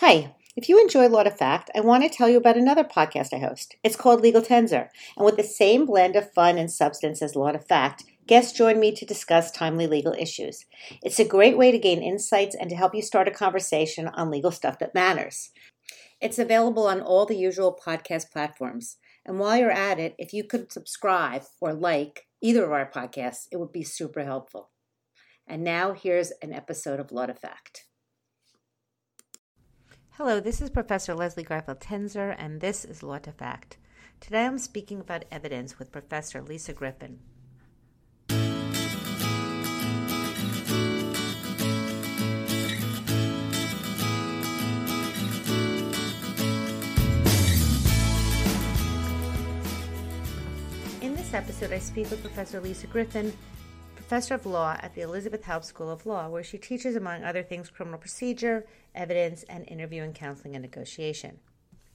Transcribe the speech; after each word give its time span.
Hi. 0.00 0.32
If 0.54 0.68
you 0.68 0.80
enjoy 0.80 1.08
Law 1.08 1.24
to 1.24 1.30
Fact, 1.32 1.72
I 1.74 1.80
want 1.80 2.04
to 2.04 2.08
tell 2.08 2.28
you 2.28 2.36
about 2.36 2.56
another 2.56 2.84
podcast 2.84 3.34
I 3.34 3.38
host. 3.38 3.74
It's 3.82 3.96
called 3.96 4.20
Legal 4.20 4.42
Tensor, 4.42 4.90
and 5.16 5.26
with 5.26 5.36
the 5.36 5.42
same 5.42 5.86
blend 5.86 6.14
of 6.14 6.32
fun 6.32 6.56
and 6.56 6.70
substance 6.70 7.20
as 7.20 7.34
Law 7.34 7.50
to 7.50 7.58
Fact, 7.58 8.04
guests 8.28 8.56
join 8.56 8.78
me 8.78 8.92
to 8.92 9.04
discuss 9.04 9.50
timely 9.50 9.88
legal 9.88 10.12
issues. 10.12 10.66
It's 11.02 11.18
a 11.18 11.24
great 11.24 11.58
way 11.58 11.72
to 11.72 11.80
gain 11.80 12.00
insights 12.00 12.54
and 12.54 12.70
to 12.70 12.76
help 12.76 12.94
you 12.94 13.02
start 13.02 13.26
a 13.26 13.32
conversation 13.32 14.06
on 14.06 14.30
legal 14.30 14.52
stuff 14.52 14.78
that 14.78 14.94
matters. 14.94 15.50
It's 16.20 16.38
available 16.38 16.86
on 16.86 17.00
all 17.00 17.26
the 17.26 17.36
usual 17.36 17.76
podcast 17.84 18.30
platforms. 18.30 18.98
And 19.26 19.40
while 19.40 19.56
you're 19.56 19.72
at 19.72 19.98
it, 19.98 20.14
if 20.16 20.32
you 20.32 20.44
could 20.44 20.70
subscribe 20.70 21.42
or 21.60 21.74
like 21.74 22.28
either 22.40 22.64
of 22.64 22.70
our 22.70 22.88
podcasts, 22.88 23.48
it 23.50 23.56
would 23.56 23.72
be 23.72 23.82
super 23.82 24.24
helpful. 24.24 24.70
And 25.44 25.64
now 25.64 25.92
here's 25.92 26.30
an 26.40 26.52
episode 26.52 27.00
of 27.00 27.10
Law 27.10 27.26
to 27.26 27.34
Fact. 27.34 27.87
Hello, 30.18 30.40
this 30.40 30.60
is 30.60 30.68
Professor 30.68 31.14
Leslie 31.14 31.44
Garfield 31.44 31.78
Tenzer, 31.78 32.34
and 32.36 32.60
this 32.60 32.84
is 32.84 33.04
Law 33.04 33.18
to 33.18 33.30
Fact. 33.30 33.76
Today 34.18 34.46
I'm 34.46 34.58
speaking 34.58 34.98
about 34.98 35.24
evidence 35.30 35.78
with 35.78 35.92
Professor 35.92 36.42
Lisa 36.42 36.72
Griffin. 36.72 37.20
In 51.00 51.14
this 51.14 51.32
episode, 51.32 51.72
I 51.72 51.78
speak 51.78 52.10
with 52.10 52.22
Professor 52.22 52.60
Lisa 52.60 52.88
Griffin, 52.88 53.32
professor 54.08 54.32
of 54.32 54.46
law 54.46 54.74
at 54.80 54.94
the 54.94 55.02
Elisabeth 55.02 55.44
Haub 55.44 55.62
School 55.62 55.90
of 55.90 56.06
Law, 56.06 56.30
where 56.30 56.42
she 56.42 56.56
teaches, 56.56 56.96
among 56.96 57.22
other 57.22 57.42
things, 57.42 57.68
criminal 57.68 57.98
procedure, 57.98 58.66
evidence, 58.94 59.42
and 59.50 59.68
interviewing, 59.68 60.14
counseling 60.14 60.56
and 60.56 60.62
negotiation. 60.62 61.38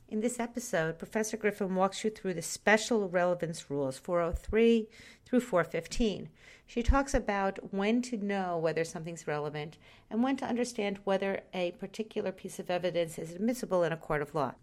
In 0.10 0.22
this 0.22 0.40
episode, 0.40 1.00
Professor 1.00 1.38
Griffin 1.38 1.74
walks 1.74 2.04
you 2.04 2.12
through 2.12 2.36
the 2.36 2.44
special 2.44 3.10
relevance 3.10 3.68
rules 3.68 3.98
403 3.98 4.88
through 5.26 5.40
415. 5.40 6.30
She 6.68 6.84
talks 6.84 7.16
about 7.16 7.74
when 7.74 8.04
to 8.04 8.18
know 8.18 8.60
whether 8.60 8.84
something's 8.84 9.26
relevant 9.26 9.80
and 10.12 10.22
when 10.22 10.38
to 10.38 10.46
understand 10.46 11.00
whether 11.06 11.42
a 11.52 11.72
particular 11.72 12.32
piece 12.32 12.60
of 12.60 12.70
evidence 12.70 13.18
is 13.18 13.32
admissible 13.32 13.82
in 13.84 13.92
a 13.92 13.98
court 13.98 14.22
of 14.22 14.36
law. 14.36 14.54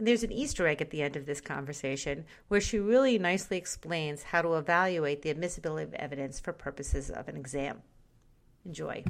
And 0.00 0.08
there's 0.08 0.22
an 0.22 0.32
Easter 0.32 0.66
egg 0.66 0.80
at 0.80 0.88
the 0.88 1.02
end 1.02 1.14
of 1.14 1.26
this 1.26 1.42
conversation 1.42 2.24
where 2.48 2.58
she 2.58 2.78
really 2.78 3.18
nicely 3.18 3.58
explains 3.58 4.22
how 4.22 4.40
to 4.40 4.54
evaluate 4.54 5.20
the 5.20 5.28
admissibility 5.28 5.84
of 5.84 5.92
evidence 5.92 6.40
for 6.40 6.54
purposes 6.54 7.10
of 7.10 7.28
an 7.28 7.36
exam. 7.36 7.82
Enjoy. 8.64 9.04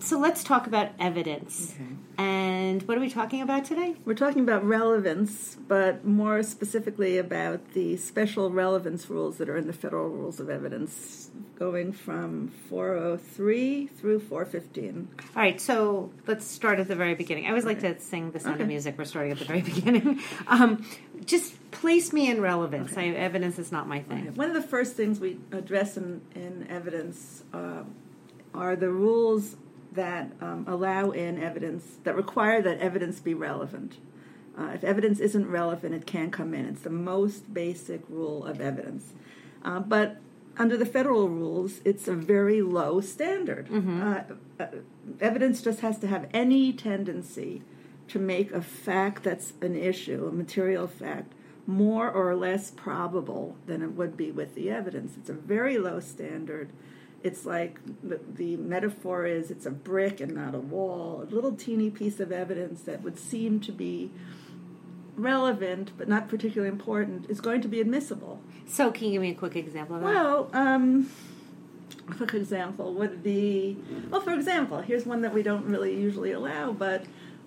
So 0.00 0.18
let's 0.18 0.42
talk 0.42 0.66
about 0.66 0.90
evidence. 0.98 1.74
Okay. 1.74 1.84
And 2.16 2.82
what 2.88 2.96
are 2.96 3.00
we 3.00 3.10
talking 3.10 3.42
about 3.42 3.64
today? 3.64 3.96
We're 4.04 4.14
talking 4.14 4.42
about 4.42 4.64
relevance, 4.64 5.56
but 5.68 6.04
more 6.04 6.42
specifically 6.42 7.18
about 7.18 7.72
the 7.72 7.96
special 7.96 8.50
relevance 8.50 9.08
rules 9.08 9.36
that 9.38 9.48
are 9.48 9.56
in 9.56 9.66
the 9.66 9.72
Federal 9.72 10.08
Rules 10.08 10.40
of 10.40 10.48
Evidence, 10.48 11.30
going 11.58 11.92
from 11.92 12.48
403 12.68 13.86
through 13.88 14.20
415. 14.20 15.08
All 15.20 15.42
right, 15.42 15.60
so 15.60 16.10
let's 16.26 16.46
start 16.46 16.80
at 16.80 16.88
the 16.88 16.96
very 16.96 17.14
beginning. 17.14 17.46
I 17.46 17.50
always 17.50 17.64
like 17.66 17.80
to 17.80 17.98
sing 18.00 18.30
the 18.32 18.40
sound 18.40 18.60
of 18.60 18.66
music. 18.66 18.96
We're 18.96 19.04
starting 19.04 19.32
at 19.32 19.38
the 19.38 19.44
very 19.44 19.62
beginning. 19.62 20.20
Um, 20.46 20.84
just 21.24 21.70
place 21.70 22.12
me 22.12 22.30
in 22.30 22.40
relevance. 22.40 22.96
I, 22.96 23.06
evidence 23.08 23.58
is 23.58 23.70
not 23.70 23.86
my 23.86 24.00
thing. 24.00 24.34
One 24.34 24.48
of 24.48 24.54
the 24.54 24.66
first 24.66 24.96
things 24.96 25.20
we 25.20 25.38
address 25.52 25.96
in, 25.96 26.22
in 26.34 26.66
evidence 26.70 27.44
uh, 27.52 27.82
are 28.54 28.76
the 28.76 28.90
rules 28.90 29.56
that 29.92 30.32
um, 30.40 30.64
allow 30.68 31.10
in 31.10 31.42
evidence, 31.42 31.84
that 32.04 32.14
require 32.14 32.62
that 32.62 32.78
evidence 32.78 33.20
be 33.20 33.34
relevant. 33.34 33.96
Uh, 34.58 34.70
if 34.74 34.84
evidence 34.84 35.20
isn't 35.20 35.48
relevant, 35.48 35.94
it 35.94 36.06
can't 36.06 36.32
come 36.32 36.54
in. 36.54 36.66
It's 36.66 36.82
the 36.82 36.90
most 36.90 37.52
basic 37.52 38.02
rule 38.08 38.44
of 38.44 38.60
evidence. 38.60 39.12
Uh, 39.64 39.80
but 39.80 40.16
under 40.58 40.76
the 40.76 40.86
federal 40.86 41.28
rules, 41.28 41.80
it's 41.84 42.08
a 42.08 42.14
very 42.14 42.60
low 42.60 43.00
standard. 43.00 43.68
Uh, 44.02 44.22
uh, 44.58 44.66
evidence 45.20 45.62
just 45.62 45.80
has 45.80 45.98
to 45.98 46.06
have 46.06 46.28
any 46.34 46.72
tendency 46.72 47.62
to 48.08 48.18
make 48.18 48.52
a 48.52 48.60
fact 48.60 49.22
that's 49.22 49.52
an 49.62 49.76
issue, 49.76 50.26
a 50.26 50.32
material 50.32 50.86
fact, 50.86 51.32
more 51.66 52.10
or 52.10 52.34
less 52.34 52.70
probable 52.72 53.56
than 53.66 53.82
it 53.82 53.92
would 53.92 54.16
be 54.16 54.30
with 54.32 54.54
the 54.54 54.70
evidence. 54.70 55.16
It's 55.16 55.30
a 55.30 55.34
very 55.34 55.78
low 55.78 56.00
standard. 56.00 56.70
It's 57.22 57.44
like 57.44 57.78
the, 58.02 58.20
the 58.34 58.56
metaphor 58.56 59.26
is 59.26 59.50
it's 59.50 59.66
a 59.66 59.70
brick 59.70 60.20
and 60.20 60.34
not 60.34 60.54
a 60.54 60.58
wall, 60.58 61.22
a 61.22 61.34
little 61.34 61.52
teeny 61.52 61.90
piece 61.90 62.18
of 62.18 62.32
evidence 62.32 62.82
that 62.82 63.02
would 63.02 63.18
seem 63.18 63.60
to 63.60 63.72
be 63.72 64.10
relevant 65.16 65.92
but 65.98 66.08
not 66.08 66.28
particularly 66.28 66.70
important 66.72 67.28
is 67.28 67.40
going 67.40 67.60
to 67.60 67.68
be 67.68 67.80
admissible. 67.80 68.40
So, 68.66 68.90
can 68.90 69.06
you 69.06 69.12
give 69.12 69.22
me 69.22 69.30
a 69.30 69.34
quick 69.34 69.56
example 69.56 69.96
of 69.96 70.02
that? 70.02 70.08
Well, 70.08 70.50
um, 70.52 71.10
for 72.16 72.24
example, 72.36 72.94
would 72.94 73.22
be 73.22 73.76
well, 74.10 74.20
for 74.20 74.32
example, 74.32 74.80
here's 74.80 75.06
one 75.06 75.22
that 75.22 75.34
we 75.34 75.42
don't 75.42 75.66
really 75.66 75.94
usually 75.94 76.32
allow, 76.32 76.72
but 76.72 77.04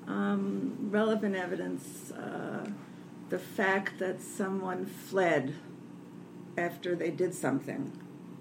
um, 0.07 0.89
relevant 0.91 1.35
evidence: 1.35 2.11
uh, 2.11 2.67
the 3.29 3.39
fact 3.39 3.99
that 3.99 4.21
someone 4.21 4.85
fled 4.85 5.55
after 6.57 6.95
they 6.95 7.09
did 7.09 7.33
something, 7.33 7.91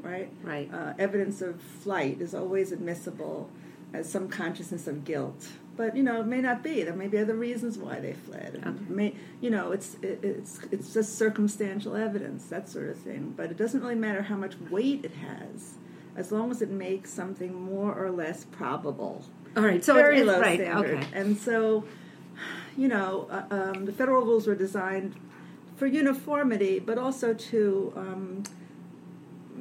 right? 0.03 0.31
Right. 0.43 0.73
Uh, 0.73 0.95
evidence 0.99 1.41
of 1.43 1.61
flight 1.61 2.21
is 2.21 2.35
always 2.35 2.73
admissible 2.73 3.51
as 3.93 4.11
some 4.11 4.29
consciousness 4.29 4.87
of 4.87 5.05
guilt. 5.05 5.49
But 5.77 5.97
you 5.97 6.03
know, 6.03 6.21
it 6.21 6.27
may 6.27 6.41
not 6.41 6.63
be. 6.63 6.83
There 6.83 6.95
may 6.95 7.09
be 7.09 7.19
other 7.19 7.35
reasons 7.35 7.79
why 7.79 7.99
they 7.99 8.13
fled. 8.13 8.63
Okay. 8.65 8.77
May 8.89 9.15
you 9.41 9.51
know, 9.51 9.73
it's 9.73 9.97
it, 10.03 10.21
it's 10.23 10.61
it's 10.71 10.93
just 10.93 11.17
circumstantial 11.17 11.97
evidence, 11.97 12.47
that 12.47 12.69
sort 12.69 12.91
of 12.91 12.99
thing. 12.99 13.33
But 13.37 13.51
it 13.51 13.57
doesn't 13.57 13.81
really 13.81 13.95
matter 13.95 14.23
how 14.23 14.37
much 14.37 14.55
weight 14.71 15.05
it 15.05 15.13
has, 15.15 15.75
as 16.15 16.31
long 16.31 16.51
as 16.51 16.61
it 16.61 16.71
makes 16.71 17.11
something 17.11 17.55
more 17.55 17.95
or 17.95 18.11
less 18.11 18.45
probable. 18.45 19.25
All 19.57 19.63
right, 19.63 19.85
so 19.85 19.95
very 19.95 20.21
it's, 20.21 20.27
low 20.27 20.41
right, 20.41 20.59
standard. 20.59 20.99
okay. 20.99 21.07
And 21.13 21.37
so, 21.37 21.85
you 22.77 22.89
know, 22.89 23.29
uh, 23.31 23.45
um, 23.51 23.85
the 23.85 23.93
federal 23.93 24.25
rules 24.25 24.47
were 24.47 24.55
designed 24.55 25.15
for 25.77 25.87
uniformity, 25.87 26.79
but 26.79 26.97
also 26.97 27.35
to 27.35 27.93
um, 27.97 28.43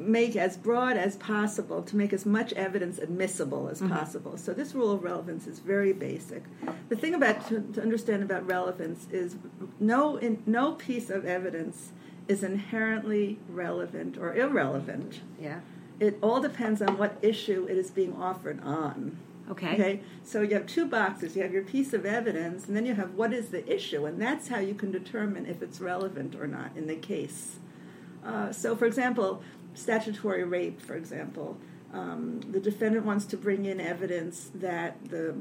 make 0.01 0.35
as 0.35 0.57
broad 0.57 0.97
as 0.97 1.16
possible, 1.17 1.81
to 1.84 1.95
make 1.95 2.12
as 2.13 2.25
much 2.25 2.53
evidence 2.53 2.97
admissible 2.97 3.69
as 3.69 3.81
Mm-hmm. 3.81 3.94
possible. 3.94 4.38
So 4.38 4.53
this 4.53 4.73
rule 4.75 4.91
of 4.91 5.03
relevance 5.03 5.47
is 5.47 5.59
very 5.59 5.94
basic. 5.94 6.44
The 6.89 6.95
thing 6.95 7.13
about 7.13 7.47
to, 7.50 7.62
to 7.73 7.81
understand 7.81 8.23
about 8.23 8.45
relevance 8.45 9.07
is 9.12 9.35
no 9.79 10.17
in, 10.17 10.44
no 10.45 10.73
piece 10.73 11.09
of 11.09 11.25
evidence 11.25 11.91
is 12.28 12.44
inherently 12.44 13.39
relevant 13.50 14.17
or 14.17 14.35
irrelevant. 14.35 15.22
Yeah. 15.39 15.62
It 16.00 16.18
all 16.22 16.41
depends 16.41 16.81
on 16.81 16.97
what 16.97 17.18
issue 17.22 17.68
it 17.69 17.78
is 17.78 17.91
being 17.91 18.13
offered 18.13 18.62
on. 18.63 19.18
Okay. 19.50 19.73
Okay, 19.73 20.00
so 20.23 20.41
you 20.41 20.53
have 20.53 20.66
two 20.66 20.85
boxes. 20.85 21.35
You 21.35 21.41
have 21.41 21.51
your 21.51 21.63
piece 21.63 21.91
of 21.94 22.06
evidence, 22.06 22.68
and 22.68 22.75
then 22.75 22.85
you 22.85 22.94
have 22.95 23.16
what 23.16 23.33
is 23.33 23.50
the 23.50 23.68
issue, 23.73 24.06
and 24.06 24.22
that's 24.22 24.47
how 24.47 24.59
you 24.59 24.73
can 24.73 24.91
determine 24.91 25.45
if 25.45 25.62
it's 25.62 25.81
relevant 25.81 26.35
or 26.35 26.47
not 26.47 26.72
in 26.75 26.88
the 26.88 26.95
case. 26.95 27.57
Uh, 28.25 28.51
so, 28.51 28.75
for 28.75 28.85
example, 28.85 29.41
statutory 29.74 30.44
rape, 30.44 30.82
for 30.82 30.96
example, 30.96 31.58
um, 31.94 32.40
the 32.52 32.59
defendant 32.59 33.06
wants 33.06 33.26
to 33.26 33.38
bring 33.38 33.66
in 33.66 33.80
evidence 33.82 34.50
that 34.56 35.09
the 35.09 35.36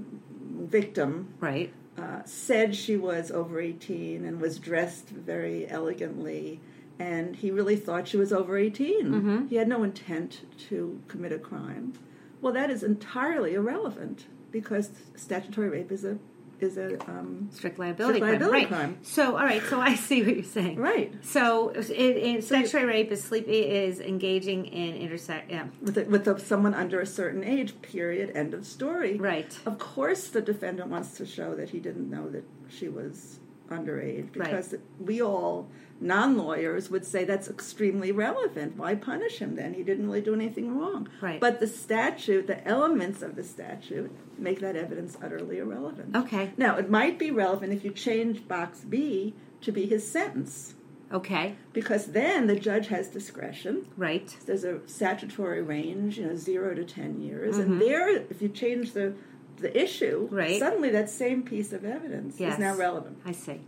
victim 0.53 1.35
Right. 1.41 1.73
uh, 1.97 2.23
said 2.25 2.75
she 2.75 2.97
was 2.97 3.31
over 3.31 3.61
18 3.61 4.25
and 4.25 4.41
was 4.41 4.59
dressed 4.59 5.09
very 5.09 5.69
elegantly, 5.69 6.61
and 6.99 7.37
he 7.37 7.51
really 7.51 7.77
thought 7.77 8.09
she 8.09 8.17
was 8.17 8.33
over 8.33 8.57
18. 8.59 9.05
Mm-hmm. 9.07 9.47
He 9.47 9.57
had 9.57 9.69
no 9.69 9.83
intent 9.83 10.43
to 10.69 11.01
commit 11.09 11.33
a 11.33 11.39
crime. 11.39 11.93
Well, 12.41 12.53
that 12.53 12.71
is 12.71 12.83
entirely 12.83 13.55
irrelevant 13.55 14.27
because 14.51 14.91
statutory 15.15 15.69
rape 15.69 15.93
is 15.93 16.05
a 16.05 16.19
is 16.63 16.77
a 16.77 17.01
um, 17.09 17.49
Strict 17.53 17.79
liability, 17.79 18.19
Strict 18.19 18.41
liability 18.41 18.67
crime. 18.67 18.79
crime. 18.81 18.95
Right. 18.97 19.07
So, 19.07 19.37
all 19.37 19.45
right. 19.45 19.63
So 19.63 19.81
I 19.81 19.95
see 19.95 20.23
what 20.23 20.35
you're 20.35 20.45
saying. 20.45 20.79
right 20.79 21.13
So, 21.25 21.71
it, 21.71 21.91
it, 21.91 22.45
So 22.45 22.49
statutory 22.57 22.85
rape 22.85 23.11
is 23.13 23.23
sleep 23.23 23.47
is 23.49 24.01
engaging 24.01 24.67
in 24.67 24.97
intersect. 24.97 25.51
Yeah. 25.51 25.67
with 25.81 25.99
a, 25.99 26.05
with 26.05 26.27
a, 26.29 26.39
someone 26.39 26.75
under 26.75 27.01
a 27.01 27.07
certain 27.07 27.45
age. 27.45 27.81
Period. 27.83 28.33
End 28.35 28.55
of 28.55 28.67
story. 28.67 29.17
Right. 29.17 29.57
Of 29.67 29.79
course, 29.79 30.29
the 30.29 30.41
defendant 30.41 30.91
wants 30.91 31.17
to 31.19 31.27
show 31.27 31.55
that 31.55 31.71
he 31.71 31.79
didn't 31.81 32.11
know 32.11 32.29
that 32.31 32.45
she 32.69 32.89
was 32.89 33.41
underage 33.71 34.37
Right. 34.37 34.51
because 34.51 34.75
we 34.99 35.23
all 35.23 35.69
non-lawyers 36.03 36.91
would 36.91 37.05
say 37.05 37.25
that's 37.25 37.49
extremely 37.49 38.11
relevant. 38.13 38.77
Why 38.77 38.95
punish 38.95 39.39
him 39.39 39.55
then? 39.57 39.75
He 39.75 39.83
didn't 39.83 40.07
really 40.07 40.21
do 40.23 40.35
anything 40.35 40.77
wrong. 40.79 41.09
Right. 41.21 41.39
But 41.41 41.61
the 41.61 41.67
statute, 41.67 42.47
the 42.47 42.67
elements 42.67 43.23
of 43.23 43.37
the 43.37 43.45
statute, 43.45 44.11
make 44.39 44.61
that 44.61 44.77
evidence 44.77 45.17
utterly 45.23 45.59
irrelevant. 45.59 46.17
Okay. 46.17 46.53
Now, 46.57 46.77
it 46.77 46.91
might 46.91 47.19
be 47.19 47.31
relevant 47.31 47.73
if 47.73 47.85
you 47.85 47.91
change 47.91 48.49
box 48.49 48.81
B 48.81 49.35
to 49.61 49.73
be 49.73 49.87
his 49.87 50.11
sentence. 50.11 50.75
Okay. 51.13 51.57
because 51.73 52.07
then 52.13 52.47
the 52.47 52.55
judge 52.55 52.87
has 52.87 53.09
discretion. 53.09 53.85
Right. 53.97 54.37
There's 54.47 54.63
a 54.63 54.79
statutory 54.87 55.61
range, 55.61 56.19
you 56.19 56.27
know, 56.29 56.37
zero 56.37 56.73
to 56.73 56.85
ten 56.85 57.21
years, 57.21 57.57
Mm-hmm. 57.57 57.73
and 57.73 57.81
there, 57.83 58.09
if 58.31 58.41
you 58.41 58.49
change 58.49 58.93
the 58.93 59.15
the 59.61 59.81
issue, 59.81 60.29
Right. 60.31 60.59
suddenly 60.59 60.91
that 60.91 61.09
same 61.11 61.43
piece 61.43 61.73
of 61.73 61.85
evidence 61.85 62.39
Yes. 62.41 62.55
is 62.55 62.59
now 62.59 62.77
relevant. 62.77 63.19
I 63.25 63.33
see. 63.33 63.61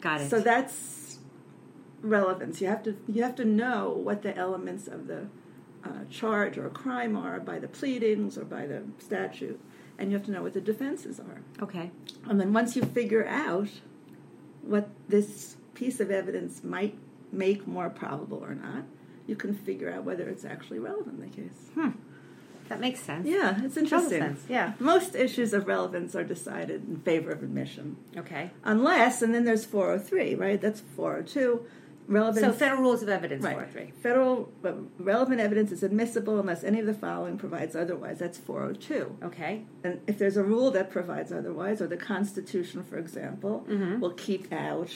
Got 0.00 0.20
it. 0.20 0.30
So 0.30 0.40
that's 0.40 1.18
relevance. 2.02 2.60
You 2.60 2.68
have 2.68 2.82
to 2.84 2.96
you 3.08 3.22
have 3.22 3.34
to 3.36 3.44
know 3.44 3.90
what 3.90 4.22
the 4.22 4.36
elements 4.36 4.86
of 4.86 5.06
the 5.06 5.26
uh, 5.84 6.04
charge 6.10 6.58
or 6.58 6.68
crime 6.68 7.16
are 7.16 7.40
by 7.40 7.58
the 7.58 7.68
pleadings 7.68 8.36
or 8.36 8.44
by 8.44 8.66
the 8.66 8.82
statute, 8.98 9.58
and 9.98 10.10
you 10.10 10.16
have 10.16 10.26
to 10.26 10.32
know 10.32 10.42
what 10.42 10.52
the 10.54 10.60
defenses 10.60 11.18
are. 11.20 11.40
okay. 11.62 11.90
And 12.28 12.40
then 12.40 12.52
once 12.52 12.76
you 12.76 12.82
figure 12.82 13.26
out 13.26 13.68
what 14.62 14.90
this 15.08 15.56
piece 15.74 16.00
of 16.00 16.10
evidence 16.10 16.62
might 16.64 16.98
make 17.32 17.66
more 17.66 17.88
probable 17.90 18.38
or 18.38 18.54
not, 18.54 18.84
you 19.26 19.36
can 19.36 19.54
figure 19.54 19.90
out 19.92 20.04
whether 20.04 20.28
it's 20.28 20.44
actually 20.44 20.78
relevant 20.80 21.20
in 21.22 21.30
the 21.30 21.36
case. 21.36 21.92
That 22.68 22.80
makes 22.80 23.00
sense. 23.00 23.26
Yeah, 23.26 23.60
it's 23.64 23.76
interesting. 23.76 24.20
sense. 24.20 24.42
Yeah. 24.48 24.72
Most 24.78 25.14
issues 25.14 25.52
of 25.52 25.66
relevance 25.66 26.14
are 26.14 26.24
decided 26.24 26.86
in 26.88 26.96
favor 27.00 27.30
of 27.30 27.42
admission. 27.42 27.96
Okay. 28.16 28.50
Unless, 28.64 29.22
and 29.22 29.34
then 29.34 29.44
there's 29.44 29.64
403, 29.64 30.34
right? 30.34 30.60
That's 30.60 30.80
402. 30.80 31.64
Relevance. 32.08 32.40
So 32.46 32.52
federal 32.54 32.80
rules 32.80 33.02
of 33.02 33.10
evidence, 33.10 33.44
right. 33.44 33.52
403. 33.54 33.92
Federal 34.02 34.50
uh, 34.64 34.72
relevant 34.98 35.40
evidence 35.42 35.70
is 35.72 35.82
admissible 35.82 36.40
unless 36.40 36.64
any 36.64 36.80
of 36.80 36.86
the 36.86 36.94
following 36.94 37.36
provides 37.36 37.76
otherwise. 37.76 38.18
That's 38.18 38.38
402. 38.38 39.18
Okay. 39.24 39.64
And 39.84 40.00
if 40.06 40.16
there's 40.18 40.38
a 40.38 40.42
rule 40.42 40.70
that 40.70 40.90
provides 40.90 41.32
otherwise, 41.32 41.82
or 41.82 41.86
the 41.86 41.98
Constitution, 41.98 42.82
for 42.82 42.96
example, 42.96 43.66
Mm-hmm. 43.68 44.00
will 44.00 44.12
keep 44.12 44.50
out 44.52 44.90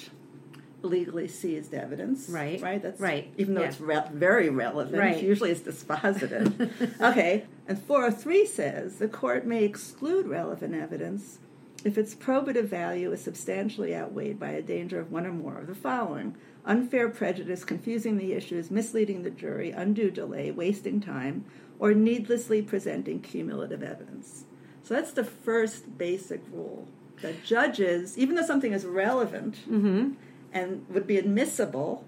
legally 0.80 1.28
seized 1.28 1.74
evidence. 1.74 2.28
Right. 2.28 2.60
Right. 2.60 2.82
That's 2.82 2.98
Right. 2.98 3.32
Even 3.36 3.54
though 3.54 3.60
Yeah. 3.60 3.69
it's 3.69 3.80
re- 3.80 4.02
very 4.12 4.48
relevant, 4.48 4.96
Right. 4.98 5.22
usually 5.22 5.50
it's 5.52 5.60
dispositive. 5.60 7.00
okay. 7.10 7.44
And 7.66 7.80
403 7.80 8.46
says 8.46 8.98
the 8.98 9.08
court 9.08 9.46
may 9.46 9.64
exclude 9.64 10.26
relevant 10.26 10.74
evidence 10.74 11.38
if 11.84 11.98
its 11.98 12.14
probative 12.14 12.66
value 12.66 13.12
is 13.12 13.22
substantially 13.22 13.94
outweighed 13.94 14.38
by 14.38 14.50
a 14.50 14.62
danger 14.62 15.00
of 15.00 15.10
one 15.10 15.26
or 15.26 15.32
more 15.32 15.58
of 15.58 15.66
the 15.66 15.74
following. 15.74 16.36
Unfair 16.64 17.08
prejudice, 17.08 17.64
confusing 17.64 18.18
the 18.18 18.32
issues, 18.32 18.70
misleading 18.70 19.22
the 19.22 19.30
jury, 19.30 19.72
undue 19.72 20.10
delay, 20.10 20.50
wasting 20.50 21.00
time, 21.00 21.44
or 21.78 21.92
needlessly 21.92 22.62
presenting 22.62 23.20
cumulative 23.20 23.82
evidence. 23.82 24.44
So 24.84 24.94
that's 24.94 25.12
the 25.12 25.24
first 25.24 25.98
basic 25.98 26.40
rule 26.52 26.86
that 27.20 27.44
judges, 27.44 28.16
even 28.18 28.36
though 28.36 28.46
something 28.46 28.72
is 28.72 28.84
relevant 28.84 29.56
mm-hmm. 29.68 30.12
and 30.52 30.86
would 30.88 31.06
be 31.06 31.18
admissible, 31.18 32.04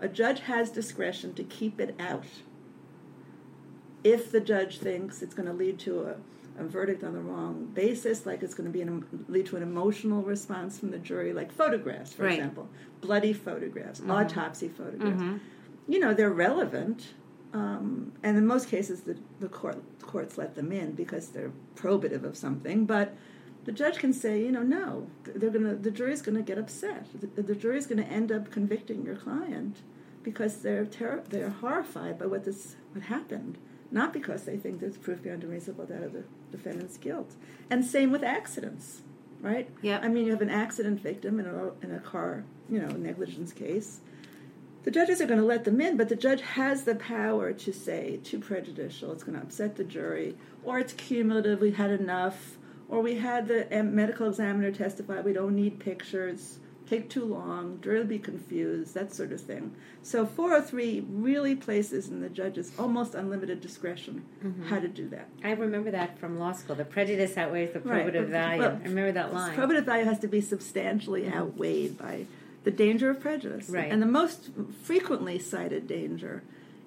a 0.00 0.08
judge 0.08 0.40
has 0.40 0.70
discretion 0.70 1.34
to 1.34 1.44
keep 1.44 1.80
it 1.80 1.94
out 1.98 2.26
if 4.14 4.30
the 4.30 4.40
judge 4.40 4.78
thinks 4.78 5.22
it's 5.22 5.34
going 5.34 5.48
to 5.48 5.52
lead 5.64 5.78
to 5.80 5.92
a, 6.10 6.14
a 6.62 6.64
verdict 6.64 7.02
on 7.02 7.12
the 7.12 7.20
wrong 7.20 7.54
basis, 7.74 8.24
like 8.24 8.42
it's 8.44 8.54
going 8.54 8.68
to 8.70 8.72
be 8.72 8.82
an, 8.82 9.04
lead 9.28 9.46
to 9.46 9.56
an 9.56 9.62
emotional 9.62 10.22
response 10.22 10.78
from 10.78 10.90
the 10.90 10.98
jury, 10.98 11.32
like 11.32 11.50
photographs, 11.52 12.12
for 12.12 12.22
Right. 12.24 12.38
example, 12.38 12.68
bloody 13.00 13.32
photographs, 13.32 14.00
autopsy 14.08 14.68
photographs. 14.68 15.22
You 15.88 15.98
know, 15.98 16.12
they're 16.14 16.30
relevant, 16.48 17.14
um, 17.52 18.12
and 18.22 18.36
in 18.38 18.46
most 18.46 18.68
cases, 18.68 19.02
the, 19.02 19.16
the 19.40 19.48
court 19.48 19.78
courts 20.02 20.38
let 20.38 20.54
them 20.54 20.70
in 20.72 20.92
because 20.92 21.28
they're 21.28 21.52
probative 21.74 22.22
of 22.24 22.36
something. 22.36 22.86
But 22.86 23.08
the 23.64 23.72
judge 23.72 23.98
can 23.98 24.12
say, 24.12 24.40
you 24.46 24.52
know, 24.52 24.62
no, 24.62 25.08
they're 25.24 25.50
gonna, 25.50 25.74
the 25.74 25.90
jury's 25.90 26.22
going 26.22 26.36
to 26.36 26.42
get 26.42 26.58
upset. 26.58 27.06
The, 27.36 27.42
the 27.42 27.54
jury's 27.54 27.86
going 27.86 28.02
to 28.04 28.10
end 28.20 28.30
up 28.30 28.50
convicting 28.52 29.04
your 29.04 29.16
client 29.16 29.74
because 30.22 30.58
they're 30.64 30.84
terror 30.86 31.22
they're 31.30 31.50
horrified 31.50 32.18
by 32.20 32.26
what 32.26 32.44
this 32.44 32.76
what 32.92 33.04
happened, 33.04 33.58
not 33.90 34.12
because 34.12 34.44
they 34.44 34.56
think 34.56 34.80
there's 34.80 34.96
proof 34.96 35.22
beyond 35.22 35.44
a 35.44 35.46
reasonable 35.46 35.86
doubt 35.86 36.02
of 36.02 36.12
the 36.12 36.24
defendant's 36.50 36.96
guilt. 36.96 37.34
And 37.70 37.84
same 37.84 38.10
with 38.10 38.22
accidents, 38.22 39.02
right? 39.40 39.68
Yeah. 39.82 40.00
I 40.02 40.08
mean, 40.08 40.24
you 40.24 40.32
have 40.32 40.42
an 40.42 40.50
accident 40.50 41.00
victim 41.00 41.40
in 41.40 41.46
a 41.46 41.70
in 41.84 41.94
a 41.94 42.00
car, 42.00 42.44
you 42.68 42.80
know, 42.80 42.88
negligence 42.88 43.52
case. 43.52 44.00
The 44.84 44.92
judges 44.92 45.20
are 45.20 45.26
going 45.26 45.40
to 45.40 45.46
let 45.46 45.64
them 45.64 45.80
in, 45.80 45.96
but 45.96 46.08
the 46.08 46.14
judge 46.14 46.42
has 46.42 46.84
the 46.84 46.94
power 46.94 47.52
to 47.52 47.72
say 47.72 48.20
too 48.22 48.38
prejudicial. 48.38 49.10
It's 49.10 49.24
going 49.24 49.36
to 49.36 49.42
upset 49.42 49.74
the 49.74 49.82
jury, 49.82 50.36
or 50.62 50.78
it's 50.78 50.92
cumulative. 50.92 51.60
We 51.60 51.72
had 51.72 51.90
enough, 51.90 52.56
or 52.88 53.00
we 53.00 53.16
had 53.16 53.48
the 53.48 53.66
medical 53.82 54.28
examiner 54.28 54.70
testify. 54.70 55.22
We 55.22 55.32
don't 55.32 55.56
need 55.56 55.80
pictures. 55.80 56.60
Take 56.88 57.10
too 57.10 57.24
long. 57.24 57.80
Jury 57.80 57.98
will 57.98 58.06
be 58.06 58.18
confused. 58.18 58.94
That 58.94 59.12
sort 59.12 59.32
of 59.32 59.40
thing. 59.40 59.74
So 60.02 60.24
403 60.24 61.04
really 61.08 61.56
places 61.56 62.08
in 62.08 62.20
the 62.20 62.28
judge's 62.28 62.70
almost 62.78 63.14
unlimited 63.14 63.60
discretion 63.60 64.24
mm-hmm. 64.44 64.68
how 64.68 64.78
to 64.78 64.86
do 64.86 65.08
that. 65.08 65.28
I 65.42 65.52
remember 65.52 65.90
that 65.90 66.18
from 66.18 66.38
law 66.38 66.52
school. 66.52 66.76
The 66.76 66.84
prejudice 66.84 67.36
outweighs 67.36 67.72
the 67.72 67.80
Right. 67.80 68.06
probative 68.06 68.28
value. 68.28 68.62
Well, 68.62 68.80
I 68.80 68.88
remember 68.88 69.12
that 69.12 69.34
line. 69.34 69.56
Probative 69.56 69.84
value 69.84 70.04
has 70.04 70.20
to 70.20 70.28
be 70.28 70.40
substantially 70.40 71.22
mm-hmm. 71.22 71.36
outweighed 71.36 71.98
by 71.98 72.26
the 72.62 72.70
danger 72.70 73.10
of 73.10 73.20
prejudice. 73.20 73.68
Right. 73.68 73.90
And 73.90 74.00
the 74.00 74.06
most 74.06 74.50
frequently 74.82 75.38
cited 75.38 75.86
danger 75.86 76.42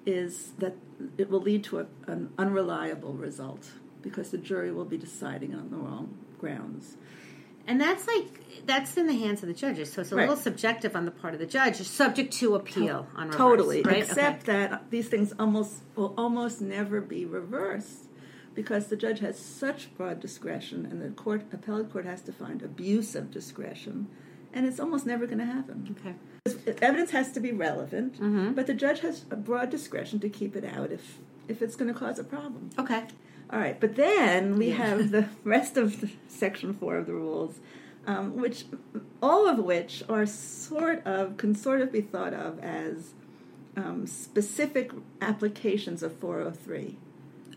is 0.06 0.52
that 0.58 0.76
it 1.18 1.30
will 1.30 1.40
lead 1.40 1.64
to 1.64 1.80
a, 1.80 1.86
an 2.06 2.30
unreliable 2.38 3.12
result 3.12 3.70
because 4.02 4.30
the 4.30 4.38
jury 4.38 4.72
will 4.72 4.84
be 4.84 4.96
deciding 4.96 5.54
on 5.54 5.70
the 5.70 5.76
wrong 5.76 6.16
grounds. 6.38 6.96
And 7.70 7.80
that's 7.80 8.06
like 8.08 8.66
that's 8.66 8.96
in 8.96 9.06
the 9.06 9.14
hands 9.14 9.42
of 9.42 9.48
the 9.48 9.54
judges, 9.54 9.92
so 9.92 10.00
it's 10.02 10.10
a 10.12 10.16
Right. 10.16 10.28
little 10.28 10.42
subjective 10.42 10.94
on 10.96 11.04
the 11.04 11.10
part 11.12 11.34
of 11.34 11.40
the 11.40 11.46
judge, 11.46 11.76
subject 11.82 12.32
to 12.34 12.56
appeal 12.56 13.06
on 13.16 13.28
reverse, 13.28 13.38
Totally. 13.38 13.82
right? 13.82 13.98
Except 13.98 14.46
that 14.46 14.90
these 14.90 15.08
things 15.08 15.32
almost 15.38 15.74
will 15.96 16.12
almost 16.18 16.60
never 16.60 17.00
be 17.00 17.24
reversed 17.24 18.06
because 18.54 18.88
the 18.88 18.96
judge 18.96 19.20
has 19.20 19.38
such 19.38 19.96
broad 19.96 20.18
discretion 20.20 20.84
and 20.84 21.00
the 21.00 21.10
court 21.10 21.42
appellate 21.52 21.90
court 21.92 22.04
has 22.04 22.20
to 22.22 22.32
find 22.32 22.60
abuse 22.62 23.14
of 23.14 23.30
discretion 23.30 24.08
and 24.52 24.66
it's 24.66 24.80
almost 24.80 25.06
never 25.06 25.26
going 25.26 25.38
to 25.38 25.44
happen. 25.46 25.94
okay. 26.00 26.14
Evidence 26.82 27.12
has 27.12 27.30
to 27.32 27.40
be 27.40 27.52
relevant, 27.52 28.14
Mm-hmm. 28.14 28.52
but 28.54 28.66
the 28.66 28.74
judge 28.74 29.00
has 29.00 29.24
a 29.30 29.36
broad 29.36 29.70
discretion 29.70 30.18
to 30.20 30.28
keep 30.28 30.56
it 30.56 30.64
out 30.64 30.90
if 30.90 31.18
if 31.48 31.62
it's 31.62 31.76
going 31.76 31.92
to 31.92 31.98
cause 31.98 32.18
a 32.18 32.24
problem. 32.24 32.70
Okay. 32.78 33.04
All 33.52 33.58
right, 33.58 33.78
but 33.80 33.96
then 33.96 34.56
we 34.56 34.70
have 34.70 35.10
the 35.10 35.28
rest 35.44 35.76
of 35.76 36.00
the 36.00 36.10
section 36.28 36.72
four 36.72 36.96
of 36.96 37.06
the 37.06 37.14
rules, 37.14 37.58
um, 38.06 38.36
which 38.36 38.64
all 39.22 39.48
of 39.48 39.58
which 39.58 40.02
are 40.08 40.24
sort 40.26 41.04
of 41.06 41.36
can 41.36 41.54
sort 41.54 41.80
of 41.80 41.90
be 41.90 42.00
thought 42.00 42.32
of 42.32 42.58
as 42.60 43.12
um, 43.76 44.06
specific 44.06 44.92
applications 45.20 46.02
of 46.02 46.14
403, 46.16 46.96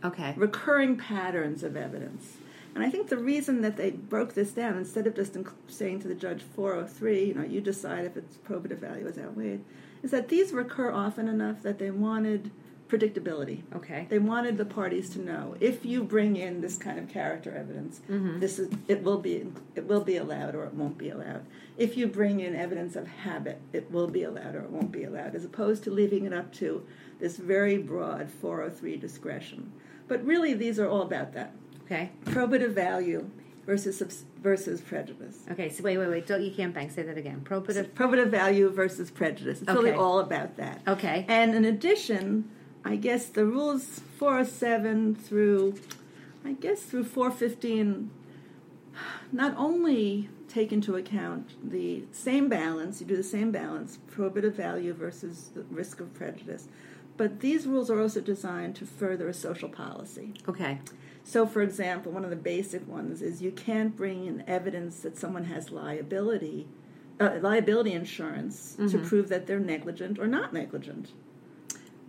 Okay. 0.03 0.33
recurring 0.35 0.97
patterns 0.97 1.63
of 1.63 1.75
evidence. 1.75 2.37
And 2.75 2.83
I 2.83 2.89
think 2.89 3.09
the 3.09 3.17
reason 3.17 3.61
that 3.61 3.77
they 3.77 3.91
broke 3.91 4.33
this 4.33 4.51
down, 4.51 4.77
instead 4.77 5.05
of 5.05 5.15
just 5.15 5.37
saying 5.67 5.99
to 6.01 6.07
the 6.07 6.15
judge 6.15 6.41
403, 6.55 7.25
you 7.25 7.33
know, 7.35 7.43
you 7.43 7.61
decide 7.61 8.05
if 8.05 8.17
its 8.17 8.37
probative 8.37 8.79
value 8.79 9.05
is 9.07 9.17
outweighed, 9.19 9.63
is 10.01 10.09
that 10.11 10.29
these 10.29 10.51
recur 10.51 10.91
often 10.91 11.27
enough 11.27 11.61
that 11.61 11.77
they 11.77 11.91
wanted 11.91 12.49
predictability. 12.93 13.63
Okay. 13.75 14.05
They 14.09 14.19
wanted 14.19 14.57
the 14.57 14.65
parties 14.65 15.09
to 15.11 15.19
know 15.19 15.55
if 15.59 15.83
you 15.83 16.03
bring 16.03 16.35
in 16.35 16.61
this 16.61 16.77
kind 16.77 16.99
of 16.99 17.09
character 17.09 17.51
evidence, 17.51 18.01
mm-hmm. 18.09 18.39
this 18.39 18.59
is 18.59 18.71
it 18.87 19.01
will 19.03 19.17
be 19.17 19.47
it 19.75 19.85
will 19.85 20.03
be 20.03 20.17
allowed 20.17 20.53
or 20.53 20.65
it 20.65 20.73
won't 20.73 20.97
be 20.97 21.09
allowed. 21.09 21.45
If 21.77 21.97
you 21.97 22.05
bring 22.05 22.39
in 22.39 22.55
evidence 22.55 22.95
of 22.95 23.07
habit, 23.07 23.59
it 23.73 23.91
will 23.91 24.07
be 24.07 24.23
allowed 24.23 24.53
or 24.53 24.59
it 24.59 24.69
won't 24.69 24.91
be 24.91 25.05
allowed, 25.05 25.33
as 25.33 25.43
opposed 25.43 25.83
to 25.85 25.91
leaving 25.91 26.25
it 26.25 26.33
up 26.33 26.53
to 26.55 26.85
this 27.19 27.37
very 27.37 27.77
broad 27.77 28.29
403 28.29 28.97
discretion. 28.97 29.71
But 30.07 30.23
really, 30.23 30.53
these 30.53 30.79
are 30.79 30.87
all 30.87 31.01
about 31.01 31.33
that 31.33 31.53
Okay. 31.85 32.11
probative 32.25 32.71
value 32.71 33.29
versus 33.65 34.25
versus 34.41 34.81
prejudice. 34.81 35.39
Okay. 35.51 35.69
So 35.69 35.83
wait, 35.83 35.97
wait, 35.97 36.09
wait. 36.09 36.27
Don't 36.27 36.43
you 36.43 36.51
can't 36.51 36.73
bank. 36.73 36.91
Say 36.91 37.03
that 37.03 37.17
again. 37.17 37.41
Probative. 37.43 37.89
Probative 37.91 38.29
value 38.29 38.69
versus 38.69 39.09
prejudice. 39.09 39.61
It's 39.61 39.71
really 39.71 39.91
all 39.91 40.19
about 40.19 40.57
that. 40.57 40.81
Okay. 40.87 41.25
And 41.27 41.55
in 41.55 41.65
addition, 41.65 42.49
I 42.85 42.95
guess 42.97 43.27
the 43.27 43.45
rules 43.45 44.01
407 44.17 45.15
through, 45.15 45.75
I 46.43 46.53
guess 46.53 46.81
through 46.83 47.05
415, 47.05 48.11
not 49.31 49.55
only 49.57 50.29
take 50.47 50.71
into 50.71 50.95
account 50.95 51.51
the 51.63 52.03
same 52.11 52.49
balance, 52.49 53.01
you 53.01 53.07
do 53.07 53.15
the 53.15 53.23
same 53.23 53.51
balance, 53.51 53.97
probative 54.11 54.53
value 54.53 54.93
versus 54.93 55.49
the 55.55 55.63
risk 55.63 55.99
of 55.99 56.13
prejudice, 56.13 56.67
but 57.17 57.39
these 57.39 57.65
rules 57.65 57.89
are 57.89 57.99
also 57.99 58.21
designed 58.21 58.75
to 58.75 58.85
further 58.85 59.27
a 59.27 59.33
social 59.33 59.69
policy. 59.69 60.33
Okay. 60.47 60.79
So, 61.23 61.47
for 61.47 61.61
example, 61.61 62.11
one 62.11 62.23
of 62.23 62.29
the 62.29 62.35
basic 62.35 62.87
ones 62.87 63.21
is 63.21 63.41
you 63.41 63.51
can't 63.51 63.95
bring 63.95 64.25
in 64.25 64.43
evidence 64.45 64.99
that 64.99 65.17
someone 65.17 65.45
has 65.45 65.71
liability, 65.71 66.67
uh, 67.19 67.37
liability 67.41 67.93
insurance 67.93 68.75
to 68.89 68.97
prove 68.99 69.29
that 69.29 69.47
they're 69.47 69.59
negligent 69.59 70.19
or 70.19 70.27
not 70.27 70.53
negligent. 70.53 71.13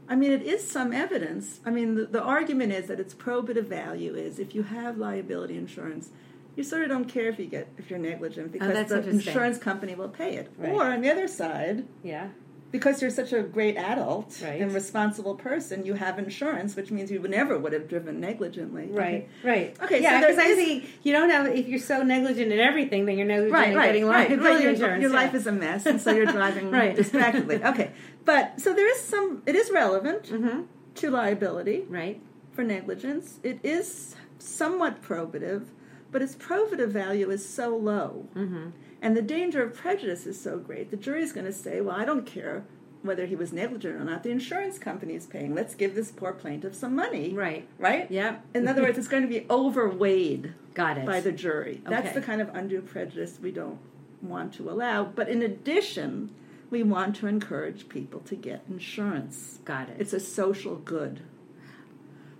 I 0.09 0.17
mean, 0.17 0.33
it 0.33 0.43
is 0.43 0.69
some 0.69 0.93
evidence. 0.93 1.61
I 1.65 1.71
mean, 1.71 1.95
the, 1.95 2.05
the 2.07 2.23
argument 2.23 2.73
is 2.73 2.89
that 2.89 3.01
its 3.01 3.15
probative 3.15 3.67
value 3.67 4.15
is 4.15 4.39
if 4.39 4.55
you 4.55 4.63
have 4.65 4.99
liability 4.99 5.57
insurance, 5.57 6.11
you 6.57 6.63
sort 6.63 6.83
of 6.83 6.89
don't 6.89 7.07
care 7.07 7.29
if 7.29 7.39
you 7.39 7.47
get 7.47 7.69
if 7.79 7.91
you're 7.91 7.99
negligent 7.99 8.49
oh, 8.49 8.53
because 8.53 8.73
that's 8.73 8.91
the 8.91 9.09
insurance 9.09 9.59
company 9.59 9.95
will 9.95 10.09
pay 10.09 10.37
it. 10.37 10.53
Right. 10.59 10.73
Or 10.73 10.85
on 10.85 11.01
the 11.01 11.11
other 11.11 11.27
side, 11.27 11.87
Yeah. 12.03 12.29
Because 12.75 13.01
you're 13.01 13.11
such 13.23 13.33
a 13.33 13.41
great 13.41 13.77
adult 13.77 14.37
Right. 14.43 14.61
and 14.61 14.75
responsible 14.75 15.37
person, 15.37 15.87
you 15.87 15.95
have 15.95 16.19
insurance, 16.19 16.75
which 16.75 16.91
means 16.91 17.09
you 17.09 17.21
never 17.21 17.57
would 17.57 17.73
have 17.73 17.87
driven 17.89 18.19
negligently. 18.19 18.87
Right, 18.91 19.29
right. 19.45 19.77
Okay, 19.85 20.03
yeah, 20.03 20.21
so 20.21 20.27
because 20.27 20.39
I 20.45 20.49
was 20.55 20.83
you 21.05 21.13
don't 21.13 21.31
have 21.31 21.47
if 21.47 21.69
you're 21.69 21.79
so 21.79 22.03
negligent 22.03 22.51
in 22.53 22.59
everything, 22.59 23.07
then 23.07 23.17
you're 23.17 23.29
negligent 23.29 23.55
Right, 23.61 23.71
in 23.71 23.77
right, 23.77 23.87
getting 23.87 24.07
right. 24.07 24.29
liability 24.29 24.55
right. 24.55 24.63
Your, 24.65 24.73
insurance. 24.73 25.03
your 25.03 25.13
yeah. 25.13 25.17
life 25.23 25.35
is 25.35 25.47
a 25.47 25.53
mess, 25.53 25.87
and 25.87 26.01
so 26.01 26.11
you're 26.11 26.27
driving 26.27 26.71
Right. 26.81 26.97
distractedly. 26.97 27.63
Okay, 27.65 27.93
but 28.25 28.61
so 28.61 28.73
there 28.75 28.91
is 28.91 29.01
some. 29.01 29.43
It 29.47 29.55
is 29.55 29.71
relevant 29.71 30.25
Mhm. 30.25 30.65
to 30.97 31.11
liability 31.11 31.85
right. 31.89 32.21
for 32.55 32.65
negligence. 32.65 33.39
It 33.45 33.61
is 33.63 34.17
somewhat 34.41 35.01
probative, 35.01 35.67
but 36.11 36.23
its 36.23 36.35
probative 36.35 36.89
value 36.89 37.31
is 37.31 37.49
so 37.49 37.77
low, 37.77 38.27
Mm-hmm. 38.35 38.71
And 39.05 39.17
the 39.17 39.23
danger 39.23 39.63
of 39.63 39.75
prejudice 39.75 40.27
is 40.27 40.41
so 40.41 40.59
great. 40.59 40.91
The 40.91 40.97
jury's 40.97 41.33
going 41.33 41.47
to 41.47 41.53
say, 41.53 41.81
"Well, 41.81 41.95
I 41.95 42.05
don't 42.05 42.27
care." 42.27 42.65
Whether 43.03 43.27
he 43.27 43.37
was 43.37 43.53
negligent 43.53 44.01
or 44.01 44.05
not, 44.05 44.23
the 44.23 44.31
insurance 44.31 44.79
company 44.79 45.13
is 45.15 45.27
paying. 45.27 45.55
Let's 45.55 45.75
give 45.75 45.95
this 45.95 46.11
poor 46.11 46.33
plaintiff 46.33 46.75
some 46.75 46.97
money. 46.97 47.35
Right. 47.35 47.69
Right? 47.79 48.11
Yeah. 48.11 48.37
In 48.55 48.67
other 48.67 48.81
words, 48.81 48.97
it's 48.97 49.09
going 49.09 49.23
to 49.23 49.29
be 49.29 49.45
overweighed 49.51 50.55
Got 50.73 50.97
it. 50.97 51.05
by 51.05 51.21
the 51.21 51.31
jury. 51.31 51.83
That's 51.87 52.15
the 52.15 52.23
kind 52.23 52.41
of 52.41 52.49
undue 52.55 52.81
prejudice 52.81 53.39
we 53.43 53.51
don't 53.51 53.79
want 54.23 54.55
to 54.55 54.71
allow. 54.71 55.05
But 55.05 55.29
in 55.29 55.43
addition, 55.43 56.35
we 56.71 56.83
want 56.83 57.15
to 57.17 57.27
encourage 57.27 57.91
people 57.91 58.21
to 58.21 58.35
get 58.35 58.65
insurance. 58.71 59.59
Got 59.67 59.91
it. 59.91 59.97
It's 59.99 60.15
a 60.15 60.21
social 60.21 60.77
good. 60.77 61.21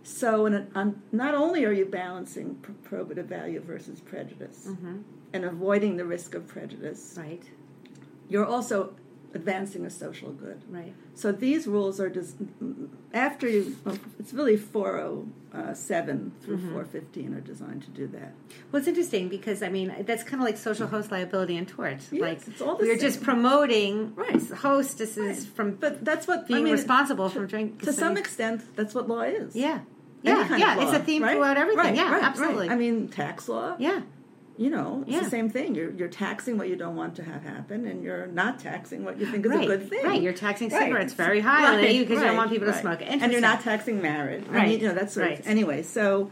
So, 0.03 0.47
in 0.47 0.55
a, 0.55 0.67
um, 0.75 1.03
not 1.13 1.35
only 1.35 1.65
are 1.65 1.73
you 1.73 1.87
balancing 1.87 2.57
pr- 2.57 2.73
probative 2.89 3.25
value 3.27 3.61
versus 3.61 4.01
prejudice 4.01 4.67
mm-hmm. 4.69 4.99
And 5.35 5.45
avoiding 5.45 5.97
the 5.99 6.05
risk 6.07 6.35
of 6.35 6.47
prejudice, 6.47 7.17
Right. 7.19 7.43
you're 8.31 8.47
also 8.47 8.95
advancing 9.35 9.85
a 9.85 9.91
social 9.91 10.31
good. 10.31 10.63
Right. 10.71 10.95
So 11.15 11.33
these 11.33 11.67
rules 11.67 11.99
are 12.01 12.09
just 12.09 12.37
after 13.13 13.49
you. 13.49 13.77
well, 13.85 13.99
It's 14.21 14.33
really 14.33 14.57
407 14.57 16.33
through 16.41 16.57
Mm-hmm. 16.59 16.69
415 16.73 17.35
are 17.35 17.41
designed 17.41 17.83
to 17.83 17.91
do 17.91 18.07
that. 18.09 18.33
Well, 18.71 18.79
it's 18.79 18.87
interesting 18.89 19.29
because 19.29 19.61
I 19.63 19.69
mean 19.71 19.93
that's 20.07 20.23
kind 20.23 20.41
of 20.41 20.47
like 20.47 20.57
social 20.57 20.87
host 20.87 21.11
liability 21.11 21.57
and 21.57 21.67
tort. 21.67 21.99
Yes, 22.13 22.21
like 22.23 22.47
it's 22.47 22.61
all 22.61 22.77
the 22.77 22.85
we're 22.87 22.95
same. 22.95 23.01
just 23.09 23.23
promoting 23.25 24.15
Right. 24.15 24.41
hostesses 24.53 25.47
from 25.47 25.73
But 25.85 26.05
that's 26.05 26.29
what 26.29 26.47
being 26.47 26.61
I 26.61 26.63
mean, 26.65 26.73
responsible 26.73 27.29
for 27.29 27.45
drink. 27.45 27.83
To 27.83 27.93
some 27.93 28.17
extent, 28.17 28.63
that's 28.77 28.95
what 28.95 29.09
law 29.09 29.23
is. 29.23 29.57
yeah, 29.57 29.81
yeah, 30.23 30.57
yeah. 30.57 30.81
It's 30.83 30.93
a 30.93 31.01
theme 31.01 31.23
right? 31.25 31.35
throughout 31.37 31.57
everything. 31.57 31.85
Right, 31.85 31.97
yeah, 31.97 32.05
right, 32.05 32.13
right. 32.23 32.23
absolutely. 32.25 32.69
I 32.71 32.77
mean, 32.77 33.09
tax 33.09 33.49
law. 33.49 33.75
yeah, 33.81 34.03
You 34.57 34.71
know, 34.71 35.03
it's 35.07 35.17
Yeah. 35.17 35.25
the 35.25 35.31
same 35.31 35.51
thing. 35.51 35.75
You're 35.75 35.91
you're 35.91 36.09
taxing 36.09 36.57
what 36.59 36.69
you 36.69 36.77
don't 36.77 36.95
want 36.95 37.17
to 37.17 37.25
have 37.25 37.43
happen, 37.43 37.87
and 37.87 38.05
you're 38.05 38.29
not 38.29 38.61
taxing 38.61 39.05
what 39.05 39.19
you 39.19 39.27
think 39.27 39.45
is 39.47 39.51
right, 39.51 39.65
a 39.65 39.67
good 39.67 39.91
thing. 39.91 40.05
right. 40.07 40.23
You're 40.23 40.33
taxing 40.33 40.69
Right. 40.69 40.83
cigarettes 40.83 41.13
very 41.13 41.41
highly 41.41 41.83
Right, 41.83 41.99
because 41.99 42.21
you 42.21 42.27
don't 42.29 42.37
want 42.37 42.51
people 42.51 42.69
to 42.69 42.75
smoke. 42.79 43.01
and 43.03 43.33
you're 43.33 43.41
not 43.41 43.63
taxing 43.63 44.01
marriage. 44.01 44.45
I 44.49 44.55
Right, 44.55 44.69
mean, 44.69 44.81
you 44.81 44.89
know, 44.89 44.95
that's 44.95 45.17
right. 45.17 45.41
of, 45.41 45.47
anyway. 45.49 45.83
So 45.83 46.31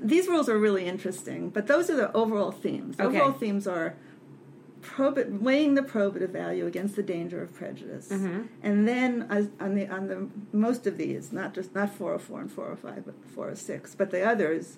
these 0.00 0.26
rules 0.26 0.48
are 0.48 0.58
really 0.58 0.86
interesting, 0.86 1.50
but 1.50 1.68
those 1.68 1.88
are 1.90 1.96
the 1.96 2.12
overall 2.12 2.50
themes. 2.50 2.96
The 2.96 3.04
Okay. 3.04 3.18
Overall 3.20 3.32
themes 3.38 3.68
are 3.68 3.94
probi- 4.82 5.40
weighing 5.40 5.76
the 5.76 5.82
probative 5.82 6.30
value 6.30 6.66
against 6.66 6.96
the 6.96 7.02
danger 7.04 7.40
of 7.40 7.54
prejudice, 7.54 8.08
Mhm. 8.10 8.48
and 8.64 8.86
then 8.88 9.26
as, 9.30 9.48
on 9.60 9.76
the 9.76 9.86
on 9.86 10.08
the 10.08 10.26
most 10.52 10.88
of 10.88 10.98
these, 10.98 11.32
not 11.32 11.54
just 11.54 11.72
not 11.74 11.90
404 11.94 12.40
and 12.40 12.50
405, 12.52 13.04
but 13.06 13.14
406, 13.32 13.94
but 13.94 14.10
the 14.10 14.22
others. 14.26 14.76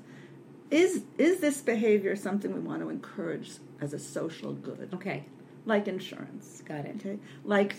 Is 0.71 1.03
is 1.19 1.41
this 1.41 1.61
behavior 1.61 2.17
something 2.17 2.53
we 2.53 2.61
want 2.61 2.83
to 2.83 2.89
encourage 2.91 3.53
as 3.81 3.93
a 3.93 3.99
social 3.99 4.53
good, 4.53 4.91
Okay, 4.95 5.25
like 5.65 5.87
insurance? 5.89 6.63
got 6.67 6.85
it. 6.85 6.97
okay 6.97 7.19
like 7.45 7.77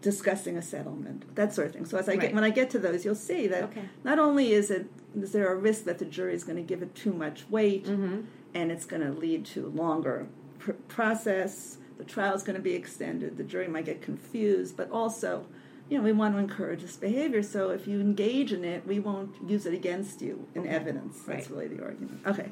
discussing 0.00 0.56
a 0.56 0.62
settlement 0.62 1.34
that 1.34 1.52
sort 1.52 1.66
of 1.66 1.74
thing 1.74 1.84
so 1.84 1.98
as 1.98 2.08
i 2.08 2.12
Right. 2.12 2.20
get 2.22 2.34
when 2.34 2.42
i 2.42 2.48
get 2.48 2.70
to 2.70 2.78
those 2.78 3.04
you'll 3.04 3.14
see 3.14 3.46
that 3.48 3.64
Okay. 3.64 3.82
not 4.02 4.18
only 4.18 4.52
is 4.52 4.70
it 4.70 4.86
is 5.14 5.32
there 5.32 5.52
a 5.52 5.54
risk 5.56 5.84
that 5.84 5.98
the 5.98 6.06
jury 6.06 6.34
is 6.34 6.42
going 6.42 6.56
to 6.56 6.62
give 6.62 6.80
it 6.82 6.94
too 6.94 7.12
much 7.12 7.44
weight 7.50 7.84
Mm-hmm. 7.84 8.20
and 8.54 8.72
it's 8.72 8.86
going 8.86 9.02
to 9.02 9.12
lead 9.12 9.44
to 9.46 9.66
longer 9.68 10.26
pr- 10.58 10.72
process 10.88 11.76
the 11.98 12.04
trial 12.04 12.34
is 12.34 12.42
going 12.42 12.56
to 12.56 12.62
be 12.62 12.72
extended 12.72 13.36
the 13.36 13.44
jury 13.44 13.68
might 13.68 13.84
get 13.84 14.00
confused 14.00 14.74
but 14.74 14.90
also 14.90 15.44
you 15.90 15.98
know 15.98 16.02
we 16.04 16.12
want 16.12 16.34
to 16.34 16.38
encourage 16.38 16.80
this 16.80 16.96
behavior 16.96 17.42
so 17.42 17.70
if 17.70 17.86
you 17.86 18.00
engage 18.00 18.52
in 18.52 18.64
it 18.64 18.86
we 18.86 18.98
won't 18.98 19.34
use 19.46 19.66
it 19.66 19.74
against 19.74 20.22
you 20.22 20.46
in 20.54 20.66
evidence 20.66 21.20
that's 21.22 21.50
Right. 21.50 21.64
really 21.64 21.76
the 21.76 21.84
argument 21.84 22.20
okay 22.26 22.50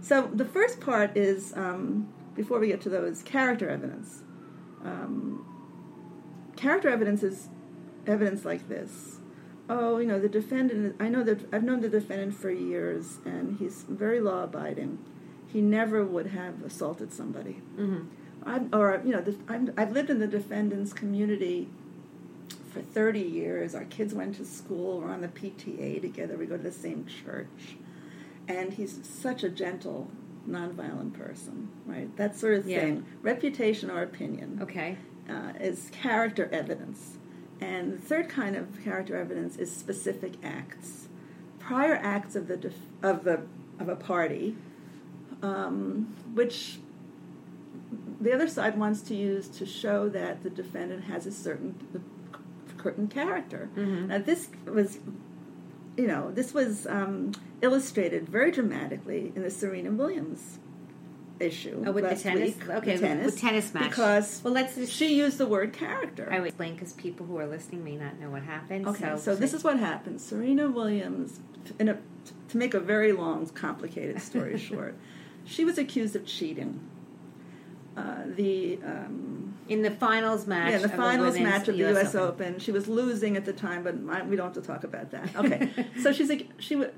so 0.00 0.28
the 0.32 0.44
first 0.44 0.80
part 0.80 1.16
is 1.16 1.52
um, 1.56 2.08
before 2.34 2.58
we 2.58 2.68
get 2.68 2.80
to 2.82 2.88
those 2.88 3.22
character 3.22 3.68
evidence 3.68 4.22
um, 4.84 5.44
character 6.56 6.88
evidence 6.88 7.22
is 7.22 7.48
evidence 8.06 8.44
like 8.44 8.68
this. 8.68 9.18
Oh, 9.70 9.98
you 9.98 10.06
know, 10.06 10.18
the 10.18 10.28
defendant, 10.30 10.96
I 10.98 11.08
know 11.08 11.22
that 11.24 11.52
I've 11.52 11.62
known 11.62 11.80
the 11.80 11.88
defendant 11.90 12.34
for 12.34 12.50
years 12.50 13.18
and 13.24 13.58
he's 13.58 13.82
very 13.82 14.20
law 14.20 14.44
abiding. 14.44 14.98
He 15.46 15.60
never 15.60 16.04
would 16.04 16.28
have 16.28 16.62
assaulted 16.62 17.12
somebody. 17.12 17.60
Mm-hmm. 17.76 18.04
I'm, 18.44 18.70
or, 18.72 19.02
you 19.04 19.12
know, 19.12 19.20
the, 19.20 19.36
I'm, 19.46 19.72
I've 19.76 19.92
lived 19.92 20.08
in 20.10 20.20
the 20.20 20.26
defendant's 20.26 20.92
community 20.94 21.68
for 22.78 22.84
30 22.92 23.20
years. 23.20 23.74
Our 23.74 23.84
kids 23.84 24.14
went 24.14 24.36
to 24.36 24.44
school, 24.44 25.00
we're 25.00 25.10
on 25.10 25.20
the 25.20 25.28
PTA 25.28 26.00
together, 26.00 26.36
we 26.36 26.46
go 26.46 26.56
to 26.56 26.62
the 26.62 26.72
same 26.72 27.06
church. 27.06 27.76
And 28.46 28.72
he's 28.72 29.00
such 29.06 29.42
a 29.42 29.48
gentle, 29.48 30.10
nonviolent 30.48 31.12
person, 31.14 31.68
right? 31.86 32.14
That 32.16 32.36
sort 32.36 32.54
of 32.54 32.66
Yeah. 32.68 32.80
thing. 32.80 33.04
Reputation 33.22 33.90
or 33.90 34.02
opinion 34.02 34.60
Okay. 34.62 34.96
uh, 35.28 35.52
is 35.60 35.90
character 35.92 36.48
evidence. 36.52 37.18
And 37.60 37.92
the 37.92 37.98
third 37.98 38.28
kind 38.28 38.56
of 38.56 38.80
character 38.82 39.16
evidence 39.16 39.56
is 39.56 39.70
specific 39.70 40.34
acts, 40.42 41.08
prior 41.58 41.94
acts 41.94 42.34
of 42.36 42.46
the 42.48 42.56
def- 42.56 42.86
of 43.02 43.24
the 43.24 43.42
of 43.78 43.88
a 43.88 43.94
party, 43.96 44.56
um, 45.42 46.14
which 46.34 46.80
the 48.20 48.32
other 48.32 48.48
side 48.48 48.76
wants 48.78 49.02
to 49.02 49.14
use 49.14 49.48
to 49.48 49.66
show 49.66 50.08
that 50.08 50.42
the 50.42 50.50
defendant 50.50 51.04
has 51.04 51.26
a 51.26 51.30
certain 51.32 51.74
certain 52.82 53.08
character. 53.08 53.68
Mhm. 53.76 54.06
Now 54.08 54.18
this 54.18 54.48
was, 54.66 54.98
you 55.96 56.06
know, 56.06 56.30
this 56.32 56.54
was 56.54 56.86
um, 56.86 57.32
illustrated 57.62 58.28
very 58.28 58.50
dramatically 58.50 59.32
in 59.34 59.42
the 59.42 59.50
Serena 59.50 59.90
Williams 59.90 60.58
issue 61.40 61.84
Oh, 61.86 61.92
with 61.92 62.08
the 62.08 62.16
tennis. 62.16 62.56
week. 62.56 62.68
Okay, 62.68 62.86
the 62.86 62.92
with- 62.92 63.00
tennis, 63.00 63.26
with 63.26 63.40
tennis 63.40 63.74
match. 63.74 63.90
because 63.90 64.40
Well, 64.42 64.52
let's 64.54 64.74
just. 64.74 64.92
she 64.92 65.14
used 65.14 65.38
the 65.38 65.46
word 65.46 65.72
character. 65.72 66.28
I 66.30 66.40
would 66.40 66.48
explain 66.48 66.74
because 66.74 66.92
people 66.94 67.26
who 67.26 67.38
are 67.38 67.46
listening 67.46 67.84
may 67.84 67.96
not 67.96 68.18
know 68.20 68.30
what 68.30 68.42
happened. 68.42 68.86
Okay, 68.88 69.04
so, 69.10 69.16
so, 69.18 69.34
this 69.36 69.54
is 69.54 69.62
what 69.62 69.78
happened. 69.78 70.20
Serena 70.20 70.68
Williams, 70.70 71.38
in 71.78 71.88
a, 71.88 71.98
to 72.48 72.56
make 72.58 72.74
a 72.74 72.80
very 72.80 73.12
long, 73.12 73.46
complicated 73.46 74.20
story 74.20 74.58
short, 74.70 74.96
she 75.44 75.64
was 75.64 75.78
accused 75.78 76.16
of 76.16 76.26
cheating. 76.26 76.80
Uh, 77.98 78.22
the 78.36 78.78
um, 78.84 79.56
in 79.68 79.82
the 79.82 79.90
finals 79.90 80.46
match. 80.46 80.70
yeah, 80.70 80.78
the 80.78 80.84
of 80.84 80.92
finals 80.92 81.34
women's 81.34 81.52
match 81.52 81.68
of 81.68 81.76
the 81.76 81.80
U.S. 81.90 82.14
Open. 82.14 82.46
Open. 82.48 82.58
She 82.60 82.70
was 82.72 82.86
losing 82.88 83.36
at 83.36 83.44
the 83.44 83.52
time, 83.52 83.82
but 83.82 83.94
I, 84.08 84.22
we 84.22 84.36
don't 84.36 84.54
have 84.54 84.62
to 84.62 84.66
talk 84.66 84.84
about 84.84 85.10
that. 85.10 85.34
Okay, 85.36 85.70
so 86.02 86.12
she's 86.12 86.28
like 86.28 86.48
she 86.58 86.76
would 86.76 86.94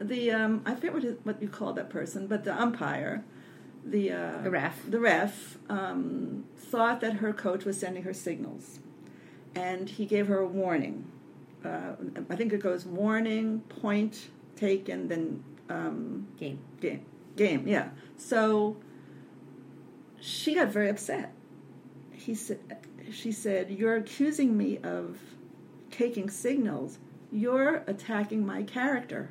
the 0.00 0.30
um, 0.32 0.62
I 0.66 0.74
forget 0.74 0.92
what, 0.94 1.04
what 1.24 1.42
you 1.42 1.48
call 1.48 1.72
that 1.74 1.90
person, 1.90 2.26
but 2.26 2.44
the 2.44 2.54
umpire, 2.60 3.24
the 3.84 4.12
uh, 4.12 4.42
The 4.42 4.50
ref. 4.50 4.90
the 4.90 5.00
ref 5.00 5.58
um, 5.68 6.44
thought 6.56 7.00
that 7.00 7.14
her 7.14 7.32
coach 7.32 7.64
was 7.64 7.78
sending 7.78 8.02
her 8.02 8.14
signals, 8.14 8.80
and 9.54 9.88
he 9.88 10.04
gave 10.06 10.26
her 10.28 10.38
a 10.38 10.46
warning. 10.46 11.06
Uh, 11.64 11.94
I 12.28 12.36
think 12.36 12.52
it 12.52 12.60
goes 12.60 12.84
warning, 12.84 13.60
point 13.70 14.28
taken, 14.56 15.08
then 15.08 15.42
um, 15.70 16.28
game. 16.38 16.58
game. 16.80 17.06
Game, 17.36 17.66
yeah. 17.66 17.88
So 18.16 18.76
she 20.24 20.54
got 20.54 20.68
very 20.68 20.88
upset. 20.88 21.32
He 22.12 22.34
said, 22.34 22.58
"She 23.12 23.30
said 23.30 23.70
you're 23.70 23.96
accusing 23.96 24.56
me 24.56 24.78
of 24.78 25.18
taking 25.90 26.30
signals. 26.30 26.98
You're 27.30 27.84
attacking 27.86 28.46
my 28.46 28.62
character." 28.62 29.30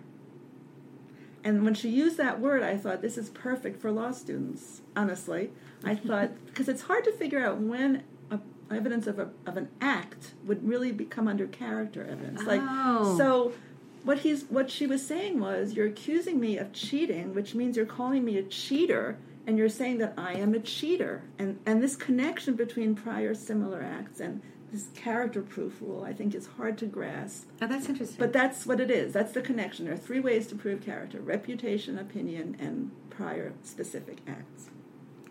And 1.44 1.64
when 1.66 1.74
she 1.74 1.90
used 1.90 2.18
that 2.18 2.40
word, 2.40 2.62
I 2.64 2.78
thought 2.78 3.02
this 3.02 3.18
is 3.18 3.30
perfect 3.32 3.82
for 3.82 3.92
law 3.92 4.12
students. 4.12 4.82
Honestly, 4.96 5.52
I 5.84 5.96
thought 6.08 6.30
because 6.46 6.70
it's 6.70 6.84
hard 6.84 7.04
to 7.06 7.12
figure 7.12 7.44
out 7.44 7.58
when 7.58 8.04
a, 8.30 8.40
evidence 8.72 9.08
of 9.08 9.18
a, 9.18 9.30
of 9.48 9.58
an 9.58 9.70
act 9.82 10.34
would 10.46 10.68
really 10.68 10.92
become 10.92 11.28
under 11.28 11.48
character 11.48 12.04
evidence. 12.04 12.44
Like 12.44 12.62
Oh. 12.64 13.18
so, 13.18 13.54
what 14.04 14.20
he's 14.20 14.44
what 14.46 14.70
she 14.70 14.86
was 14.86 15.06
saying 15.06 15.40
was, 15.40 15.74
you're 15.74 15.88
accusing 15.88 16.40
me 16.40 16.58
of 16.58 16.72
cheating, 16.72 17.34
which 17.34 17.56
means 17.56 17.78
you're 17.78 17.86
calling 17.88 18.24
me 18.24 18.38
a 18.38 18.44
cheater, 18.44 19.18
and 19.46 19.58
you're 19.58 19.70
saying 19.70 19.98
that 20.00 20.14
I 20.18 20.34
am 20.34 20.54
a 20.54 20.60
cheater. 20.60 21.24
And 21.38 21.60
and 21.66 21.82
this 21.82 21.96
connection 21.96 22.56
between 22.56 22.96
prior 22.96 23.34
similar 23.34 23.82
acts 23.82 24.20
and 24.20 24.42
this 24.72 24.88
character 24.96 25.42
proof 25.44 25.80
rule, 25.82 26.04
I 26.04 26.14
think, 26.14 26.34
is 26.34 26.48
hard 26.58 26.78
to 26.80 26.88
grasp. 26.88 27.48
Oh, 27.62 27.68
that's 27.68 27.88
interesting. 27.88 28.18
But 28.18 28.34
that's 28.34 28.66
what 28.66 28.80
it 28.80 28.90
is. 28.90 29.14
That's 29.14 29.32
the 29.34 29.42
connection. 29.42 29.86
There 29.86 29.94
are 29.94 29.98
three 29.98 30.20
ways 30.20 30.48
to 30.48 30.56
prove 30.56 30.82
character 30.82 31.20
reputation, 31.22 32.00
opinion, 32.00 32.58
and 32.60 32.90
prior 33.12 33.54
specific 33.62 34.18
acts. 34.28 34.70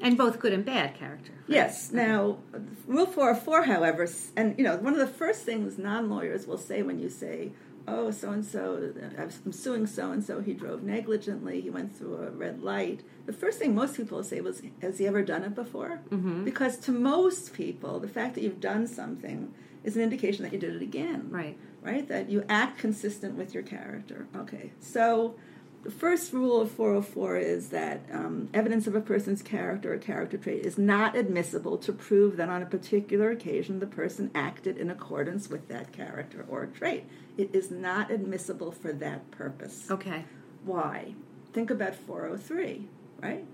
And 0.01 0.17
both 0.17 0.39
good 0.39 0.53
and 0.53 0.65
bad 0.65 0.95
character. 0.95 1.33
right? 1.33 1.45
Yes. 1.57 1.91
Now, 1.93 2.39
Rule 2.87 3.07
404, 3.07 3.65
however, 3.65 4.09
and 4.37 4.57
you 4.59 4.65
know, 4.65 4.77
one 4.77 4.93
of 4.95 4.99
the 5.01 5.07
first 5.07 5.43
things 5.43 5.77
non 5.79 6.09
lawyers 6.09 6.47
will 6.47 6.59
say 6.59 6.83
when 6.83 6.99
you 7.01 7.09
say, 7.09 7.51
oh, 7.89 8.11
so 8.11 8.31
and 8.31 8.45
so, 8.45 8.93
I'm 9.19 9.53
suing 9.53 9.87
so 9.87 10.13
and 10.13 10.25
so, 10.25 10.41
he 10.41 10.53
drove 10.53 10.83
negligently, 10.83 11.61
he 11.61 11.71
went 11.71 11.97
through 11.97 12.17
a 12.17 12.31
red 12.31 12.63
light. 12.63 13.03
The 13.27 13.33
first 13.33 13.59
thing 13.59 13.75
most 13.75 13.97
people 13.97 14.19
will 14.19 14.25
say 14.25 14.41
was, 14.41 14.63
has 14.81 14.99
he 14.99 15.07
ever 15.07 15.23
done 15.23 15.43
it 15.45 15.55
before? 15.55 16.01
Mm-hmm. 16.11 16.45
Because 16.45 16.77
to 16.79 16.93
most 16.93 17.53
people, 17.53 18.01
the 18.01 18.09
fact 18.09 18.35
that 18.35 18.43
you've 18.43 18.61
done 18.61 18.87
something 18.87 19.53
is 19.85 19.97
an 19.97 20.03
indication 20.03 20.45
that 20.45 20.53
you 20.53 20.59
did 20.59 20.77
it 20.77 20.83
again. 20.83 21.29
Right. 21.31 21.59
Right? 21.83 22.07
That 22.07 22.31
you 22.31 22.45
act 22.49 22.79
consistent 22.79 23.37
with 23.37 23.55
your 23.55 23.63
character. 23.65 24.29
Okay. 24.37 24.73
So 24.81 25.35
the 25.83 25.91
first 25.91 26.33
rule 26.33 26.61
of 26.61 26.71
404 26.71 27.39
is 27.39 27.69
that 27.71 28.03
um, 28.13 28.49
evidence 28.55 28.87
of 28.87 28.95
a 28.95 29.01
person's 29.01 29.43
character 29.43 29.93
or 29.93 29.99
character 29.99 30.39
trait 30.39 30.65
is 30.65 30.79
not 30.79 31.17
admissible 31.17 31.77
to 31.79 31.93
prove 31.93 32.37
that 32.37 32.49
on 32.49 32.63
a 32.63 32.67
particular 32.67 33.31
occasion 33.31 33.81
the 33.81 33.87
person 33.87 34.31
acted 34.33 34.79
in 34.79 34.91
accordance 34.91 35.49
with 35.49 35.67
that 35.69 35.93
character 35.93 36.47
or 36.49 36.67
trait. 36.67 37.05
It 37.37 37.53
is 37.53 37.71
not 37.71 38.13
admissible 38.13 38.71
for 38.71 38.93
that 38.93 39.29
purpose. 39.33 39.91
Okay. 39.91 40.25
Why? 40.65 41.15
Think 41.53 41.71
about 41.71 41.97
403, 41.97 42.87
right? 43.21 43.45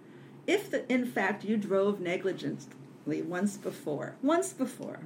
If, 0.47 0.71
the, 0.71 0.91
in 0.93 1.07
fact, 1.07 1.45
you 1.45 1.57
drove 1.57 1.99
negligently 1.99 3.23
once 3.23 3.57
before, 3.57 4.17
once 4.23 4.53
before, 4.53 5.01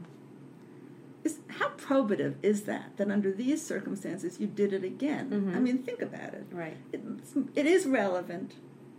is, 1.24 1.38
how 1.48 1.70
probative 1.70 2.34
is 2.42 2.62
that, 2.62 2.96
that 2.96 3.10
under 3.10 3.32
these 3.32 3.64
circumstances 3.64 4.40
you 4.40 4.46
did 4.46 4.72
it 4.72 4.84
again? 4.84 5.30
Mm-hmm. 5.30 5.56
I 5.56 5.60
mean, 5.60 5.78
think 5.78 6.02
about 6.02 6.34
it. 6.34 6.46
Right. 6.50 6.76
It's, 6.92 7.32
it 7.54 7.66
is 7.66 7.86
relevant. 7.86 8.54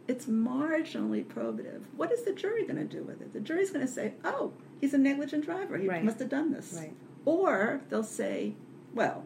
It's 0.07 0.25
marginally 0.25 1.25
probative. 1.25 1.81
What 1.95 2.11
is 2.11 2.23
the 2.23 2.33
jury 2.33 2.63
going 2.63 2.75
to 2.77 2.83
do 2.85 3.03
with 3.03 3.21
it? 3.21 3.33
The 3.33 3.39
jury's 3.39 3.71
going 3.71 3.85
to 3.85 3.91
say, 3.91 4.13
oh, 4.23 4.53
he's 4.81 4.93
a 4.93 4.97
negligent 4.97 5.45
driver. 5.45 5.77
He 5.77 5.87
Right. 5.87 6.03
must 6.03 6.19
have 6.19 6.29
done 6.29 6.51
this. 6.51 6.73
Right. 6.77 6.93
Or 7.25 7.81
they'll 7.89 8.03
say, 8.03 8.55
well, 8.93 9.25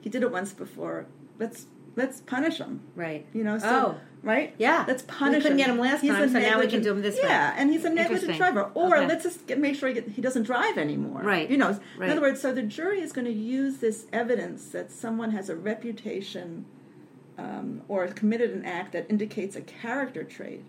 he 0.00 0.08
did 0.08 0.22
it 0.22 0.30
once 0.32 0.52
before. 0.52 1.06
Let's 1.38 1.66
let's 1.96 2.20
punish 2.20 2.58
him. 2.58 2.80
Right. 2.94 3.26
You 3.34 3.44
know, 3.44 3.58
so 3.58 3.66
Oh. 3.68 4.00
Right? 4.26 4.54
Yeah. 4.58 4.84
Let's 4.86 5.02
We 5.04 5.08
punish 5.08 5.42
couldn't 5.44 5.58
him. 5.58 5.64
get 5.66 5.70
him 5.74 5.78
last 5.80 6.00
He's 6.00 6.10
time, 6.10 6.28
so 6.28 6.38
now 6.40 6.58
we 6.58 6.66
can 6.66 6.82
do 6.82 6.90
him 6.90 7.00
this 7.00 7.14
way. 7.14 7.22
Yeah, 7.28 7.54
and 7.56 7.70
he's 7.70 7.84
a 7.84 7.90
negligent 7.90 8.36
driver. 8.36 8.70
Or 8.74 8.96
Okay. 8.98 9.06
let's 9.06 9.22
just 9.22 9.46
get, 9.46 9.58
make 9.58 9.76
sure 9.76 9.88
he, 9.88 9.94
get, 9.94 10.08
he 10.08 10.20
doesn't 10.20 10.42
drive 10.42 10.76
anymore. 10.76 11.22
Right. 11.22 11.48
You 11.48 11.56
know, 11.56 11.78
Right. 11.96 12.06
in 12.06 12.10
other 12.10 12.20
words, 12.20 12.40
so 12.40 12.52
the 12.52 12.62
jury 12.62 13.00
is 13.00 13.12
going 13.12 13.24
to 13.26 13.32
use 13.32 13.78
this 13.78 14.06
evidence 14.12 14.66
that 14.70 14.90
someone 14.90 15.30
has 15.30 15.48
a 15.48 15.54
reputation 15.56 16.66
um, 17.38 17.82
or 17.88 18.06
committed 18.08 18.50
an 18.50 18.64
act 18.64 18.92
that 18.92 19.06
indicates 19.08 19.54
a 19.56 19.60
character 19.60 20.24
trait. 20.24 20.64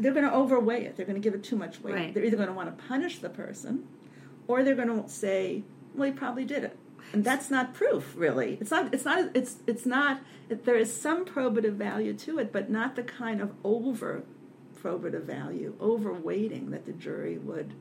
They're 0.00 0.12
going 0.14 0.24
to 0.28 0.34
overweigh 0.34 0.84
it. 0.84 0.96
They're 0.96 1.06
going 1.06 1.20
to 1.20 1.26
give 1.26 1.34
it 1.34 1.44
too 1.44 1.56
much 1.56 1.80
weight. 1.80 1.94
Right. 1.94 2.14
They're 2.14 2.24
either 2.24 2.36
going 2.36 2.48
to 2.48 2.54
want 2.54 2.76
to 2.76 2.84
punish 2.84 3.18
the 3.18 3.28
person, 3.30 3.86
or 4.48 4.64
they're 4.64 4.74
going 4.74 5.02
to 5.02 5.08
say, 5.08 5.62
"Well, 5.94 6.06
he 6.10 6.12
probably 6.12 6.44
did 6.44 6.64
it." 6.64 6.76
And 7.12 7.24
that's 7.24 7.50
not 7.50 7.74
proof, 7.74 8.14
really. 8.16 8.58
It's 8.60 8.70
not. 8.70 8.92
It's 8.94 9.04
not. 9.04 9.30
It's. 9.34 9.56
It's 9.66 9.84
not. 9.86 10.20
It, 10.48 10.64
there 10.64 10.76
is 10.76 10.94
some 10.94 11.24
probative 11.24 11.74
value 11.74 12.14
to 12.14 12.38
it, 12.38 12.52
but 12.52 12.70
not 12.70 12.96
the 12.96 13.02
kind 13.02 13.40
of 13.40 13.52
over 13.64 14.22
probative 14.82 15.24
value, 15.24 15.74
overweighting 15.80 16.70
that 16.70 16.86
the 16.86 16.92
jury 16.92 17.38
would 17.38 17.72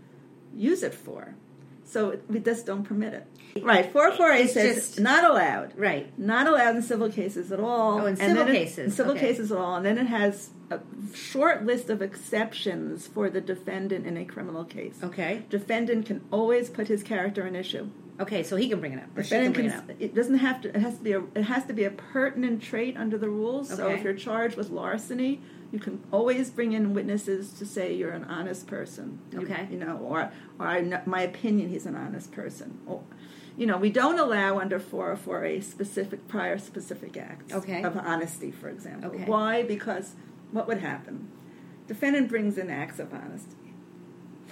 use 0.56 0.84
it 0.84 0.94
for. 0.94 1.36
So 1.84 2.20
we 2.30 2.40
just 2.40 2.66
don't 2.66 2.84
permit 2.84 3.14
it. 3.14 3.64
Right. 3.64 3.92
Four 3.92 4.12
four 4.12 4.32
eight 4.32 4.46
It's 4.46 4.54
says 4.54 4.76
just- 4.76 5.00
not 5.00 5.24
allowed. 5.30 5.74
Right. 5.78 6.18
Not 6.18 6.48
allowed 6.48 6.76
in 6.76 6.82
civil 6.84 7.10
cases 7.10 7.52
at 7.52 7.60
all. 7.60 8.02
Oh, 8.02 8.06
in 8.06 8.20
And 8.22 8.38
civil 8.38 8.48
it- 8.48 8.54
cases, 8.54 8.78
in 8.86 8.92
civil 8.92 9.12
okay. 9.14 9.22
cases 9.28 9.52
at 9.52 9.58
all, 9.58 9.76
and 9.76 9.86
then 9.86 9.98
it 9.98 10.06
has 10.08 10.52
a 10.70 10.80
short 11.14 11.66
list 11.66 11.90
of 11.90 12.02
exceptions 12.02 13.08
for 13.08 13.30
the 13.30 13.42
defendant 13.42 14.06
in 14.06 14.16
a 14.16 14.24
criminal 14.24 14.64
case. 14.64 15.00
Okay. 15.04 15.44
Defendant 15.50 16.06
can 16.06 16.22
always 16.32 16.70
put 16.70 16.88
his 16.88 17.04
character 17.04 17.46
in 17.48 17.56
issue. 17.56 17.90
Okay, 18.22 18.44
so 18.44 18.56
he 18.56 18.70
can 18.70 18.80
bring 18.80 18.94
it 18.94 19.00
up. 19.00 19.18
Or 19.18 19.24
she 19.24 19.30
can 19.30 19.52
Defendant 19.52 19.56
bring 19.56 19.66
it 19.68 19.96
up. 19.98 20.02
it 20.02 20.16
doesn't 20.16 20.38
have 20.38 20.62
to. 20.62 20.70
It 20.70 20.82
has 20.82 20.98
to 20.98 21.04
be 21.04 21.14
a. 21.14 21.24
It 21.36 21.44
has 21.44 21.66
to 21.66 21.74
be 21.74 21.84
a 21.86 21.92
pertinent 21.92 22.62
trait 22.62 22.96
under 22.98 23.18
the 23.18 23.30
rules. 23.30 23.70
So 23.70 23.86
Okay. 23.88 23.96
if 23.96 24.04
you're 24.04 24.14
charged 24.14 24.56
with 24.58 24.70
larceny, 24.70 25.42
you 25.72 25.80
can 25.80 26.04
always 26.12 26.50
bring 26.50 26.74
in 26.74 26.94
witnesses 26.94 27.52
to 27.54 27.66
say 27.66 27.94
you're 27.94 28.12
an 28.12 28.26
honest 28.26 28.68
person. 28.68 29.20
You- 29.32 29.42
Okay. 29.42 29.68
You, 29.72 29.78
know, 29.80 29.98
or 29.98 30.32
or 30.60 30.68
I, 30.68 30.82
kn- 30.82 31.02
my 31.06 31.22
opinion, 31.22 31.70
he's 31.70 31.86
an 31.86 31.96
honest 31.96 32.32
person. 32.32 32.78
Or, 32.86 33.02
you 33.58 33.66
know, 33.66 33.78
we 33.78 33.90
don't 33.90 34.20
allow 34.20 34.60
under 34.60 34.80
404 34.80 35.62
specific 35.62 36.28
prior 36.28 36.58
specific 36.58 37.18
acts 37.18 37.54
Okay. 37.54 37.82
of 37.84 37.98
honesty, 37.98 38.52
for 38.52 38.70
example. 38.70 39.10
Okay. 39.12 39.24
Why? 39.26 39.64
Because 39.64 40.14
what 40.52 40.68
would 40.68 40.80
happen? 40.80 41.28
Defendant 41.88 42.30
brings 42.30 42.58
in 42.58 42.70
acts 42.70 43.00
of 43.00 43.14
honesty. 43.14 43.56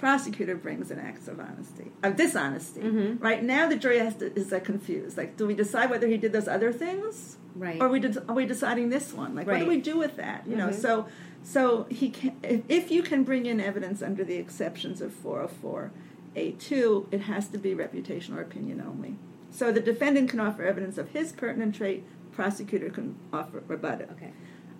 Prosecutor 0.00 0.56
brings 0.56 0.90
in 0.90 0.98
acts 0.98 1.28
of 1.28 1.38
honesty, 1.38 1.92
of 2.02 2.16
dishonesty. 2.16 2.80
Mhm. 2.80 3.22
Right 3.22 3.44
now, 3.44 3.68
the 3.68 3.76
jury 3.76 3.98
has 3.98 4.14
to, 4.16 4.34
is 4.34 4.50
like 4.50 4.64
confused. 4.64 5.18
Like, 5.18 5.36
do 5.36 5.46
we 5.46 5.54
decide 5.54 5.90
whether 5.90 6.06
he 6.06 6.16
did 6.16 6.32
those 6.32 6.48
other 6.48 6.72
things, 6.72 7.36
Right. 7.54 7.78
or 7.78 7.84
are 7.86 7.88
we, 7.90 8.00
de- 8.00 8.24
are 8.26 8.34
we 8.34 8.46
deciding 8.46 8.88
this 8.88 9.12
one? 9.12 9.34
Like, 9.34 9.46
what 9.46 9.58
do 9.60 9.66
we 9.66 9.78
do 9.78 9.98
with 9.98 10.16
that? 10.16 10.46
You 10.48 10.56
know, 10.56 10.68
Mhm. 10.68 10.74
so 10.74 11.06
so 11.42 11.84
he 11.90 12.08
can 12.08 12.32
if, 12.42 12.62
if 12.68 12.90
you 12.90 13.02
can 13.02 13.24
bring 13.24 13.44
in 13.44 13.60
evidence 13.60 14.00
under 14.02 14.24
the 14.24 14.36
exceptions 14.36 15.02
of 15.02 15.12
404 15.12 15.90
A2, 16.34 17.06
it 17.10 17.20
has 17.22 17.48
to 17.48 17.58
be 17.58 17.74
reputation 17.74 18.34
or 18.34 18.40
opinion 18.40 18.80
only. 18.80 19.16
So 19.50 19.70
the 19.70 19.80
defendant 19.80 20.30
can 20.30 20.40
offer 20.40 20.62
evidence 20.62 20.96
of 20.96 21.10
his 21.10 21.32
pertinent 21.32 21.74
trait. 21.74 22.04
Prosecutor 22.32 22.88
can 22.88 23.16
offer 23.34 23.62
rebut 23.68 24.00
it. 24.00 24.08
Okay. 24.12 24.32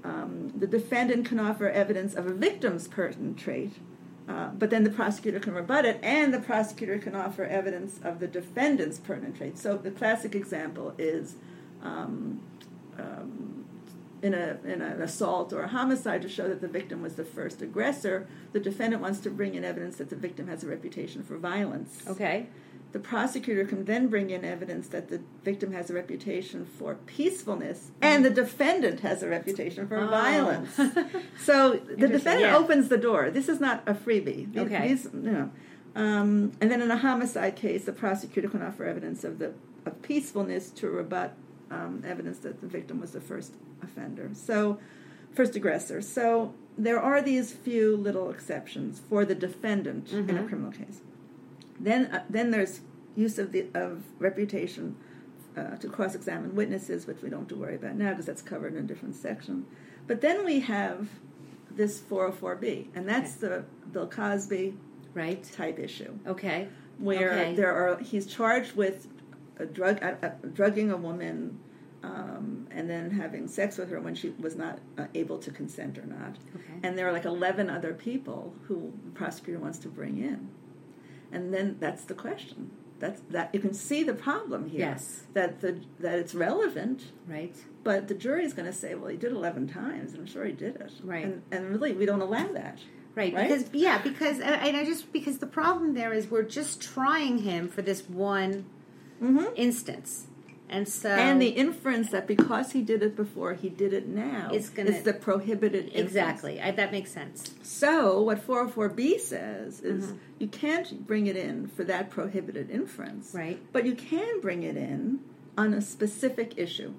Um, 0.02 0.50
the 0.56 0.66
defendant 0.66 1.26
can 1.26 1.38
offer 1.38 1.68
evidence 1.68 2.14
of 2.14 2.26
a 2.26 2.32
victim's 2.32 2.88
pertinent 2.88 3.36
trait, 3.36 3.72
uh, 4.28 4.48
but 4.58 4.70
then 4.70 4.84
the 4.84 4.90
prosecutor 4.90 5.40
can 5.40 5.54
rebut 5.54 5.84
it, 5.84 5.98
and 6.02 6.32
the 6.32 6.40
prosecutor 6.40 6.98
can 6.98 7.14
offer 7.14 7.44
evidence 7.44 7.98
of 8.02 8.20
the 8.20 8.26
defendant's 8.26 8.98
pertinent 8.98 9.36
trait. 9.36 9.58
So 9.58 9.76
the 9.76 9.90
classic 9.90 10.34
example 10.34 10.94
is 10.98 11.36
um, 11.82 12.40
um, 12.98 13.64
in, 14.22 14.34
a, 14.34 14.58
in 14.64 14.82
an 14.82 15.00
assault 15.00 15.52
or 15.52 15.62
a 15.62 15.68
homicide 15.68 16.22
to 16.22 16.28
show 16.28 16.48
that 16.48 16.60
the 16.60 16.68
victim 16.68 17.02
was 17.02 17.14
the 17.14 17.24
first 17.24 17.62
aggressor, 17.62 18.26
the 18.52 18.60
defendant 18.60 19.02
wants 19.02 19.20
to 19.20 19.30
bring 19.30 19.54
in 19.54 19.64
evidence 19.64 19.96
that 19.96 20.10
the 20.10 20.16
victim 20.16 20.46
has 20.48 20.62
a 20.62 20.66
reputation 20.66 21.22
for 21.22 21.36
violence. 21.38 22.02
Okay. 22.06 22.46
The 22.92 22.98
prosecutor 22.98 23.64
can 23.64 23.84
then 23.84 24.08
bring 24.08 24.30
in 24.30 24.44
evidence 24.44 24.88
that 24.88 25.08
the 25.10 25.20
victim 25.44 25.72
has 25.72 25.90
a 25.90 25.94
reputation 25.94 26.64
for 26.66 26.96
peacefulness, 27.06 27.92
and 28.02 28.24
the 28.24 28.30
defendant 28.30 29.00
has 29.00 29.22
a 29.22 29.28
reputation 29.28 29.86
for 29.86 29.96
Oh. 29.98 30.08
violence. 30.08 30.76
So 31.44 31.74
the 31.76 32.08
defendant 32.08 32.50
yeah. 32.52 32.56
opens 32.56 32.88
the 32.88 32.98
door. 32.98 33.30
This 33.30 33.48
is 33.48 33.60
not 33.60 33.82
a 33.86 33.94
freebie. 33.94 34.56
Okay. 34.56 34.88
These, 34.88 35.04
you 35.14 35.20
know. 35.30 35.50
Um, 35.94 36.52
and 36.60 36.70
then 36.70 36.82
in 36.82 36.90
a 36.90 36.96
homicide 36.96 37.56
case, 37.56 37.84
the 37.84 37.92
prosecutor 37.92 38.48
can 38.48 38.62
offer 38.62 38.84
evidence 38.84 39.24
of 39.24 39.38
the 39.38 39.52
of 39.86 40.02
peacefulness 40.02 40.70
to 40.70 40.88
rebut 40.90 41.32
um, 41.70 42.02
evidence 42.06 42.38
that 42.40 42.60
the 42.60 42.66
victim 42.66 43.00
was 43.00 43.12
the 43.12 43.20
first 43.20 43.54
offender. 43.82 44.30
So, 44.34 44.78
first 45.32 45.56
aggressor. 45.56 46.02
So 46.02 46.52
there 46.76 47.00
are 47.00 47.22
these 47.22 47.52
few 47.52 47.96
little 47.96 48.30
exceptions 48.30 49.00
for 49.08 49.24
the 49.24 49.34
defendant 49.34 50.12
in 50.12 50.28
a 50.30 50.42
Mhm. 50.42 50.48
criminal 50.48 50.72
case. 50.72 51.00
Then, 51.80 52.06
uh, 52.06 52.24
then 52.28 52.50
there's 52.50 52.80
use 53.16 53.38
of 53.38 53.52
the 53.52 53.66
of 53.74 54.02
reputation 54.18 54.96
uh, 55.56 55.76
to 55.76 55.88
cross-examine 55.88 56.54
witnesses, 56.54 57.06
which 57.06 57.22
we 57.22 57.30
don't 57.30 57.40
have 57.40 57.48
to 57.48 57.56
worry 57.56 57.74
about 57.74 57.96
now 57.96 58.10
because 58.10 58.26
that's 58.26 58.42
covered 58.42 58.74
in 58.74 58.80
a 58.84 58.86
different 58.86 59.16
section. 59.16 59.66
But 60.06 60.20
then 60.20 60.44
we 60.44 60.60
have 60.60 61.08
this 61.70 62.00
404B, 62.00 62.88
and 62.94 63.08
that's 63.08 63.34
the 63.34 63.64
Bill 63.92 64.08
Cosby 64.08 64.76
Right. 65.12 65.42
type 65.42 65.78
issue, 65.80 66.12
Okay. 66.26 66.68
where 66.98 67.32
Okay. 67.32 67.54
there 67.54 67.72
are 67.72 67.98
he's 67.98 68.26
charged 68.26 68.76
with 68.76 69.08
a 69.58 69.66
drug 69.66 70.02
uh, 70.02 70.14
uh, 70.22 70.30
drugging 70.52 70.90
a 70.90 70.96
woman. 70.96 71.58
Um, 72.02 72.66
and 72.70 72.88
then 72.88 73.10
having 73.10 73.46
sex 73.46 73.76
with 73.76 73.90
her 73.90 74.00
when 74.00 74.14
she 74.14 74.30
was 74.40 74.56
not 74.56 74.78
uh, 74.96 75.04
able 75.14 75.36
to 75.36 75.50
consent 75.50 75.98
or 75.98 76.06
not. 76.06 76.38
Okay. 76.56 76.80
And 76.82 76.96
there 76.96 77.06
are 77.06 77.12
like 77.12 77.26
11 77.26 77.68
other 77.68 77.92
people 77.92 78.54
who 78.66 78.90
the 79.04 79.10
prosecutor 79.10 79.58
wants 79.60 79.78
to 79.80 79.88
bring 79.88 80.16
in. 80.16 80.48
And 81.32 81.52
then 81.54 81.76
that's 81.80 82.04
the 82.04 82.14
question. 82.14 82.70
That's 82.98 83.22
that 83.30 83.54
you 83.54 83.60
can 83.60 83.72
see 83.72 84.02
the 84.02 84.12
problem 84.14 84.68
here. 84.68 84.80
Yes. 84.80 85.22
That 85.32 85.60
the 85.60 85.80
that 86.00 86.18
it's 86.18 86.34
relevant, 86.34 87.12
Right. 87.26 87.54
but 87.82 88.08
the 88.08 88.14
jury 88.14 88.44
is 88.44 88.52
going 88.52 88.66
to 88.66 88.74
say, 88.74 88.94
well, 88.94 89.08
he 89.08 89.16
did 89.16 89.32
11 89.32 89.68
times, 89.68 90.12
and 90.12 90.20
I'm 90.20 90.26
sure 90.26 90.44
he 90.44 90.52
did 90.52 90.76
it. 90.76 90.92
Right. 91.02 91.24
And, 91.24 91.42
and 91.50 91.70
really, 91.70 91.92
we 91.92 92.04
don't 92.04 92.20
allow 92.20 92.52
that. 92.52 92.78
Right, 93.14 93.32
Right? 93.34 93.48
because 93.48 93.70
yeah, 93.72 94.02
because 94.02 94.38
and 94.38 94.54
and 94.54 94.76
I 94.76 94.84
just 94.84 95.12
because 95.12 95.38
the 95.38 95.46
problem 95.46 95.94
there 95.94 96.12
is 96.12 96.30
we're 96.30 96.42
just 96.42 96.80
trying 96.80 97.38
him 97.38 97.68
for 97.68 97.82
this 97.82 98.08
one 98.08 98.66
Mm-hmm. 99.22 99.52
instance, 99.56 100.26
and 100.70 100.88
so 100.88 101.10
and 101.10 101.42
the 101.42 101.48
inference 101.48 102.10
that 102.10 102.26
because 102.26 102.72
he 102.72 102.80
did 102.82 103.02
it 103.02 103.14
before, 103.16 103.54
he 103.54 103.68
did 103.68 103.92
it 103.92 104.06
now 104.08 104.50
It's 104.52 104.70
gonna- 104.70 104.90
is 104.90 105.02
the 105.02 105.12
prohibited 105.12 105.86
inference. 105.86 106.06
exactly 106.08 106.60
I, 106.60 106.70
that 106.70 106.92
makes 106.92 107.10
sense. 107.10 107.54
So 107.62 108.22
what 108.22 108.38
404B 108.46 109.18
says 109.18 109.80
is 109.80 110.12
Mhm. 110.12 110.16
you 110.38 110.48
can't 110.48 111.06
bring 111.06 111.26
it 111.26 111.36
in 111.36 111.66
for 111.66 111.84
that 111.84 112.08
prohibited 112.10 112.70
inference. 112.70 113.34
Right. 113.34 113.58
But 113.72 113.84
you 113.84 113.94
can 113.94 114.40
bring 114.40 114.62
it 114.62 114.76
in 114.76 115.20
on 115.58 115.74
a 115.74 115.82
specific 115.82 116.54
issue. 116.56 116.94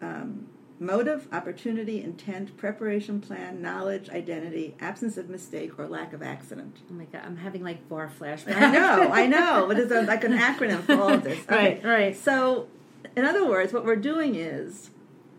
Um, 0.00 0.46
motive, 0.80 1.28
opportunity, 1.32 2.02
intent, 2.02 2.56
preparation 2.56 3.20
plan, 3.20 3.62
knowledge, 3.62 4.08
identity, 4.10 4.74
absence 4.80 5.16
of 5.16 5.28
mistake, 5.28 5.78
or 5.78 5.86
lack 5.86 6.12
of 6.12 6.22
accident. 6.22 6.78
Oh 6.90 6.94
my 6.94 7.04
god, 7.04 7.22
I'm 7.24 7.36
having 7.36 7.62
like 7.62 7.88
bar 7.88 8.10
flashbacks. 8.18 8.56
I 8.56 8.70
know, 8.70 9.10
I 9.12 9.26
know, 9.26 9.64
but 9.68 9.78
it's 9.78 9.92
a, 9.92 10.02
like 10.02 10.24
an 10.24 10.32
acronym 10.36 10.82
for 10.82 10.94
all 10.94 11.10
of 11.10 11.22
this. 11.24 11.38
Okay. 11.50 11.74
Right, 11.74 11.84
right. 11.84 12.16
So, 12.16 12.68
in 13.16 13.24
other 13.24 13.46
words, 13.46 13.72
what 13.72 13.84
we're 13.84 13.96
doing 13.96 14.34
is 14.34 14.90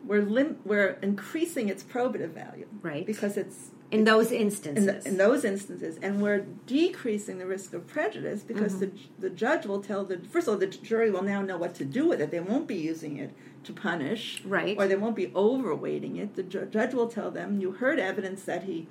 we're 0.06 0.22
lim- 0.22 0.58
we're 0.66 0.98
increasing 1.02 1.68
its 1.70 1.84
probative 1.84 2.30
value, 2.30 2.68
Right. 2.82 3.06
Because 3.06 3.38
it's 3.38 3.72
In 3.92 4.04
those 4.04 4.32
in, 4.32 4.42
instances. 4.42 5.04
the, 5.04 5.10
in 5.10 5.18
those 5.18 5.46
instances, 5.46 6.00
and 6.02 6.22
we're 6.22 6.46
decreasing 6.66 7.38
the 7.38 7.46
risk 7.46 7.74
of 7.74 7.86
prejudice 7.86 8.42
because 8.42 8.80
the 8.80 8.92
the 9.20 9.30
judge 9.30 9.66
will 9.66 9.82
tell 9.82 10.04
the 10.04 10.18
first 10.18 10.48
of 10.48 10.54
all 10.54 10.60
the 10.60 10.68
jury 10.68 11.12
will 11.12 11.22
now 11.22 11.42
know 11.42 11.58
what 11.58 11.76
to 11.76 11.86
do 11.86 12.08
with 12.08 12.20
it. 12.20 12.32
They 12.32 12.40
won't 12.40 12.68
be 12.68 12.76
using 12.76 13.18
it 13.18 13.32
to 13.64 13.74
punish, 13.74 14.44
Right. 14.46 14.78
Or 14.78 14.88
they 14.88 14.96
won't 14.96 15.16
be 15.16 15.28
overweighting 15.28 16.18
it. 16.18 16.36
The 16.36 16.44
ju- 16.44 16.68
judge 16.72 16.94
will 16.94 17.08
tell 17.08 17.32
them 17.32 17.60
you 17.60 17.72
heard 17.72 18.00
evidence 18.00 18.44
that 18.44 18.64
he 18.64 18.88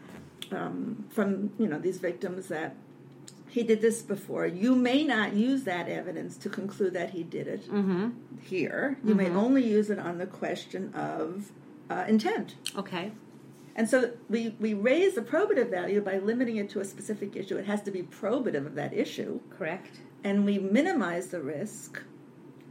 um, 0.51 1.05
from 1.11 1.51
you 1.59 1.67
know 1.67 1.79
these 1.79 1.99
victims 1.99 2.49
that 2.49 2.77
he 3.49 3.63
did 3.63 3.81
this 3.81 4.03
before. 4.03 4.47
You 4.47 4.75
may 4.75 5.05
not 5.05 5.35
use 5.35 5.63
that 5.63 5.89
evidence 5.89 6.37
to 6.39 6.49
conclude 6.49 6.93
that 6.95 7.11
he 7.11 7.23
did 7.23 7.47
it 7.47 7.69
mm-hmm. 7.69 8.11
here. 8.43 8.99
You 9.05 9.15
may 9.15 9.31
only 9.31 9.65
use 9.65 9.91
it 9.91 9.99
on 9.99 10.19
the 10.19 10.27
question 10.27 10.93
of 10.93 11.53
uh, 11.89 12.05
intent. 12.09 12.57
Okay. 12.77 13.13
And 13.77 13.89
so 13.89 14.13
we, 14.29 14.55
we 14.61 14.73
raise 14.75 15.15
the 15.15 15.21
probative 15.21 15.71
value 15.71 16.01
by 16.01 16.19
limiting 16.19 16.57
it 16.57 16.71
to 16.71 16.81
a 16.81 16.85
specific 16.85 17.35
issue. 17.35 17.57
It 17.57 17.67
has 17.67 17.83
to 17.83 17.91
be 17.91 18.03
probative 18.03 18.67
of 18.67 18.75
that 18.77 18.95
issue. 18.95 19.41
Correct. 19.51 20.01
And 20.23 20.45
we 20.45 20.59
minimize 20.59 21.29
the 21.29 21.41
risk 21.41 22.03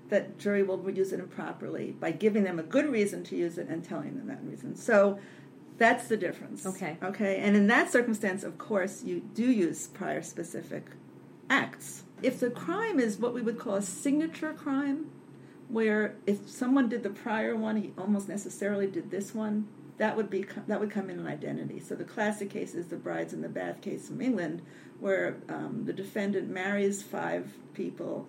that 0.09 0.37
jury 0.37 0.63
will 0.63 0.89
use 0.89 1.11
it 1.11 1.19
improperly 1.19 1.91
by 1.91 2.11
giving 2.11 2.43
them 2.43 2.59
a 2.59 2.63
good 2.63 2.89
reason 2.89 3.23
to 3.25 3.35
use 3.35 3.57
it 3.57 3.67
and 3.67 3.83
telling 3.83 4.15
them 4.17 4.27
that 4.27 4.43
reason. 4.43 4.75
So 4.75 5.19
that's 5.77 6.07
the 6.07 6.17
difference. 6.17 6.65
Okay. 6.65 6.97
Okay. 7.03 7.37
And 7.37 7.55
in 7.55 7.67
that 7.67 7.91
circumstance, 7.91 8.43
of 8.43 8.57
course, 8.57 9.03
you 9.03 9.21
do 9.33 9.51
use 9.51 9.87
prior 9.87 10.21
specific 10.21 10.85
acts. 11.49 12.03
If 12.21 12.39
the 12.39 12.49
crime 12.49 12.99
is 12.99 13.17
what 13.17 13.33
we 13.33 13.41
would 13.41 13.59
call 13.59 13.75
a 13.75 13.81
signature 13.81 14.53
crime, 14.53 15.09
where 15.67 16.15
if 16.25 16.47
someone 16.47 16.87
did 16.87 17.03
the 17.03 17.09
prior 17.09 17.55
one, 17.55 17.77
he 17.77 17.91
almost 17.97 18.29
necessarily 18.29 18.87
did 18.87 19.11
this 19.11 19.33
one. 19.33 19.67
That 19.97 20.17
would 20.17 20.29
be 20.29 20.45
that 20.67 20.79
would 20.79 20.91
come 20.91 21.09
in 21.09 21.19
an 21.19 21.27
identity. 21.27 21.79
So 21.79 21.95
the 21.95 22.03
classic 22.03 22.49
case 22.49 22.73
is 22.73 22.87
the 22.87 22.95
brides 22.95 23.33
in 23.33 23.41
the 23.41 23.49
bath 23.49 23.81
case 23.81 24.07
from 24.07 24.21
England, 24.21 24.61
where 24.99 25.37
um, 25.49 25.83
the 25.85 25.93
defendant 25.93 26.49
marries 26.49 27.03
five 27.03 27.51
people, 27.73 28.27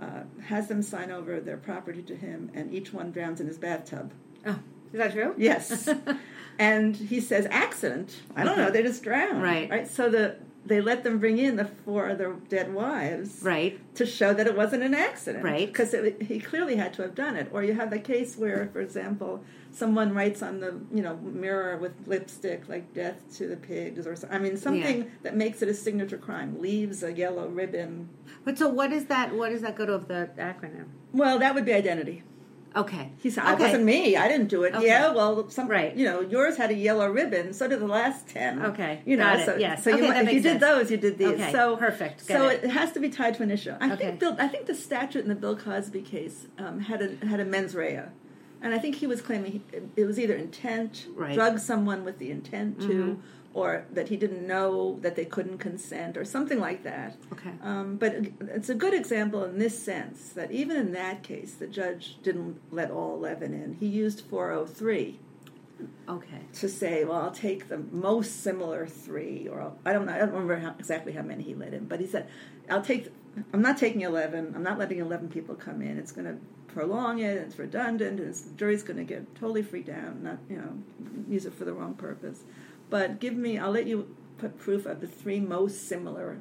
uh, 0.00 0.24
has 0.44 0.68
them 0.68 0.82
sign 0.82 1.10
over 1.10 1.40
their 1.40 1.56
property 1.56 2.02
to 2.02 2.14
him, 2.14 2.50
and 2.54 2.72
each 2.72 2.92
one 2.92 3.12
drowns 3.12 3.40
in 3.40 3.46
his 3.46 3.58
bathtub. 3.58 4.12
Oh, 4.44 4.58
is 4.92 4.98
that 4.98 5.12
true? 5.12 5.34
Yes. 5.36 5.88
and 6.58 6.96
he 6.96 7.20
says 7.20 7.46
accident. 7.50 8.22
I 8.34 8.44
don't 8.44 8.56
know. 8.56 8.70
They 8.70 8.82
just 8.82 9.02
drowned. 9.02 9.42
Right. 9.42 9.68
Right. 9.68 9.88
So 9.88 10.08
the 10.08 10.36
they 10.66 10.80
let 10.80 11.04
them 11.04 11.18
bring 11.18 11.38
in 11.38 11.56
the 11.56 11.64
four 11.64 12.08
other 12.10 12.34
dead 12.48 12.72
wives 12.74 13.40
Right. 13.42 13.78
to 13.94 14.04
show 14.04 14.34
that 14.34 14.46
it 14.46 14.56
wasn't 14.56 14.82
an 14.82 14.94
accident. 14.94 15.44
Right. 15.44 15.66
Because 15.66 15.94
he 16.20 16.40
clearly 16.40 16.76
had 16.76 16.92
to 16.94 17.02
have 17.02 17.14
done 17.14 17.36
it. 17.36 17.48
Or 17.52 17.62
you 17.62 17.74
have 17.74 17.90
the 17.90 17.98
case 17.98 18.36
where, 18.36 18.68
for 18.72 18.80
example, 18.80 19.44
someone 19.70 20.14
writes 20.14 20.42
on 20.42 20.60
the 20.60 20.80
you 20.92 21.02
know 21.02 21.16
mirror 21.18 21.76
with 21.76 21.92
lipstick 22.06 22.68
like 22.68 22.92
"death 22.94 23.22
to 23.36 23.46
the 23.46 23.56
pigs" 23.56 24.06
or. 24.06 24.16
I 24.30 24.38
mean 24.38 24.56
something 24.56 24.98
Yeah. 24.98 25.08
that 25.22 25.36
makes 25.36 25.62
it 25.62 25.68
a 25.68 25.74
signature 25.74 26.18
crime. 26.18 26.60
Leaves 26.60 27.02
a 27.02 27.12
yellow 27.12 27.48
ribbon. 27.48 28.08
But 28.44 28.58
so 28.58 28.68
what 28.68 28.92
is 28.92 29.06
that? 29.06 29.34
What 29.34 29.50
does 29.50 29.62
that 29.62 29.76
go 29.76 29.86
to 29.86 29.92
of 29.94 30.08
the 30.08 30.30
acronym? 30.38 30.86
Well, 31.12 31.38
that 31.38 31.54
would 31.54 31.64
be 31.64 31.72
identity. 31.72 32.22
Okay. 32.76 33.10
He 33.18 33.30
said, 33.30 33.44
okay. 33.44 33.52
"It 33.54 33.58
wasn't 33.58 33.84
me. 33.84 34.16
I 34.16 34.28
didn't 34.28 34.48
do 34.48 34.62
it." 34.64 34.74
Okay. 34.74 34.86
Yeah, 34.86 35.12
well, 35.12 35.48
some, 35.48 35.66
Right. 35.68 35.96
You 35.96 36.04
know, 36.04 36.20
yours 36.20 36.56
had 36.56 36.70
a 36.70 36.74
yellow 36.74 37.08
ribbon. 37.08 37.52
So 37.54 37.66
did 37.66 37.80
the 37.80 37.86
last 37.86 38.28
ten. 38.28 38.62
Okay. 38.66 39.00
you 39.06 39.16
know, 39.16 39.42
so 39.44 39.56
Yes. 39.56 39.82
So 39.82 39.90
you, 39.90 39.96
Okay, 39.96 40.06
that 40.08 40.24
if 40.24 40.28
you 40.28 40.40
makes 40.40 40.42
did 40.42 40.60
those, 40.60 40.90
you 40.90 40.96
did 40.98 41.16
these. 41.18 41.28
Okay, 41.28 41.52
So 41.52 41.76
perfect. 41.76 42.26
Got 42.28 42.36
so 42.36 42.48
it. 42.48 42.64
it. 42.64 42.70
has 42.70 42.92
to 42.92 43.00
be 43.00 43.08
tied 43.08 43.34
to 43.36 43.42
an 43.42 43.50
issue. 43.50 43.72
I 43.80 43.92
Okay. 43.92 44.04
think 44.08 44.20
Bill. 44.20 44.36
I 44.38 44.48
think 44.48 44.66
the 44.66 44.74
statute 44.74 45.22
in 45.22 45.28
the 45.28 45.34
Bill 45.34 45.56
Cosby 45.56 46.02
case 46.02 46.46
um, 46.58 46.80
had 46.80 47.00
a 47.02 47.26
had 47.26 47.40
a 47.40 47.44
mens 47.44 47.74
rea, 47.74 48.02
and 48.62 48.74
I 48.74 48.78
think 48.78 48.96
he 48.96 49.06
was 49.06 49.20
claiming 49.20 49.52
he, 49.52 49.62
it 49.96 50.04
was 50.06 50.18
either 50.18 50.34
intent, 50.34 51.06
Right. 51.14 51.34
drug 51.34 51.58
someone 51.58 52.04
with 52.04 52.18
the 52.18 52.30
intent 52.30 52.80
to, 52.82 52.86
Mhm. 52.88 53.16
or 53.54 53.84
that 53.92 54.08
he 54.08 54.16
didn't 54.16 54.46
know 54.46 54.98
that 55.02 55.16
they 55.16 55.24
couldn't 55.24 55.58
consent, 55.58 56.16
or 56.16 56.24
something 56.24 56.58
like 56.60 56.82
that. 56.82 57.16
Okay. 57.32 57.52
Um, 57.62 57.96
but 57.96 58.14
it's 58.40 58.68
a 58.68 58.74
good 58.74 58.92
example 58.94 59.44
in 59.44 59.58
this 59.58 59.78
sense 59.78 60.30
that 60.34 60.50
even 60.52 60.76
in 60.76 60.92
that 60.92 61.22
case, 61.22 61.54
the 61.54 61.66
judge 61.66 62.18
didn't 62.22 62.58
let 62.70 62.90
all 62.90 63.14
11 63.14 63.54
in. 63.54 63.74
He 63.74 63.86
used 63.86 64.20
403 64.22 65.18
Okay. 66.08 66.40
to 66.54 66.68
say, 66.68 67.04
well, 67.04 67.20
I'll 67.20 67.30
take 67.30 67.68
the 67.68 67.78
most 67.78 68.42
similar 68.42 68.86
three, 68.86 69.46
or 69.50 69.60
I'll, 69.60 69.78
I 69.84 69.92
don't 69.92 70.06
know, 70.06 70.12
I 70.14 70.18
don't 70.18 70.32
remember 70.32 70.56
how, 70.56 70.74
exactly 70.78 71.12
how 71.12 71.22
many 71.22 71.42
he 71.42 71.54
let 71.54 71.74
in, 71.74 71.84
but 71.86 72.00
he 72.00 72.06
said, 72.06 72.26
I'll 72.70 72.82
take, 72.82 73.10
I'm 73.52 73.60
not 73.62 73.76
taking 73.76 74.00
11, 74.02 74.52
I'm 74.54 74.62
not 74.62 74.78
letting 74.78 74.98
11 74.98 75.28
people 75.28 75.54
come 75.54 75.82
in. 75.82 75.98
It's 75.98 76.12
going 76.12 76.26
to 76.26 76.65
prolong 76.80 77.20
it, 77.20 77.38
it's 77.38 77.58
redundant, 77.58 78.20
and 78.20 78.28
it's, 78.28 78.42
the 78.42 78.54
jury's 78.54 78.82
going 78.82 78.98
to 78.98 79.04
get 79.04 79.34
totally 79.34 79.62
freaked 79.62 79.88
out, 79.88 80.20
not, 80.22 80.36
you 80.50 80.56
know, 80.58 80.72
use 81.26 81.46
it 81.46 81.54
for 81.54 81.64
the 81.64 81.72
wrong 81.72 81.94
purpose. 81.94 82.40
But 82.90 83.18
give 83.18 83.32
me, 83.34 83.56
I'll 83.58 83.70
let 83.70 83.86
you 83.86 84.14
put 84.36 84.58
proof 84.58 84.84
of 84.84 85.00
the 85.00 85.06
three 85.06 85.40
most 85.40 85.88
similar 85.88 86.36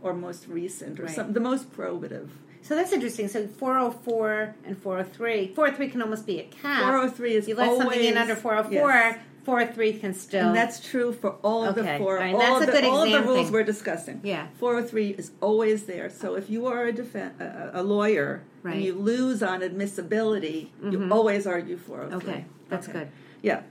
or 0.00 0.14
most 0.14 0.46
recent 0.46 1.00
or 1.00 1.06
Right. 1.06 1.14
some, 1.16 1.32
the 1.32 1.40
most 1.40 1.72
probative. 1.72 2.28
So 2.62 2.76
that's 2.76 2.92
interesting. 2.92 3.26
So 3.26 3.48
404 3.48 4.54
and 4.64 4.78
403. 4.78 5.54
403 5.56 5.88
can 5.88 6.02
almost 6.02 6.24
be 6.24 6.38
a 6.38 6.44
cap. 6.44 6.82
403 6.82 7.34
is 7.34 7.48
you 7.48 7.56
let 7.56 7.76
something 7.76 7.98
in 7.98 8.16
always- 8.16 8.16
under 8.16 8.36
404, 8.36 8.88
yes. 8.90 9.18
403 9.44 9.92
can 9.94 10.14
still. 10.14 10.46
And 10.48 10.56
that's 10.56 10.78
true 10.88 11.12
for 11.12 11.30
all 11.42 11.64
of 11.64 11.74
the 11.74 11.82
four, 11.98 12.18
All 12.18 12.22
right, 12.24 12.32
all, 12.34 12.38
that's 12.60 12.68
of 12.68 12.74
a 12.76 12.80
the, 12.80 12.88
all 12.88 13.04
the 13.10 13.22
rules 13.22 13.46
thing. 13.46 13.52
we're 13.52 13.64
discussing. 13.64 14.20
Yeah. 14.22 14.46
403 14.60 15.08
is 15.18 15.32
always 15.40 15.86
there. 15.86 16.08
So 16.10 16.36
if 16.36 16.48
you 16.48 16.66
are 16.66 16.84
a, 16.86 16.92
defen- 16.92 17.40
a, 17.40 17.80
a 17.80 17.82
lawyer 17.82 18.44
Right. 18.62 18.76
and 18.76 18.84
you 18.84 18.94
lose 18.94 19.42
on 19.42 19.62
admissibility, 19.62 20.72
you 20.82 21.08
always 21.10 21.46
argue 21.46 21.76
403. 21.76 22.32
Okay, 22.32 22.44
that's 22.68 22.86
good. 22.86 23.08
Yeah, 23.42 23.62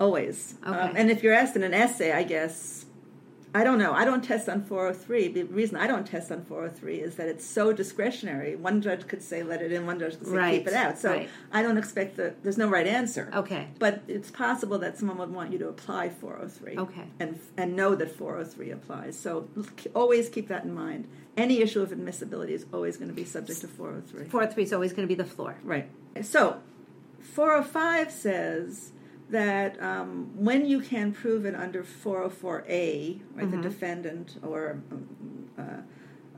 always. 0.00 0.54
Um, 0.62 0.92
and 0.96 1.10
if 1.10 1.22
you're 1.22 1.34
asked 1.34 1.56
in 1.56 1.62
an 1.62 1.74
essay, 1.74 2.12
I 2.12 2.22
guess, 2.22 2.85
I 3.56 3.64
don't 3.64 3.78
know. 3.78 3.94
I 3.94 4.04
don't 4.04 4.22
test 4.22 4.50
on 4.50 4.62
403. 4.64 5.28
The 5.28 5.44
reason 5.44 5.78
I 5.78 5.86
don't 5.86 6.06
test 6.06 6.30
on 6.30 6.44
403 6.44 7.00
is 7.00 7.14
that 7.14 7.26
it's 7.26 7.46
so 7.46 7.72
discretionary. 7.72 8.54
One 8.54 8.82
judge 8.82 9.08
could 9.08 9.22
say 9.22 9.42
let 9.42 9.62
it 9.62 9.72
in, 9.72 9.86
one 9.86 9.98
judge 9.98 10.18
could 10.18 10.26
say 10.26 10.34
Right, 10.34 10.58
keep 10.58 10.68
it 10.68 10.74
out. 10.74 10.98
So 10.98 11.12
right. 11.12 11.30
I 11.50 11.62
don't 11.62 11.78
expect 11.78 12.18
that 12.18 12.42
there's 12.42 12.58
no 12.58 12.68
right 12.68 12.86
answer. 12.86 13.30
Okay. 13.34 13.68
But 13.78 14.02
it's 14.08 14.30
possible 14.30 14.78
that 14.80 14.98
someone 14.98 15.16
would 15.16 15.32
want 15.32 15.52
you 15.52 15.58
to 15.60 15.68
apply 15.68 16.10
403. 16.10 16.76
Okay. 16.76 17.04
And 17.18 17.40
and 17.56 17.74
know 17.74 17.94
that 17.94 18.10
403 18.10 18.72
applies. 18.72 19.18
So 19.18 19.48
always 19.94 20.28
keep 20.28 20.48
that 20.48 20.64
in 20.64 20.74
mind. 20.74 21.08
Any 21.38 21.62
issue 21.62 21.80
of 21.80 21.92
admissibility 21.92 22.52
is 22.52 22.66
always 22.74 22.98
going 22.98 23.08
to 23.08 23.14
be 23.14 23.24
subject 23.24 23.62
to 23.62 23.68
403. 23.68 24.28
403 24.28 24.64
is 24.64 24.72
always 24.74 24.92
going 24.92 25.08
to 25.08 25.14
be 25.14 25.14
the 25.14 25.28
floor. 25.28 25.56
Right. 25.64 25.88
So 26.20 26.60
405 27.22 28.12
says 28.12 28.92
that 29.30 29.80
um, 29.82 30.30
when 30.36 30.66
you 30.66 30.80
can 30.80 31.12
prove 31.12 31.44
it 31.46 31.54
under 31.54 31.82
404A, 31.82 33.20
right, 33.34 33.50
the 33.50 33.56
defendant, 33.56 34.36
or 34.42 34.80
um, 34.92 35.48
uh, 35.58 35.62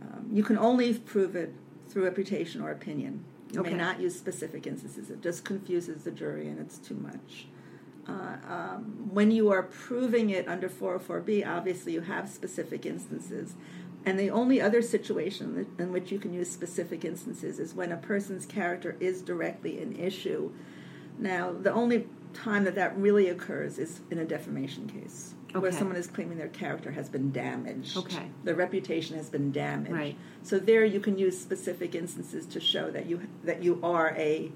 um, 0.01 0.29
you 0.33 0.43
can 0.43 0.57
only 0.57 0.95
prove 0.95 1.37
it 1.37 1.53
through 1.89 2.05
reputation 2.05 2.61
or 2.63 2.71
opinion. 2.71 3.25
You 3.53 3.61
Okay. 3.61 3.71
may 3.71 3.77
not 3.77 4.01
use 4.01 4.17
specific 4.17 4.67
instances. 4.67 5.11
It 5.11 5.23
just 5.23 5.45
confuses 5.45 6.05
the 6.05 6.11
jury 6.11 6.49
and 6.49 6.59
it's 6.59 6.79
too 6.79 6.95
much. 6.95 7.47
Uh, 8.07 8.37
um, 8.49 9.09
when 9.13 9.31
you 9.31 9.51
are 9.51 9.63
proving 9.65 10.31
it 10.31 10.49
under 10.49 10.69
404B, 10.69 11.47
obviously 11.47 11.93
you 11.93 12.01
have 12.03 12.29
specific 12.29 12.87
instances. 12.87 13.55
And 14.07 14.19
the 14.19 14.31
only 14.31 14.61
other 14.61 14.81
situation 14.81 15.67
in 15.79 15.93
which 15.93 16.11
you 16.11 16.19
can 16.19 16.33
use 16.33 16.51
specific 16.51 17.05
instances 17.05 17.59
is 17.59 17.75
when 17.75 17.93
a 17.93 17.97
person's 17.99 18.47
character 18.47 18.97
is 19.01 19.21
directly 19.21 19.83
an 19.83 19.97
issue. 19.97 20.53
Now, 21.19 21.53
the 21.53 21.73
only 21.73 22.07
time 22.43 22.65
that 22.65 22.75
that 22.75 22.97
really 22.97 23.29
occurs 23.29 23.79
is 23.79 24.01
in 24.11 24.19
a 24.19 24.25
defamation 24.25 24.87
case, 24.89 25.35
where 25.53 25.73
someone 25.73 25.97
is 25.97 26.07
claiming 26.07 26.39
their 26.39 26.49
character 26.49 26.91
has 26.91 27.09
been 27.09 27.33
damaged. 27.33 27.97
Okay. 27.97 28.29
Their 28.45 28.55
reputation 28.55 29.17
has 29.17 29.29
been 29.29 29.51
damaged. 29.51 29.93
Right. 29.93 30.17
So 30.43 30.59
there 30.59 30.85
you 30.85 31.01
can 31.01 31.19
use 31.19 31.41
specific 31.41 31.95
instances 31.95 32.47
to 32.47 32.61
show 32.61 32.91
that 32.91 33.07
you 33.07 33.21
that 33.45 33.63
you 33.63 33.81
are 33.83 34.15
a 34.17 34.53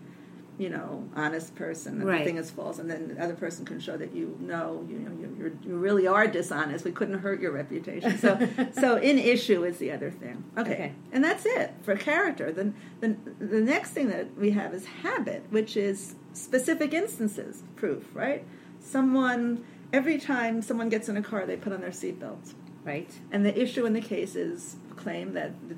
you 0.63 0.71
know, 0.71 1.09
honest 1.17 1.57
person, 1.57 1.95
and 2.01 2.05
Right. 2.05 2.19
the 2.21 2.25
thing 2.25 2.37
is 2.37 2.51
false, 2.51 2.79
and 2.79 2.89
then 2.89 3.09
the 3.09 3.23
other 3.23 3.35
person 3.35 3.65
can 3.65 3.81
show 3.81 3.97
that 3.97 4.15
you 4.15 4.37
know, 4.39 4.87
you 4.89 4.99
know, 5.01 5.11
you, 5.21 5.37
you're, 5.39 5.53
you 5.65 5.77
really 5.77 6.07
are 6.07 6.29
dishonest. 6.29 6.85
We 6.85 6.93
couldn't 6.93 7.19
hurt 7.19 7.41
your 7.41 7.51
reputation. 7.51 8.17
So, 8.19 8.39
so 8.73 8.97
in 8.97 9.19
issue 9.19 9.65
is 9.65 9.79
the 9.79 9.91
other 9.91 10.11
thing. 10.13 10.45
Okay. 10.57 10.73
Okay. 10.73 10.93
and 11.11 11.25
that's 11.25 11.45
it 11.45 11.75
for 11.83 11.97
character. 11.97 12.53
Then, 12.53 12.75
the 13.01 13.17
the 13.45 13.61
next 13.61 13.91
thing 13.91 14.09
that 14.11 14.39
we 14.39 14.53
have 14.53 14.73
is 14.73 14.87
habit, 14.87 15.43
which 15.51 15.77
is 15.77 16.15
specific 16.33 16.95
instances 16.95 17.65
proof. 17.75 18.05
Right? 18.15 18.45
Someone 18.81 19.65
every 19.93 20.19
time 20.19 20.63
someone 20.63 20.89
gets 20.89 21.09
in 21.09 21.17
a 21.17 21.23
car, 21.23 21.45
they 21.45 21.57
put 21.57 21.73
on 21.73 21.81
their 21.81 21.91
seatbelt. 21.91 22.55
Right. 22.85 23.11
And 23.33 23.45
the 23.45 23.61
issue 23.61 23.85
in 23.85 23.93
the 23.93 24.01
case 24.01 24.35
is 24.37 24.77
claim 24.97 25.35
that 25.35 25.53
the 25.69 25.77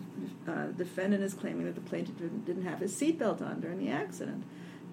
uh, 0.53 0.67
defendant 0.69 1.23
is 1.23 1.35
claiming 1.35 1.65
that 1.67 1.75
the 1.75 1.81
plaintiff 1.81 2.17
didn't, 2.19 2.45
didn't 2.45 2.65
have 2.65 2.81
his 2.81 2.93
seatbelt 2.95 3.41
on 3.43 3.61
during 3.61 3.79
the 3.79 3.89
accident. 3.89 4.45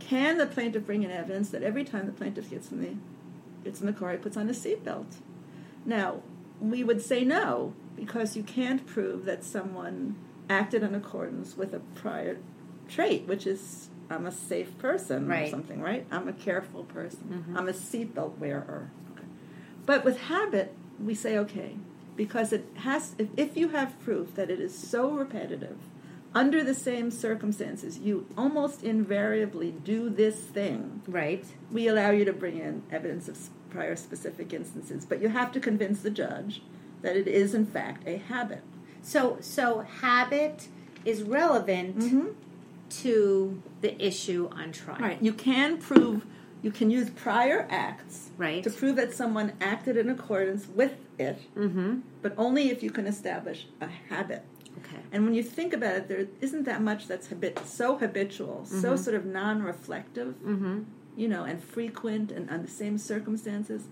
Can 0.08 0.38
the 0.38 0.46
plaintiff 0.46 0.86
bring 0.86 1.04
in 1.04 1.12
evidence 1.12 1.50
that 1.52 1.64
every 1.64 1.84
time 1.84 2.06
the 2.06 2.12
plaintiff 2.12 2.50
gets 2.50 2.72
in 2.72 2.82
the 2.82 2.96
gets 3.64 3.80
in 3.80 3.86
the 3.86 3.94
car, 3.94 4.12
he 4.12 4.18
puts 4.18 4.36
on 4.38 4.50
a 4.50 4.54
seatbelt? 4.54 5.16
Now, 5.86 6.22
we 6.60 6.84
would 6.84 7.02
say 7.02 7.24
no 7.24 7.74
because 7.96 8.36
you 8.36 8.44
can't 8.44 8.86
prove 8.86 9.26
that 9.26 9.44
someone 9.44 10.16
acted 10.50 10.84
in 10.84 10.94
accordance 10.96 11.56
with 11.58 11.74
a 11.74 11.80
prior 11.96 12.38
trait, 12.90 13.28
which 13.28 13.46
is 13.48 13.90
I'm 14.10 14.26
a 14.26 14.32
safe 14.32 14.78
person 14.78 15.28
Right. 15.28 15.48
or 15.48 15.50
something, 15.52 15.80
right? 15.82 16.06
I'm 16.12 16.28
a 16.28 16.34
careful 16.34 16.84
person. 16.84 17.46
Mhm. 17.50 17.58
I'm 17.58 17.68
a 17.70 17.74
seatbelt 17.74 18.38
wearer. 18.40 18.90
Okay. 19.14 19.26
But 19.86 20.04
with 20.04 20.18
habit, 20.22 20.74
we 21.00 21.14
say 21.16 21.38
okay 21.38 21.76
because 22.18 22.52
it 22.52 22.66
has. 22.76 23.16
If, 23.18 23.30
if 23.38 23.56
you 23.58 23.70
have 23.70 23.98
proof 24.04 24.36
that 24.36 24.50
it 24.50 24.60
is 24.60 24.78
so 24.78 25.10
repetitive, 25.12 25.78
under 26.34 26.64
the 26.64 26.74
same 26.74 27.12
circumstances, 27.12 28.00
you 28.00 28.26
almost 28.38 28.84
invariably 28.84 29.72
do 29.72 30.10
this 30.10 30.36
thing. 30.40 31.02
Right. 31.08 31.44
We 31.72 31.88
allow 31.88 32.12
you 32.12 32.24
to 32.26 32.34
bring 32.34 32.58
in 32.58 32.84
evidence 32.92 33.28
of 33.28 33.38
prior 33.70 33.96
specific 33.96 34.54
instances, 34.54 35.06
but 35.06 35.22
you 35.22 35.30
have 35.30 35.52
to 35.54 35.60
convince 35.60 36.02
the 36.02 36.10
judge 36.10 36.62
that 37.02 37.16
it 37.16 37.28
is 37.28 37.54
in 37.54 37.66
fact 37.66 38.08
a 38.08 38.18
habit. 38.18 38.64
So 39.02 39.38
so 39.42 39.82
habit 40.02 40.68
is 41.04 41.24
relevant 41.24 41.98
Mm-hmm. 41.98 42.28
to 42.90 43.62
the 43.82 44.06
issue 44.06 44.50
on 44.52 44.72
trial. 44.72 44.98
Right. 45.00 45.22
You 45.22 45.34
can 45.34 45.78
prove, 45.78 46.26
you 46.62 46.72
can 46.72 46.90
use 46.92 47.10
prior 47.10 47.66
acts 47.70 48.30
Right. 48.38 48.64
to 48.64 48.70
prove 48.70 48.96
that 48.98 49.14
someone 49.14 49.54
acted 49.62 49.98
in 49.98 50.10
accordance 50.10 50.68
with 50.68 50.94
it, 51.18 51.40
Mm-hmm. 51.56 52.00
but 52.22 52.34
only 52.38 52.70
if 52.70 52.84
you 52.84 52.92
can 52.92 53.08
establish 53.08 53.68
a 53.80 53.88
habit. 54.10 54.44
Okay. 54.80 54.98
And 55.12 55.26
when 55.26 55.34
you 55.34 55.44
think 55.44 55.74
about 55.74 55.96
it, 55.96 56.08
there 56.08 56.28
isn't 56.42 56.64
that 56.64 56.82
much 56.82 57.08
that's 57.08 57.28
habit- 57.28 57.60
so 57.66 57.98
habitual, 57.98 58.66
so 58.66 58.96
sort 58.96 59.16
of 59.16 59.26
non-reflective, 59.26 60.36
Mm-hmm. 60.44 60.80
you 61.18 61.28
know, 61.28 61.44
and 61.44 61.64
frequent 61.64 62.32
and 62.32 62.50
under 62.50 62.66
the 62.66 62.72
same 62.72 62.98
circumstances. 62.98 63.84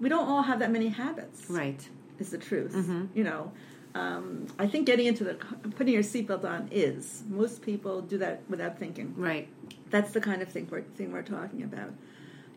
We 0.00 0.08
don't 0.08 0.28
all 0.28 0.42
have 0.42 0.58
that 0.60 0.70
many 0.70 0.88
habits. 0.88 1.48
Right. 1.48 1.88
Is 2.18 2.30
the 2.30 2.38
truth. 2.38 2.74
Mhm. 2.74 3.08
You 3.14 3.24
know, 3.24 3.52
um, 3.94 4.46
I 4.58 4.66
think 4.66 4.86
getting 4.86 5.06
into 5.06 5.24
the 5.24 5.34
putting 5.76 5.94
your 5.94 6.02
seatbelt 6.02 6.44
on 6.44 6.68
is 6.70 7.22
most 7.28 7.62
people 7.62 8.02
do 8.02 8.18
that 8.18 8.42
without 8.48 8.78
thinking. 8.78 9.14
Right. 9.16 9.48
That's 9.90 10.12
the 10.12 10.20
kind 10.20 10.42
of 10.42 10.48
thing 10.48 10.66
we're, 10.70 10.82
thing 10.82 11.12
we're 11.12 11.22
talking 11.22 11.62
about. 11.62 11.92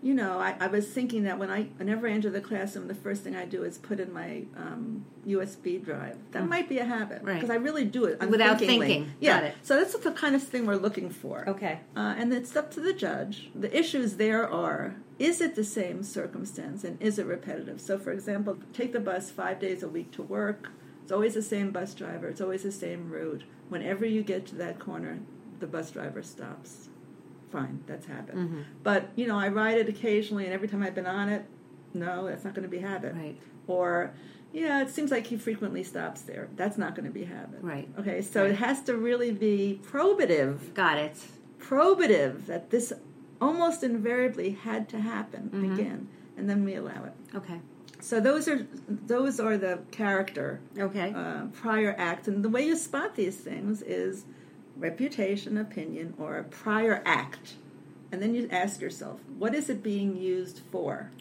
You 0.04 0.16
know, 0.16 0.40
I, 0.40 0.56
I 0.60 0.66
was 0.66 0.88
thinking 0.88 1.24
that 1.26 1.38
when 1.38 1.52
I 1.52 1.64
whenever 1.78 2.08
I 2.08 2.12
enter 2.12 2.32
the 2.32 2.42
classroom, 2.42 2.88
the 2.88 2.96
first 2.96 3.24
thing 3.24 3.36
I 3.36 3.46
do 3.46 3.64
is 3.64 3.78
put 3.78 4.00
in 4.00 4.12
my 4.12 4.44
um, 4.58 5.06
USB 5.28 5.84
drive. 5.84 6.18
That 6.32 6.48
might 6.48 6.68
be 6.68 6.80
a 6.80 6.86
habit 6.86 7.22
Mm. 7.22 7.28
Right. 7.28 7.34
because 7.36 7.52
I 7.52 7.56
really 7.56 7.86
do 7.86 8.06
it 8.06 8.20
Without 8.28 8.58
thinking. 8.58 9.12
Yeah, 9.20 9.42
Got 9.42 9.44
it. 9.44 9.56
so 9.62 9.76
that's 9.78 9.96
the 9.96 10.12
kind 10.12 10.34
of 10.34 10.42
thing 10.42 10.66
we're 10.66 10.76
looking 10.76 11.12
for. 11.12 11.48
Okay. 11.48 11.82
Uh, 11.96 12.16
and 12.18 12.34
it's 12.34 12.56
up 12.56 12.72
to 12.72 12.80
the 12.80 12.94
judge. 12.94 13.52
The 13.54 13.76
issues 13.78 14.16
there 14.16 14.50
are 14.50 14.96
is 15.20 15.40
it 15.40 15.54
the 15.54 15.64
same 15.64 16.02
circumstance 16.02 16.84
and 16.84 17.00
is 17.00 17.20
it 17.20 17.28
repetitive? 17.28 17.80
So, 17.80 18.00
for 18.00 18.12
example, 18.12 18.58
take 18.74 18.94
the 18.94 19.00
bus 19.00 19.30
five 19.30 19.60
days 19.60 19.84
a 19.84 19.88
week 19.88 20.10
to 20.14 20.24
work. 20.24 20.70
It's 21.04 21.12
always 21.12 21.36
the 21.36 21.44
same 21.44 21.70
bus 21.70 21.94
driver, 21.94 22.28
it's 22.28 22.42
always 22.42 22.64
the 22.64 22.72
same 22.72 23.12
route. 23.12 23.44
Whenever 23.70 24.04
you 24.06 24.24
get 24.24 24.48
to 24.48 24.56
that 24.56 24.80
corner, 24.80 25.20
the 25.60 25.68
bus 25.68 25.92
driver 25.92 26.24
stops. 26.24 26.88
Fine, 27.52 27.84
that's 27.86 28.06
habit. 28.06 28.36
Mhm. 28.36 28.64
But, 28.84 29.10
you 29.16 29.28
know, 29.28 29.38
I 29.38 29.50
ride 29.50 29.78
it 29.78 29.90
occasionally, 29.90 30.46
and 30.46 30.54
every 30.54 30.68
time 30.68 30.82
I've 30.82 30.96
been 30.96 31.06
on 31.06 31.28
it, 31.30 31.44
no, 31.94 32.28
that's 32.28 32.44
not 32.46 32.54
going 32.54 32.64
to 32.64 32.70
be 32.70 32.78
habit. 32.80 33.14
Right. 33.14 33.38
Or, 33.68 34.12
yeah, 34.54 34.82
it 34.82 34.90
seems 34.90 35.12
like 35.12 35.28
he 35.28 35.38
frequently 35.38 35.84
stops 35.84 36.22
there. 36.22 36.48
That's 36.56 36.78
not 36.78 36.96
going 36.96 37.06
to 37.06 37.12
be 37.12 37.26
habit. 37.26 37.60
Right. 37.62 37.90
Okay, 38.00 38.22
so 38.22 38.42
Right. 38.44 38.52
it 38.52 38.56
has 38.58 38.82
to 38.84 38.96
really 38.96 39.32
be 39.32 39.82
probative 39.84 40.74
Got 40.74 40.98
it. 40.98 41.18
probative 41.60 42.46
that 42.46 42.70
this 42.70 42.94
almost 43.42 43.84
invariably 43.84 44.52
had 44.52 44.88
to 44.90 45.00
happen 45.00 45.50
Mhm. 45.54 45.74
again, 45.74 46.08
and 46.38 46.50
then 46.50 46.64
we 46.64 46.76
allow 46.76 47.04
it. 47.06 47.14
Okay. 47.36 47.60
So 48.00 48.20
those 48.20 48.48
are 48.48 48.66
those 49.08 49.40
are 49.40 49.58
the 49.58 49.80
character 49.92 50.60
Okay. 50.78 51.14
uh, 51.16 51.46
prior 51.54 51.94
acts, 51.98 52.28
and 52.28 52.44
the 52.44 52.50
way 52.50 52.66
you 52.66 52.76
spot 52.76 53.16
these 53.16 53.38
things 53.38 53.82
is 53.84 54.26
reputation, 54.78 55.58
opinion, 55.58 56.14
or 56.18 56.38
a 56.38 56.44
prior 56.44 57.02
act, 57.06 57.56
and 58.12 58.22
then 58.22 58.36
you 58.36 58.48
ask 58.52 58.82
yourself, 58.82 59.20
what 59.38 59.56
is 59.56 59.70
it 59.70 59.84
being 59.84 60.18
used 60.18 60.62
for? 60.72 61.12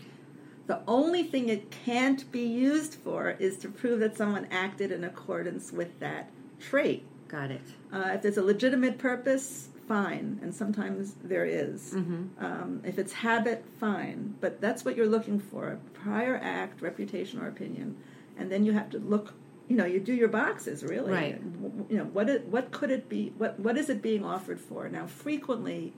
The 0.67 0.81
only 0.87 1.25
thing 1.25 1.49
it 1.49 1.71
can't 1.71 2.31
be 2.31 2.47
used 2.47 2.95
for 2.95 3.31
is 3.31 3.59
to 3.59 3.69
prove 3.69 4.01
that 4.01 4.17
someone 4.17 4.47
acted 4.51 4.93
in 4.93 5.03
accordance 5.05 5.73
with 5.73 5.99
that 6.01 6.31
trait. 6.61 7.05
Got 7.29 7.51
it. 7.51 7.63
Uh, 7.93 8.11
if 8.15 8.23
there's 8.23 8.37
a 8.37 8.43
legitimate 8.43 8.99
purpose, 8.99 9.69
fine, 9.89 10.39
and 10.43 10.55
sometimes 10.55 11.15
there 11.25 11.45
is. 11.45 11.95
Mm-hmm. 11.95 12.45
Um, 12.45 12.81
if 12.85 12.99
it's 12.99 13.13
habit, 13.13 13.65
fine, 13.81 14.37
but 14.41 14.61
that's 14.61 14.85
what 14.85 14.97
you're 14.97 15.09
looking 15.09 15.41
for: 15.41 15.69
a 15.69 15.77
prior 15.99 16.41
act, 16.43 16.81
reputation, 16.83 17.41
or 17.41 17.49
opinion, 17.49 17.97
and 18.39 18.51
then 18.51 18.65
you 18.65 18.73
have 18.73 18.91
to 18.91 18.99
look. 18.99 19.35
You 19.71 19.77
know, 19.77 19.85
you 19.85 20.01
do 20.01 20.13
your 20.13 20.29
boxes 20.29 20.83
really. 20.83 21.13
Right. 21.13 21.41
You 21.89 21.99
know, 21.99 22.05
what 22.05 22.29
it, 22.29 22.47
what 22.49 22.73
could 22.73 22.91
it 22.91 23.09
be? 23.09 23.33
What 23.39 23.61
what 23.61 23.79
is 23.79 23.89
it 23.89 24.03
being 24.03 24.25
offered 24.25 24.61
for? 24.61 24.89
Now, 24.89 25.07
frequently, 25.07 25.93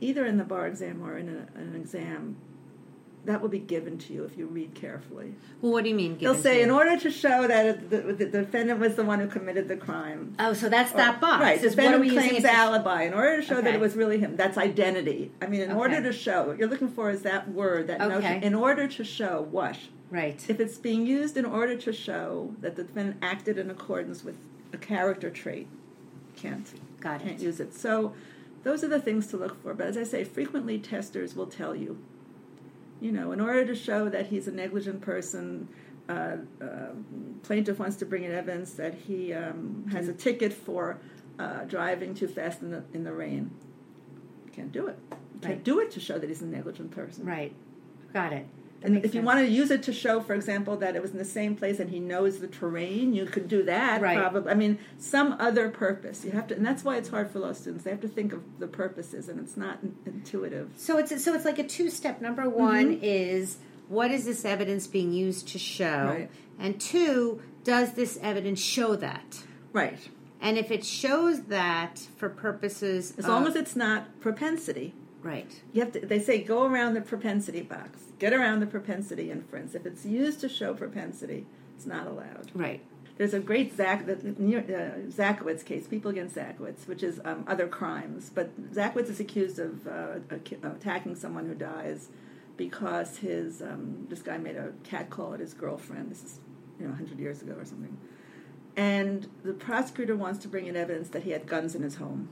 either 0.00 0.26
in 0.26 0.36
the 0.36 0.44
bar 0.44 0.66
exam 0.66 1.02
or 1.02 1.16
in 1.16 1.30
a, 1.30 1.58
an 1.58 1.74
exam, 1.74 2.36
that 3.26 3.42
will 3.42 3.48
be 3.50 3.58
given 3.58 3.98
to 3.98 4.12
you 4.14 4.24
if 4.24 4.36
you 4.38 4.46
read 4.46 4.74
carefully. 4.74 5.34
Well, 5.60 5.72
what 5.72 5.84
do 5.84 5.90
you 5.90 5.94
mean? 5.94 6.16
They'll 6.18 6.34
say, 6.34 6.62
in 6.62 6.70
order 6.70 6.96
to 6.98 7.10
show 7.10 7.46
that 7.46 7.90
the, 7.90 7.98
the 8.14 8.24
defendant 8.26 8.80
was 8.80 8.94
the 8.96 9.04
one 9.04 9.20
who 9.20 9.26
committed 9.26 9.68
the 9.68 9.76
crime, 9.76 10.34
Oh, 10.38 10.52
so 10.54 10.68
that's 10.68 10.92
that 10.92 11.16
or- 11.16 11.20
box. 11.20 11.42
Right. 11.42 11.58
Are 11.58 11.68
Defendant 11.68 12.10
claims 12.12 12.44
alibi. 12.44 13.02
In 13.02 13.12
order 13.14 13.36
to 13.40 13.42
show 13.46 13.60
that 13.60 13.74
it 13.74 13.80
was 13.80 13.94
really 13.94 14.18
him, 14.18 14.36
that's 14.36 14.56
identity. 14.56 15.32
I 15.42 15.46
mean, 15.46 15.60
in 15.60 15.72
order 15.72 16.02
to 16.02 16.12
show, 16.12 16.44
what 16.44 16.58
you're 16.58 16.68
looking 16.68 16.88
for 16.88 17.10
is 17.10 17.22
that 17.22 17.48
word, 17.50 17.88
that 17.88 18.00
Okay. 18.00 18.14
notion. 18.14 18.42
In 18.42 18.54
order 18.54 18.88
to 18.88 19.04
show 19.04 19.46
what? 19.50 19.76
Right. 20.10 20.42
If 20.48 20.58
it's 20.58 20.78
being 20.78 21.06
used 21.06 21.36
in 21.36 21.44
order 21.44 21.76
to 21.76 21.92
show 21.92 22.54
that 22.60 22.74
the 22.76 22.82
defendant 22.84 23.18
acted 23.22 23.58
in 23.58 23.70
accordance 23.70 24.24
with 24.24 24.36
a 24.72 24.76
character 24.78 25.30
trait, 25.30 25.68
can't 26.36 26.66
Got 27.00 27.22
can't 27.22 27.38
use 27.40 27.60
it. 27.60 27.74
So, 27.74 28.12
those 28.62 28.82
are 28.84 28.88
the 28.88 29.00
things 29.00 29.26
to 29.28 29.36
look 29.36 29.62
for. 29.62 29.72
But 29.72 29.86
as 29.86 29.96
I 29.96 30.02
say, 30.04 30.24
frequently 30.24 30.78
testers 30.78 31.34
will 31.34 31.46
tell 31.46 31.74
you, 31.74 31.98
you 33.00 33.12
know, 33.12 33.32
in 33.32 33.40
order 33.40 33.64
to 33.66 33.74
show 33.74 34.08
that 34.08 34.26
he's 34.26 34.46
a 34.48 34.52
negligent 34.52 35.00
person, 35.00 35.68
uh, 36.08 36.36
uh, 36.62 36.66
plaintiff 37.42 37.78
wants 37.78 37.96
to 37.96 38.06
bring 38.06 38.24
in 38.24 38.32
evidence 38.32 38.72
that 38.74 38.94
he 38.94 39.32
um, 39.32 39.86
has 39.90 40.08
a 40.08 40.12
ticket 40.12 40.52
for 40.52 40.98
uh, 41.38 41.64
driving 41.64 42.14
too 42.14 42.28
fast 42.28 42.62
in 42.62 42.70
the 42.70 42.82
in 42.92 43.04
the 43.04 43.12
rain. 43.12 43.50
Can't 44.52 44.72
do 44.72 44.86
it. 44.88 44.98
Can't 45.40 45.54
Right. 45.54 45.64
do 45.64 45.78
it 45.80 45.90
to 45.92 46.00
show 46.00 46.18
that 46.18 46.28
he's 46.28 46.42
a 46.42 46.46
negligent 46.46 46.90
person. 46.90 47.24
Right. 47.24 47.54
Got 48.12 48.32
it. 48.34 48.46
And 48.82 48.96
if 48.98 49.06
you 49.06 49.10
sense. 49.20 49.26
want 49.26 49.38
to 49.40 49.46
use 49.46 49.70
it 49.70 49.82
to 49.84 49.92
show, 49.92 50.20
for 50.20 50.32
example, 50.34 50.76
that 50.78 50.96
it 50.96 51.02
was 51.02 51.10
in 51.10 51.18
the 51.18 51.24
same 51.24 51.54
place 51.54 51.78
and 51.80 51.90
he 51.90 52.00
knows 52.00 52.38
the 52.38 52.46
terrain, 52.48 53.12
you 53.12 53.26
could 53.26 53.46
do 53.46 53.62
that. 53.64 54.00
Right. 54.00 54.16
Probably. 54.18 54.50
I 54.50 54.54
mean, 54.54 54.78
some 54.98 55.36
other 55.38 55.68
purpose. 55.68 56.24
You 56.24 56.30
have 56.32 56.46
to, 56.48 56.56
and 56.56 56.64
that's 56.64 56.82
why 56.82 56.96
it's 56.96 57.10
hard 57.10 57.30
for 57.30 57.40
law 57.40 57.52
students. 57.52 57.84
They 57.84 57.90
have 57.90 58.00
to 58.00 58.08
think 58.08 58.32
of 58.32 58.42
the 58.58 58.66
purposes, 58.66 59.28
and 59.28 59.38
it's 59.38 59.56
not 59.56 59.80
intuitive. 60.06 60.70
So 60.76 60.96
it's 60.98 61.22
so 61.22 61.34
it's 61.34 61.44
like 61.44 61.58
a 61.58 61.64
two 61.64 61.90
step. 61.90 62.20
Number 62.20 62.48
one 62.48 62.94
Mm-hmm. 62.96 63.04
is 63.04 63.58
what 63.88 64.10
is 64.10 64.24
this 64.24 64.44
evidence 64.44 64.86
being 64.86 65.12
used 65.12 65.48
to 65.48 65.58
show, 65.58 66.04
Right. 66.06 66.30
and 66.58 66.80
two, 66.80 67.42
does 67.64 67.92
this 67.94 68.18
evidence 68.22 68.60
show 68.60 68.96
that? 68.96 69.42
Right. 69.72 69.98
And 70.40 70.56
if 70.56 70.70
it 70.70 70.84
shows 70.86 71.42
that 71.44 71.98
for 72.16 72.30
purposes, 72.30 73.12
As 73.18 73.24
of, 73.26 73.30
long 73.30 73.46
as 73.46 73.56
it's 73.56 73.76
not 73.76 74.20
propensity. 74.20 74.94
Right, 75.22 75.50
You 75.72 75.82
have 75.82 75.92
to. 75.92 76.00
They 76.00 76.18
say 76.18 76.42
go 76.42 76.64
around 76.64 76.94
the 76.94 77.00
propensity 77.02 77.60
box. 77.62 78.04
Get 78.18 78.32
around 78.32 78.60
the 78.60 78.66
propensity 78.66 79.30
inference. 79.30 79.74
If 79.74 79.84
it's 79.84 80.06
used 80.06 80.40
to 80.40 80.48
show 80.48 80.72
propensity, 80.74 81.46
it's 81.76 81.84
not 81.86 82.06
allowed. 82.06 82.50
right, 82.54 82.82
There's 83.18 83.34
a 83.34 83.40
great 83.40 83.76
Zach, 83.76 84.06
the, 84.06 84.14
the 84.14 84.40
New 84.42 84.52
York- 84.58 84.70
uh, 84.70 84.98
Zackowitz 85.10 85.62
case, 85.64 85.86
people 85.86 86.10
against 86.10 86.36
Zackowitz, 86.36 86.86
which 86.88 87.02
is 87.02 87.20
um, 87.24 87.44
other 87.46 87.68
crimes. 87.68 88.30
But 88.34 88.72
Zackowitz 88.72 89.10
is 89.10 89.20
accused 89.20 89.58
of 89.58 89.86
uh, 89.86 90.20
attacking 90.62 91.16
someone 91.16 91.46
who 91.46 91.54
dies 91.54 92.08
because 92.56 93.18
his 93.18 93.60
um, 93.62 94.06
this 94.08 94.22
guy 94.22 94.38
made 94.38 94.56
a 94.56 94.72
cat 94.84 95.10
call 95.10 95.34
at 95.34 95.40
his 95.40 95.52
girlfriend. 95.54 96.10
This 96.10 96.24
is 96.24 96.38
you 96.78 96.84
know 96.86 96.92
100 96.92 97.18
years 97.18 97.42
ago 97.42 97.52
or 97.58 97.64
something. 97.66 97.96
And 98.76 99.28
the 99.44 99.52
prosecutor 99.52 100.16
wants 100.16 100.38
to 100.40 100.48
bring 100.48 100.66
in 100.66 100.76
evidence 100.76 101.08
that 101.10 101.24
he 101.24 101.32
had 101.32 101.46
guns 101.46 101.74
in 101.74 101.82
his 101.82 101.96
home. 101.96 102.30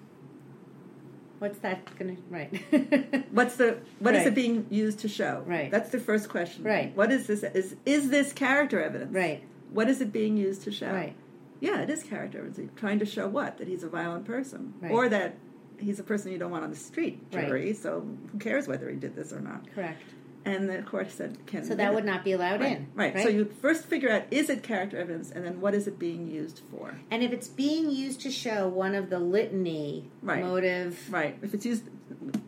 What's 1.39 1.59
that 1.61 1.97
gonna 1.99 2.17
right? 2.31 2.51
What's 3.33 3.57
the 3.57 3.79
what 3.99 4.15
is 4.15 4.21
Right. 4.21 4.27
it 4.29 4.35
being 4.35 4.67
used 4.71 5.01
to 5.01 5.09
show? 5.09 5.43
Right. 5.47 5.71
That's 5.71 5.91
the 5.91 5.99
first 6.01 6.29
question. 6.29 6.65
Right. 6.65 6.95
What 6.97 7.11
is 7.13 7.27
this? 7.27 7.43
Is 7.43 7.77
is 7.87 8.11
this 8.11 8.33
character 8.33 8.83
evidence? 8.83 9.13
right, 9.15 9.43
What 9.71 9.89
is 9.89 10.01
it 10.01 10.13
being 10.13 10.37
used 10.37 10.63
to 10.63 10.73
show? 10.73 10.91
right, 10.91 11.15
Yeah, 11.61 11.81
it 11.83 11.91
is 11.91 12.03
character 12.03 12.39
evidence. 12.39 12.71
Trying 12.77 12.99
to 13.01 13.07
show 13.07 13.29
what? 13.29 13.59
That 13.59 13.69
he's 13.69 13.83
a 13.85 13.89
violent 13.89 14.25
person. 14.25 14.75
Right. 14.81 14.91
Or 14.93 15.09
that 15.09 15.37
he's 15.79 15.99
a 16.01 16.03
person 16.03 16.33
you 16.33 16.39
don't 16.39 16.51
want 16.51 16.65
on 16.65 16.71
the 16.71 16.77
street, 16.77 17.23
Right. 17.33 17.77
so 17.77 18.05
who 18.33 18.39
cares 18.39 18.67
whether 18.67 18.89
he 18.91 18.97
did 18.97 19.15
this 19.15 19.33
or 19.33 19.41
not? 19.41 19.63
correct. 19.75 20.03
And 20.45 20.69
the 20.69 20.83
court 20.83 21.11
said 21.11 21.39
can. 21.47 21.65
So 21.65 21.75
that 21.75 21.95
would 21.95 22.05
not 22.05 22.25
be 22.25 22.33
allowed 22.33 22.61
right, 22.61 22.79
in. 22.79 22.89
Right. 22.95 23.19
So 23.23 23.29
you 23.29 23.45
first 23.61 23.85
figure 23.85 24.11
out 24.11 24.25
is 24.31 24.49
it 24.51 24.63
character 24.63 24.97
evidence, 24.99 25.31
and 25.31 25.45
then 25.45 25.61
what 25.61 25.75
is 25.75 25.87
it 25.87 25.99
being 25.99 26.29
used 26.31 26.63
for? 26.71 26.99
And 27.11 27.23
if 27.23 27.33
it's 27.33 27.49
being 27.49 27.91
used 27.91 28.21
to 28.23 28.31
show 28.31 28.69
one 28.69 28.95
of 28.95 29.11
the 29.11 29.19
litany 29.19 30.11
Right. 30.23 30.43
motive, 30.43 31.13
Right. 31.13 31.37
If 31.43 31.55
it's 31.55 31.67
used 31.67 31.85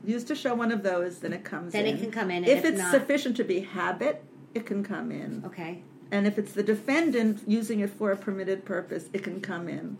used 0.05 0.29
to 0.29 0.35
show 0.35 0.55
one 0.55 0.73
of 0.73 0.83
those, 0.83 1.19
then 1.21 1.33
it 1.33 1.45
comes 1.45 1.73
then 1.73 1.87
in. 1.87 1.97
it 1.97 2.01
can 2.01 2.11
come 2.11 2.31
in. 2.31 2.45
and 2.45 2.49
If 2.49 2.65
it's 2.65 2.79
not, 2.79 2.91
sufficient 2.91 3.37
to 3.37 3.45
be 3.45 3.61
habit, 3.61 4.25
it 4.55 4.67
can 4.67 4.83
come 4.83 5.13
in. 5.13 5.43
okay. 5.47 5.83
And 6.13 6.27
if 6.27 6.39
it's 6.39 6.53
the 6.53 6.63
defendant 6.65 7.43
using 7.47 7.81
it 7.81 7.91
for 7.91 8.11
a 8.11 8.17
permitted 8.17 8.65
purpose, 8.65 9.09
it 9.13 9.23
can 9.23 9.41
come 9.41 9.69
in. 9.69 9.97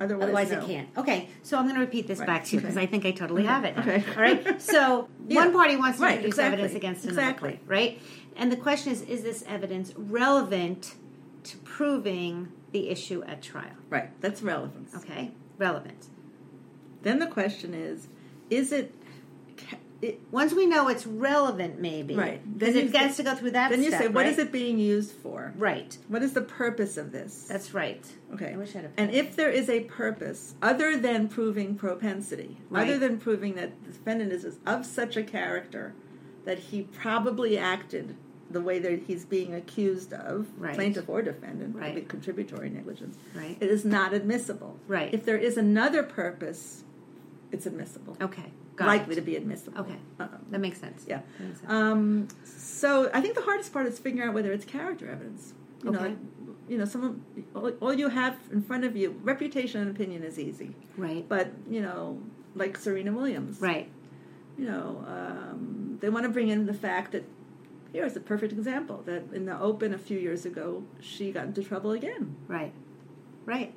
Otherwise, 0.00 0.22
Otherwise, 0.24 0.50
no. 0.52 0.58
it 0.60 0.66
can't. 0.66 0.88
Okay, 0.96 1.28
so 1.42 1.56
I'm 1.58 1.64
going 1.64 1.74
to 1.74 1.80
repeat 1.80 2.06
this 2.06 2.18
Right, 2.20 2.26
back 2.26 2.44
to 2.46 2.54
you 2.56 2.60
because 2.60 2.76
okay. 2.76 2.84
I 2.84 2.86
think 2.86 3.04
I 3.04 3.10
totally 3.10 3.44
have 3.44 3.64
it. 3.64 3.76
now. 3.76 3.82
Okay. 3.82 4.04
All 4.16 4.22
right. 4.22 4.60
So 4.62 5.08
Yeah. 5.26 5.40
one 5.44 5.52
party 5.52 5.76
wants 5.76 5.98
to 5.98 6.04
Right, 6.04 6.12
introduce 6.12 6.34
exactly, 6.34 6.52
evidence 6.54 6.74
against 6.76 7.04
another 7.04 7.20
exactly. 7.20 7.48
party, 7.50 7.64
right? 7.66 8.02
And 8.36 8.52
the 8.52 8.56
question 8.56 8.92
is: 8.92 9.02
Is 9.02 9.22
this 9.24 9.42
evidence 9.48 9.92
relevant 9.96 10.94
to 11.44 11.56
proving 11.58 12.48
the 12.72 12.88
issue 12.90 13.22
at 13.24 13.42
trial? 13.42 13.72
Right. 13.90 14.10
That's 14.20 14.40
relevance. 14.42 14.94
Okay, 14.94 15.32
relevant. 15.58 16.06
Then 17.02 17.18
the 17.18 17.26
question 17.26 17.74
is, 17.74 18.08
is 18.50 18.70
it? 18.72 18.94
It 20.00 20.20
Once 20.30 20.52
we 20.52 20.66
know 20.66 20.88
it's 20.88 21.06
relevant, 21.06 21.80
maybe 21.80 22.14
Right. 22.14 22.40
Then 22.58 22.76
it 22.76 22.92
gets 22.92 23.16
to 23.16 23.22
go 23.22 23.34
through 23.34 23.52
that. 23.52 23.70
then 23.70 23.82
you 23.82 23.88
step, 23.90 24.02
say, 24.02 24.08
what 24.08 24.24
right? 24.24 24.32
is 24.32 24.38
it 24.38 24.52
being 24.52 24.78
used 24.78 25.12
for? 25.12 25.52
Right. 25.56 25.96
What 26.08 26.22
is 26.22 26.32
the 26.34 26.42
purpose 26.42 26.96
of 26.96 27.10
this? 27.12 27.46
That's 27.48 27.74
right. 27.74 28.04
Okay. 28.34 28.52
I 28.52 28.56
wish 28.56 28.74
I 28.74 28.78
had 28.82 28.84
a 28.86 29.00
And 29.00 29.10
if 29.12 29.34
there 29.34 29.50
is 29.50 29.68
a 29.68 29.80
purpose 29.80 30.54
other 30.62 30.96
than 30.96 31.28
proving 31.28 31.74
propensity, 31.74 32.58
Right. 32.70 32.88
other 32.88 32.98
than 32.98 33.18
proving 33.18 33.54
that 33.56 33.72
the 33.84 33.90
defendant 33.92 34.32
is 34.32 34.58
of 34.66 34.86
such 34.86 35.16
a 35.16 35.22
character 35.22 35.94
that 36.44 36.58
he 36.58 36.82
probably 36.82 37.58
acted 37.58 38.16
the 38.50 38.60
way 38.62 38.78
that 38.78 39.02
he's 39.06 39.26
being 39.26 39.52
accused 39.52 40.12
of, 40.14 40.46
Right. 40.58 40.74
plaintiff 40.74 41.06
or 41.08 41.20
defendant, 41.20 41.76
Right. 41.76 42.08
contributory 42.08 42.70
negligence, 42.70 43.18
Right. 43.36 43.58
it 43.60 43.68
is 43.68 43.84
not 43.84 44.14
admissible. 44.14 44.78
Right. 44.88 45.12
If 45.12 45.24
there 45.26 45.36
is 45.36 45.58
another 45.58 46.02
purpose, 46.02 46.84
it's 47.52 47.66
admissible. 47.66 48.16
Okay. 48.20 48.52
Got 48.76 48.88
Likely 48.88 49.12
it. 49.14 49.16
to 49.16 49.22
be 49.22 49.36
admissible. 49.36 49.80
Okay. 49.80 49.96
Um, 50.20 50.28
That 50.50 50.60
makes 50.60 50.78
sense. 50.78 51.04
yeah. 51.08 51.20
Makes 51.40 51.60
sense. 51.60 51.70
Um, 51.72 52.28
so 52.44 53.10
I 53.12 53.20
think 53.20 53.34
the 53.34 53.42
hardest 53.42 53.72
part 53.72 53.86
is 53.86 53.98
figuring 53.98 54.28
out 54.28 54.34
whether 54.34 54.52
it's 54.52 54.64
character 54.64 55.10
evidence. 55.10 55.54
You 55.82 55.90
know, 55.92 55.98
Okay. 55.98 56.08
like, 56.08 56.18
you 56.68 56.78
know, 56.78 56.84
someone 56.84 57.22
all, 57.54 57.70
all 57.80 57.94
you 57.94 58.08
have 58.08 58.36
in 58.52 58.62
front 58.62 58.84
of 58.84 58.96
you, 58.96 59.18
reputation 59.22 59.80
and 59.80 59.90
opinion 59.90 60.22
is 60.22 60.38
easy, 60.38 60.74
right. 60.96 61.24
but 61.28 61.52
you 61.70 61.80
know, 61.80 62.20
like 62.54 62.76
Serena 62.76 63.12
Williams, 63.12 63.60
Right. 63.60 63.88
You 64.58 64.66
know, 64.66 65.04
um, 65.06 65.98
they 66.00 66.10
want 66.10 66.24
to 66.24 66.28
bring 66.30 66.48
in 66.48 66.66
the 66.66 66.74
fact 66.74 67.12
that 67.12 67.24
here's 67.92 68.16
a 68.16 68.20
perfect 68.20 68.52
example 68.52 69.02
that 69.06 69.22
in 69.32 69.46
the 69.46 69.58
Open 69.58 69.94
a 69.94 69.98
few 69.98 70.18
years 70.18 70.44
ago 70.44 70.82
she 71.00 71.30
got 71.32 71.46
into 71.46 71.62
trouble 71.62 71.92
again. 71.92 72.34
Right. 72.48 72.72
Right. 73.46 73.72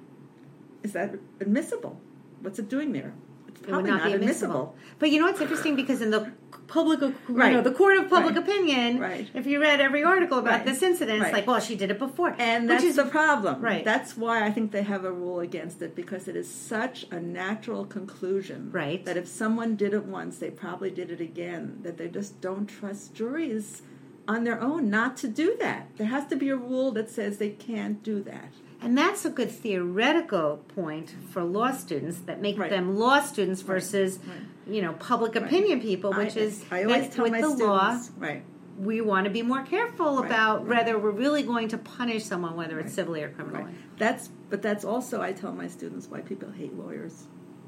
Is 0.83 0.93
that 0.93 1.15
admissible? 1.39 2.01
What's 2.41 2.57
it 2.59 2.67
doing 2.67 2.91
there? 2.93 3.13
It 3.55 3.67
would 3.67 3.69
probably 3.69 3.91
not, 3.91 4.05
be 4.05 4.13
admissible. 4.13 4.75
But 4.99 5.11
you 5.11 5.19
know 5.19 5.25
what's 5.27 5.41
interesting 5.41 5.75
because 5.75 6.01
in 6.01 6.09
the 6.11 6.31
public, 6.67 7.01
you 7.01 7.13
Right. 7.27 7.53
know, 7.53 7.61
the 7.61 7.71
court 7.71 7.97
of 7.97 8.09
public 8.09 8.35
Right. 8.35 8.43
opinion, 8.47 8.99
Right. 8.99 9.29
if 9.33 9.45
you 9.45 9.59
read 9.61 9.81
every 9.81 10.03
article 10.03 10.39
about 10.39 10.51
Right. 10.59 10.65
this 10.65 10.81
incident, 10.81 11.21
it's 11.21 11.33
like, 11.33 11.45
well, 11.45 11.59
she 11.59 11.75
did 11.75 11.91
it 11.91 11.99
before, 11.99 12.33
And 12.39 12.63
which 12.63 12.77
that's 12.77 12.83
is 12.85 12.95
the 12.95 13.05
problem. 13.05 13.61
Right. 13.61 13.83
That's 13.83 14.15
why 14.17 14.45
I 14.45 14.51
think 14.51 14.71
they 14.71 14.83
have 14.83 15.03
a 15.03 15.11
rule 15.11 15.41
against 15.41 15.81
it 15.81 15.95
because 15.95 16.27
it 16.27 16.35
is 16.35 16.49
such 16.49 17.05
a 17.11 17.19
natural 17.19 17.85
conclusion. 17.85 18.69
Right. 18.71 19.03
That 19.05 19.17
if 19.17 19.27
someone 19.27 19.75
did 19.75 19.93
it 19.93 20.05
once, 20.05 20.37
they 20.37 20.49
probably 20.49 20.89
did 20.89 21.11
it 21.11 21.19
again. 21.21 21.79
That 21.83 21.97
they 21.97 22.07
just 22.07 22.39
don't 22.41 22.67
trust 22.67 23.13
juries 23.13 23.81
on 24.27 24.43
their 24.45 24.61
own 24.61 24.89
not 24.89 25.17
to 25.17 25.27
do 25.27 25.57
that. 25.59 25.87
There 25.97 26.07
has 26.07 26.25
to 26.27 26.35
be 26.35 26.49
a 26.49 26.55
rule 26.55 26.91
that 26.93 27.09
says 27.09 27.37
they 27.37 27.49
can't 27.49 28.01
do 28.01 28.21
that. 28.23 28.53
And 28.81 28.97
that's 28.97 29.25
a 29.25 29.29
good 29.29 29.51
theoretical 29.51 30.57
point 30.75 31.13
for 31.29 31.43
law 31.43 31.71
students 31.71 32.19
that 32.21 32.41
make 32.41 32.57
Right. 32.57 32.69
them 32.69 32.97
law 32.97 33.19
students 33.21 33.61
versus, 33.61 34.19
Right. 34.27 34.37
you 34.75 34.81
know, 34.81 34.93
public 34.93 35.35
opinion 35.35 35.79
people, 35.81 36.13
which 36.13 36.35
I, 36.35 36.39
is 36.39 36.65
I 36.71 36.83
always 36.83 37.09
tell 37.09 37.23
with 37.23 37.31
my 37.33 37.41
the 37.41 37.47
students, 37.49 37.61
law, 37.67 37.99
right. 38.19 38.41
we 38.79 39.01
want 39.01 39.25
to 39.25 39.29
be 39.31 39.43
more 39.43 39.61
careful 39.61 40.17
Right. 40.17 40.25
about 40.25 40.67
Right. 40.67 40.77
whether 40.79 40.97
we're 40.97 41.11
really 41.11 41.43
going 41.43 41.67
to 41.69 41.77
punish 41.77 42.23
someone, 42.25 42.55
whether 42.55 42.79
it's 42.79 42.87
Right. 42.87 42.95
civilly 42.95 43.23
or 43.23 43.29
criminally. 43.29 43.63
Right. 43.65 43.73
That's 43.97 44.29
but 44.49 44.61
that's 44.61 44.83
also 44.83 45.21
I 45.21 45.31
tell 45.31 45.53
my 45.53 45.67
students 45.67 46.09
why 46.09 46.21
people 46.21 46.49
hate 46.49 46.73
lawyers. 46.77 47.27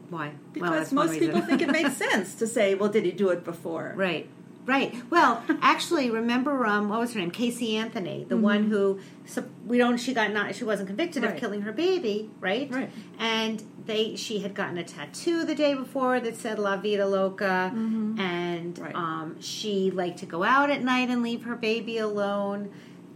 Why? 0.10 0.32
Because 0.52 0.92
one 0.92 1.08
most 1.08 1.20
people 1.20 1.42
think 1.42 1.62
it 1.62 1.72
makes 1.72 1.94
sense 2.08 2.36
to 2.36 2.48
say, 2.48 2.76
well, 2.76 2.90
did 2.90 3.06
he 3.06 3.12
do 3.12 3.30
it 3.30 3.44
before? 3.46 3.94
Right. 3.96 4.28
Right. 4.66 4.96
Well, 5.10 5.44
actually, 5.62 6.10
remember 6.10 6.66
um, 6.66 6.88
what 6.88 7.00
was 7.00 7.14
her 7.14 7.20
name? 7.20 7.32
Casey 7.32 7.76
Anthony, 7.76 8.26
the 8.28 8.38
one 8.38 8.70
who 8.70 9.00
so 9.26 9.44
we 9.66 9.78
don't. 9.78 9.98
She 9.98 10.14
got 10.14 10.32
not. 10.32 10.56
She 10.56 10.64
wasn't 10.64 10.88
convicted 10.88 11.24
of 11.24 11.32
Mm-hmm. 11.32 11.40
Killing 11.40 11.62
her 11.64 11.74
baby, 11.74 12.30
right? 12.40 12.72
Right. 12.72 12.90
And 13.20 13.62
they 13.86 14.16
she 14.16 14.40
had 14.40 14.54
gotten 14.54 14.78
a 14.78 14.84
tattoo 14.84 15.44
the 15.44 15.56
day 15.56 15.74
before 15.74 16.20
that 16.22 16.38
said 16.38 16.60
"La 16.60 16.78
Vida 16.78 17.06
Loca," 17.06 17.72
and 17.74 18.76
Mm-hmm. 18.76 18.84
Right. 18.84 18.96
um, 18.96 19.42
she 19.42 19.92
liked 19.92 20.20
to 20.20 20.26
go 20.26 20.44
out 20.44 20.70
at 20.70 20.82
night 20.82 21.10
and 21.10 21.22
leave 21.24 21.44
her 21.44 21.56
baby 21.56 21.98
alone. 21.98 22.72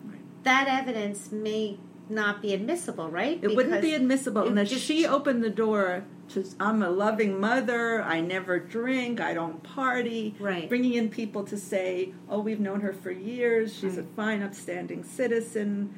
Right. 0.06 0.20
That 0.44 0.68
evidence 0.68 1.32
may 1.32 1.78
not 2.10 2.42
be 2.42 2.54
admissible, 2.54 3.10
right? 3.10 3.40
It 3.42 3.56
wouldn't 3.56 3.82
be 3.82 3.94
admissible 3.94 4.48
unless 4.48 4.70
just- 4.70 4.84
she 4.86 5.06
opened 5.06 5.44
the 5.44 5.50
door 5.50 6.04
to 6.30 6.46
I'm 6.60 6.82
a 6.84 6.90
loving 6.90 7.40
mother, 7.40 8.02
I 8.02 8.22
never 8.22 8.60
drink, 8.60 9.20
I 9.22 9.34
don't 9.34 9.62
party. 9.64 10.36
Right. 10.40 10.68
Bringing 10.68 10.94
in 10.94 11.10
people 11.10 11.44
to 11.46 11.58
say, 11.58 12.14
oh, 12.30 12.40
we've 12.40 12.60
known 12.60 12.82
her 12.82 12.94
for 12.94 13.12
years, 13.12 13.74
she's 13.76 13.96
Right. 13.98 14.06
a 14.06 14.16
fine, 14.16 14.42
upstanding 14.44 15.04
citizen. 15.04 15.94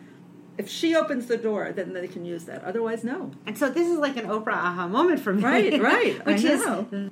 If 0.58 0.68
she 0.70 0.96
opens 0.96 1.28
the 1.28 1.38
door, 1.38 1.72
then 1.72 1.94
they 1.94 2.08
can 2.08 2.26
use 2.26 2.44
that. 2.46 2.64
Otherwise, 2.66 3.04
no. 3.04 3.32
And 3.46 3.58
so 3.58 3.70
this 3.70 3.88
is 3.88 3.98
like 3.98 4.18
an 4.18 4.26
Oprah 4.26 4.54
aha 4.54 4.88
moment 4.88 5.22
for 5.22 5.34
me. 5.34 5.42
Right, 5.44 5.82
right. 5.94 6.26
Which 6.26 6.44
is 6.44 6.62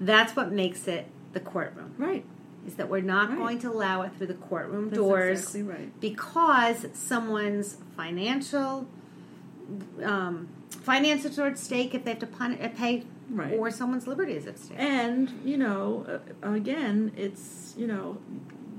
that's 0.02 0.36
what 0.36 0.52
makes 0.52 0.88
it 0.88 1.08
the 1.34 1.40
courtroom. 1.40 1.94
Right. 1.98 2.26
Is 2.68 2.76
that 2.76 2.90
we're 2.90 3.00
not 3.02 3.30
Right. 3.30 3.38
going 3.38 3.60
to 3.60 3.72
allow 3.72 4.02
it 4.02 4.12
through 4.18 4.28
the 4.28 4.34
courtroom 4.34 4.90
That's 4.90 4.98
doors 4.98 5.40
exactly 5.40 5.64
right. 5.64 6.02
because 6.02 6.86
someone's 6.94 7.78
financial 7.96 8.86
um, 10.04 10.50
finances 10.92 11.38
are 11.38 11.48
at 11.48 11.58
stake 11.58 11.94
if 11.94 12.02
they 12.06 12.12
have 12.12 12.20
to 12.20 12.28
pun- 12.40 12.58
uh, 12.62 12.70
pay, 12.82 13.04
Right. 13.30 13.54
or 13.60 13.70
someone's 13.70 14.08
liberty 14.08 14.34
is 14.40 14.48
at 14.48 14.58
stake. 14.58 14.78
And, 14.80 15.24
you 15.44 15.58
know, 15.58 15.84
uh, 16.44 16.52
again, 16.62 17.12
it's, 17.18 17.76
you 17.78 17.88
know, 17.88 18.06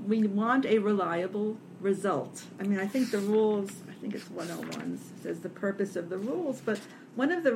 we 0.07 0.19
want 0.41 0.65
a 0.65 0.79
reliable 0.79 1.49
result. 1.79 2.35
I 2.59 2.63
mean, 2.63 2.79
I 2.79 2.87
think 2.87 3.11
the 3.11 3.19
rules, 3.19 3.69
I 3.87 3.93
think 4.01 4.15
it's 4.15 4.29
101, 4.31 4.97
says 5.21 5.41
the 5.41 5.49
purpose 5.65 5.95
of 5.95 6.09
the 6.09 6.17
rules, 6.17 6.61
but 6.69 6.79
one 7.15 7.31
of 7.31 7.43
the 7.43 7.53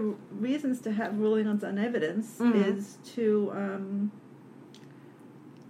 reasons 0.50 0.80
to 0.82 0.92
have 0.92 1.18
rulings 1.20 1.64
on 1.64 1.80
evidence 1.80 2.38
Mhm. 2.40 2.54
is 2.68 2.98
to 3.16 3.52
um, 3.56 4.12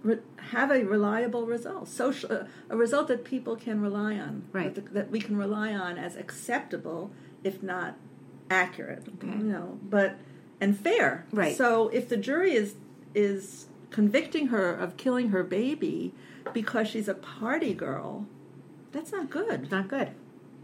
re- 0.02 0.18
have 0.52 0.70
a 0.70 0.84
reliable 0.84 1.46
result, 1.46 1.88
social, 1.88 2.30
uh, 2.30 2.44
a 2.68 2.76
result 2.76 3.08
that 3.08 3.24
people 3.24 3.56
can 3.56 3.80
rely 3.80 4.18
on, 4.18 4.42
Right. 4.52 4.74
that, 4.74 4.92
that 4.92 5.10
we 5.10 5.20
can 5.20 5.36
rely 5.38 5.72
on 5.72 5.96
as 5.96 6.16
acceptable, 6.16 7.10
if 7.42 7.62
not 7.62 7.94
accurate. 8.54 9.04
Okay. 9.16 9.26
You 9.26 9.44
know, 9.44 9.78
but 9.82 10.16
and 10.60 10.78
fair. 10.78 11.26
Right. 11.32 11.56
So 11.56 11.88
if 11.88 12.08
the 12.08 12.16
jury 12.16 12.54
is 12.54 12.74
is 13.14 13.66
convicting 13.90 14.48
her 14.48 14.72
of 14.74 14.96
killing 14.96 15.28
her 15.30 15.42
baby 15.44 16.12
because 16.52 16.88
she's 16.88 17.08
a 17.08 17.14
party 17.14 17.74
girl, 17.74 18.26
that's 18.92 19.12
not 19.12 19.30
good. 19.30 19.70
Not 19.70 19.88
good. 19.88 20.10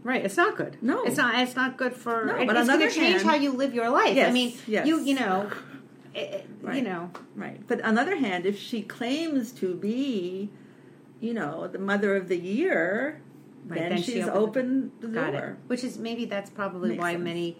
Right, 0.03 0.25
it's 0.25 0.35
not 0.37 0.57
good. 0.57 0.77
No. 0.81 1.03
it's 1.03 1.17
not. 1.17 1.35
It's 1.39 1.55
not 1.55 1.77
good 1.77 1.93
for. 1.95 2.25
No, 2.25 2.35
it- 2.37 2.47
but 2.47 2.57
it's 2.57 2.67
going 2.67 2.79
to 2.79 2.89
change 2.89 3.21
how 3.21 3.35
you 3.35 3.51
live 3.51 3.73
your 3.75 3.89
life. 3.89 4.17
I 4.17 4.31
mean, 4.31 4.57
yes. 4.65 4.87
you 4.87 4.99
you 4.99 5.13
know, 5.15 5.51
it, 6.15 6.19
it- 6.19 6.47
you 6.61 6.67
Right. 6.67 6.83
know, 6.83 7.11
Right. 7.35 7.59
But 7.67 7.81
on 7.83 7.95
the 7.95 8.01
other 8.01 8.15
hand, 8.15 8.45
if 8.47 8.57
she 8.59 8.81
claims 8.81 9.51
to 9.53 9.75
be, 9.75 10.49
you 11.19 11.33
know, 11.35 11.67
the 11.67 11.77
mother 11.79 12.15
of 12.15 12.27
the 12.29 12.37
year, 12.37 13.21
Right, 13.67 13.77
then, 13.79 13.89
then 13.89 14.01
she 14.01 14.13
she's 14.13 14.23
opened 14.27 14.35
opened 14.35 14.91
the 15.01 15.07
got 15.09 15.31
door. 15.33 15.45
it. 15.49 15.55
Which 15.67 15.83
is 15.83 15.99
maybe 15.99 16.25
that's 16.25 16.49
probably 16.49 16.89
Makes 16.89 17.01
why 17.01 17.11
sense. 17.13 17.23
many 17.23 17.57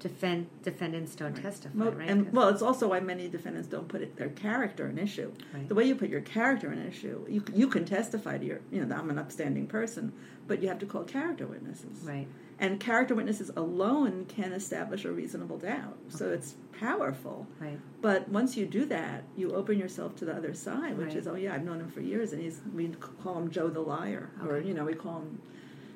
defend 0.00 0.48
defendants 0.62 1.14
don't 1.14 1.34
testify. 1.34 1.74
Mo- 1.76 1.90
right? 1.90 2.08
And 2.08 2.32
well, 2.32 2.48
it's 2.48 2.62
also 2.62 2.88
why 2.88 3.00
many 3.00 3.28
defendants 3.28 3.68
don't 3.68 3.88
put 3.88 4.02
it, 4.02 4.16
their 4.16 4.28
character 4.30 4.88
in 4.88 4.98
issue. 4.98 5.32
Right. 5.52 5.68
The 5.68 5.74
way 5.74 5.84
you 5.84 5.94
put 5.94 6.08
your 6.10 6.20
character 6.20 6.72
in 6.72 6.84
issue, 6.86 7.24
you 7.28 7.42
you 7.54 7.68
can 7.68 7.84
testify 7.84 8.38
to 8.38 8.44
your, 8.44 8.60
you 8.70 8.80
know, 8.80 8.86
that 8.88 8.98
I'm 8.98 9.10
an 9.10 9.18
upstanding 9.18 9.66
person, 9.66 10.12
but 10.46 10.62
you 10.62 10.68
have 10.68 10.78
to 10.80 10.86
call 10.86 11.04
character 11.04 11.46
witnesses. 11.46 12.00
right. 12.02 12.26
And 12.60 12.78
character 12.78 13.16
witnesses 13.16 13.50
alone 13.56 14.26
can 14.26 14.52
establish 14.52 15.04
a 15.04 15.10
reasonable 15.10 15.58
doubt. 15.58 15.96
So 16.08 16.30
it's 16.30 16.54
powerful. 16.78 17.48
Right. 17.60 17.80
But 18.00 18.28
once 18.28 18.56
you 18.56 18.64
do 18.64 18.84
that, 18.86 19.24
you 19.36 19.52
open 19.52 19.76
yourself 19.76 20.14
to 20.16 20.24
the 20.24 20.32
other 20.36 20.54
side, 20.54 20.96
which 20.96 21.08
Right. 21.08 21.16
is, 21.16 21.26
oh 21.26 21.34
yeah, 21.34 21.52
I've 21.52 21.64
known 21.64 21.80
him 21.80 21.90
for 21.90 22.00
years, 22.00 22.32
and 22.32 22.40
he's 22.40 22.60
we 22.72 22.88
call 23.22 23.38
him 23.38 23.50
Joe 23.50 23.68
the 23.68 23.80
liar, 23.80 24.30
or 24.46 24.60
you 24.60 24.72
know, 24.72 24.84
we 24.84 24.94
call 24.94 25.18
him, 25.22 25.40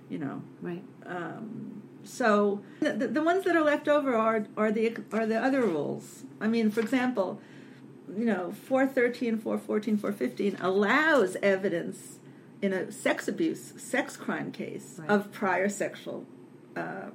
you 0.09 0.19
know. 0.19 0.43
Right. 0.61 0.83
Um, 1.07 1.83
so 2.09 2.63
the, 2.81 2.93
the, 2.93 3.23
ones 3.23 3.45
that 3.45 3.55
are 3.55 3.63
left 3.63 3.87
over 3.87 4.17
are 4.17 4.47
are 4.57 4.73
the 4.73 4.97
are 5.13 5.27
the 5.27 5.39
other 5.39 5.63
rules. 5.63 6.25
I 6.41 6.47
mean, 6.49 6.71
for 6.71 6.81
example, 6.81 7.41
you 8.17 8.25
know, 8.25 8.53
413, 8.53 9.39
414, 9.39 9.99
415 9.99 10.57
allows 10.61 11.37
evidence 11.43 12.19
in 12.63 12.73
a 12.73 12.91
sex 12.91 13.29
abuse, 13.29 13.75
sex 13.77 14.17
crime 14.17 14.51
case 14.51 14.97
Right. 14.99 15.11
of 15.11 15.31
prior 15.33 15.69
sexual 15.69 16.25
uh, 16.77 17.11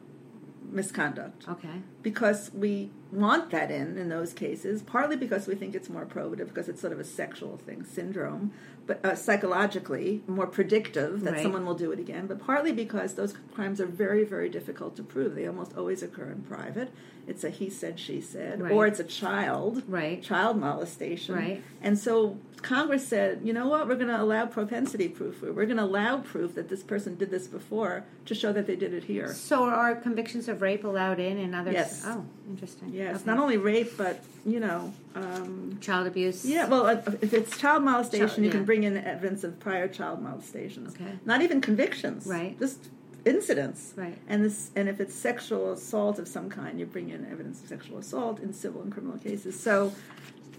misconduct 0.72 1.48
Okay. 1.50 1.82
because 2.02 2.52
we 2.54 2.90
want 3.12 3.50
that 3.52 3.70
in 3.70 3.98
in 3.98 4.10
those 4.10 4.34
cases 4.34 4.82
partly 4.82 5.16
because 5.16 5.46
we 5.46 5.54
think 5.56 5.76
it's 5.76 5.90
more 5.90 6.06
probative 6.06 6.48
because 6.48 6.68
it's 6.68 6.82
sort 6.82 6.94
of 6.94 7.00
a 7.00 7.04
sexual 7.04 7.58
thing 7.58 7.84
syndrome 7.84 8.52
but 8.86 9.04
uh, 9.06 9.16
psychologically 9.16 10.22
more 10.28 10.48
predictive 10.48 11.22
that 11.22 11.34
Right. 11.34 11.44
someone 11.44 11.66
will 11.66 11.76
do 11.76 11.92
it 11.92 12.00
again 12.00 12.28
but 12.28 12.40
partly 12.40 12.72
because 12.72 13.14
those 13.16 13.34
crimes 13.54 13.80
are 13.80 13.86
very 13.86 14.24
very 14.24 14.50
difficult 14.50 14.96
to 14.98 15.04
prove 15.04 15.36
they 15.36 15.48
almost 15.48 15.76
always 15.78 16.04
occur 16.04 16.30
in 16.32 16.42
private 16.42 16.90
it's 17.26 17.44
a 17.46 17.50
he 17.50 17.70
said 17.70 18.00
she 18.00 18.20
said 18.20 18.62
Right. 18.62 18.72
or 18.72 18.86
it's 18.88 19.00
a 19.00 19.04
child 19.06 19.84
Right. 19.88 20.22
child 20.22 20.58
molestation 20.58 21.36
Right. 21.36 21.64
and 21.82 21.98
so 21.98 22.38
congress 22.62 23.08
said 23.08 23.42
you 23.44 23.54
know 23.54 23.68
what 23.68 23.88
we're 23.88 23.96
going 23.96 24.08
to 24.08 24.22
allow 24.22 24.46
propensity 24.46 25.08
proof 25.10 25.42
we're 25.42 25.66
going 25.66 25.78
to 25.78 25.84
allow 25.84 26.18
proof 26.18 26.56
that 26.56 26.70
this 26.70 26.84
person 26.84 27.16
did 27.16 27.30
this 27.32 27.48
before 27.48 28.04
to 28.26 28.34
show 28.36 28.52
that 28.54 28.68
they 28.68 28.76
did 28.76 28.94
it 28.94 29.04
here 29.06 29.28
So 29.34 29.64
are 29.66 29.96
convictions 29.96 30.48
of 30.48 30.62
rape 30.62 30.84
allowed 30.84 31.20
in 31.20 31.38
and 31.38 31.54
others? 31.56 31.74
Yes. 31.74 32.04
Oh, 32.06 32.26
interesting. 32.50 32.90
Yes, 32.94 33.16
Okay. 33.18 33.26
not 33.26 33.38
only 33.40 33.58
rape, 33.58 33.92
but 33.98 34.24
you 34.46 34.60
know, 34.60 34.94
um, 35.16 35.78
child 35.82 36.08
abuse. 36.08 36.46
yeah. 36.46 36.68
Well, 36.68 36.88
if 36.88 37.34
it's 37.34 37.58
child 37.58 37.84
molestation, 37.84 38.28
Child- 38.28 38.38
you 38.40 38.46
yeah. 38.46 38.52
can 38.52 38.66
bring 38.66 38.84
in 38.84 38.98
evidence 38.98 39.44
of 39.44 39.60
prior 39.60 39.88
child 39.88 40.22
molestations. 40.22 40.96
Okay. 40.96 41.14
Not 41.26 41.42
even 41.42 41.62
convictions. 41.62 42.26
Right. 42.28 42.58
Just 42.60 42.90
incidents. 43.26 43.94
Right. 43.96 44.18
And 44.28 44.44
this, 44.44 44.72
and 44.76 44.90
if 44.90 45.00
it's 45.00 45.16
sexual 45.16 45.72
assault 45.72 46.20
of 46.20 46.28
some 46.28 46.50
kind, 46.50 46.80
you 46.80 46.86
bring 46.86 47.10
in 47.10 47.26
evidence 47.32 47.62
of 47.62 47.70
sexual 47.70 47.98
assault 48.00 48.40
in 48.40 48.54
civil 48.54 48.82
and 48.82 48.92
criminal 48.92 49.18
cases. 49.18 49.60
So. 49.60 49.94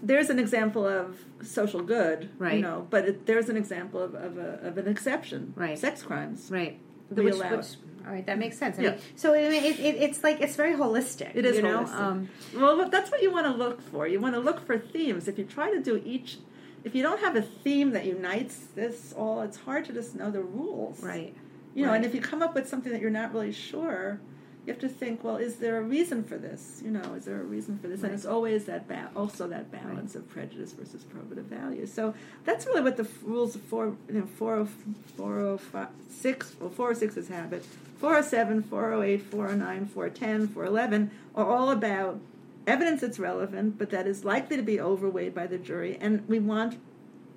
There's 0.03 0.29
an 0.29 0.39
example 0.39 0.85
of 0.85 1.23
social 1.41 1.81
good, 1.81 2.29
Right. 2.37 2.55
you 2.55 2.61
know, 2.61 2.85
but 2.89 3.07
it, 3.07 3.25
there's 3.25 3.47
an 3.47 3.55
example 3.55 4.01
of, 4.03 4.13
of, 4.13 4.37
a, 4.37 4.59
of 4.61 4.77
an 4.77 4.89
exception, 4.89 5.53
Right. 5.55 5.79
Sex 5.79 6.03
crimes. 6.03 6.49
Right. 6.51 6.77
We 7.09 7.23
which, 7.23 7.33
allow 7.35 7.55
which, 7.55 7.67
all 8.05 8.13
right, 8.13 8.25
that 8.25 8.37
makes 8.37 8.57
sense. 8.57 8.77
I 8.77 8.81
Yeah. 8.83 8.89
mean, 8.91 8.99
so 9.15 9.33
it, 9.33 9.51
it, 9.53 9.79
it's 9.79 10.23
like 10.23 10.41
it's 10.41 10.55
very 10.55 10.73
holistic. 10.75 11.31
It 11.35 11.45
is 11.45 11.55
you 11.57 11.61
know? 11.63 11.83
holistic. 11.85 11.99
Um, 11.99 12.29
Well, 12.55 12.75
look, 12.77 12.91
that's 12.91 13.09
what 13.11 13.21
you 13.21 13.31
want 13.31 13.45
to 13.47 13.53
look 13.53 13.81
for. 13.81 14.07
You 14.07 14.19
want 14.19 14.35
to 14.35 14.41
look 14.41 14.65
for 14.65 14.77
themes. 14.77 15.27
If 15.27 15.37
you 15.39 15.45
try 15.45 15.71
to 15.71 15.81
do 15.81 16.01
each, 16.05 16.37
if 16.83 16.93
you 16.95 17.01
don't 17.03 17.19
have 17.21 17.35
a 17.35 17.41
theme 17.41 17.91
that 17.91 18.05
unites 18.05 18.57
this 18.75 19.13
all, 19.17 19.41
it's 19.41 19.57
hard 19.57 19.85
to 19.85 19.93
just 19.93 20.15
know 20.15 20.29
the 20.31 20.41
rules. 20.41 21.01
right. 21.03 21.35
You 21.73 21.85
know, 21.85 21.91
and 21.93 22.05
if 22.05 22.15
you 22.15 22.21
come 22.21 22.41
up 22.41 22.55
with 22.55 22.69
something 22.69 22.91
that 22.93 23.01
you're 23.01 23.09
not 23.09 23.33
really 23.33 23.51
sure, 23.51 24.21
you 24.65 24.71
have 24.71 24.79
to 24.81 24.87
think, 24.87 25.25
well, 25.25 25.35
is 25.35 25.57
there 25.57 25.77
a 25.77 25.81
reason 25.81 26.23
for 26.23 26.37
this? 26.37 26.81
You 26.85 26.89
know, 26.89 27.15
is 27.15 27.25
there 27.25 27.41
a 27.41 27.43
reason 27.43 27.77
for 27.79 27.89
this? 27.89 27.99
Right. 27.99 28.05
And 28.11 28.15
it's 28.15 28.25
always 28.25 28.63
that 28.65 28.87
ba- 28.87 29.09
also 29.13 29.45
that 29.49 29.71
balance 29.73 30.15
of 30.15 30.27
prejudice 30.29 30.71
versus 30.71 31.03
probative 31.03 31.43
value. 31.45 31.85
So 31.85 32.13
that's 32.45 32.65
really 32.65 32.79
what 32.81 32.95
the 32.95 33.03
f- 33.03 33.21
rules 33.23 33.55
of 33.55 33.61
four, 33.63 33.97
you 34.07 34.19
know, 34.21 34.25
40, 34.25 34.71
406, 35.17 36.55
well, 36.59 36.69
406 36.69 37.27
have 37.27 37.53
it. 37.53 37.65
407, 37.97 38.63
408, 38.63 39.21
409, 39.21 39.85
410, 39.87 40.47
411 40.49 41.11
are 41.35 41.45
all 41.49 41.69
about 41.71 42.19
evidence 42.67 43.01
that's 43.01 43.19
relevant, 43.19 43.77
but 43.77 43.89
that 43.91 44.05
is 44.07 44.25
likely 44.25 44.57
to 44.57 44.63
be 44.63 44.79
overweighed 44.79 45.33
by 45.33 45.47
the 45.47 45.57
jury, 45.57 45.97
and 46.01 46.27
we 46.27 46.39
want 46.39 46.77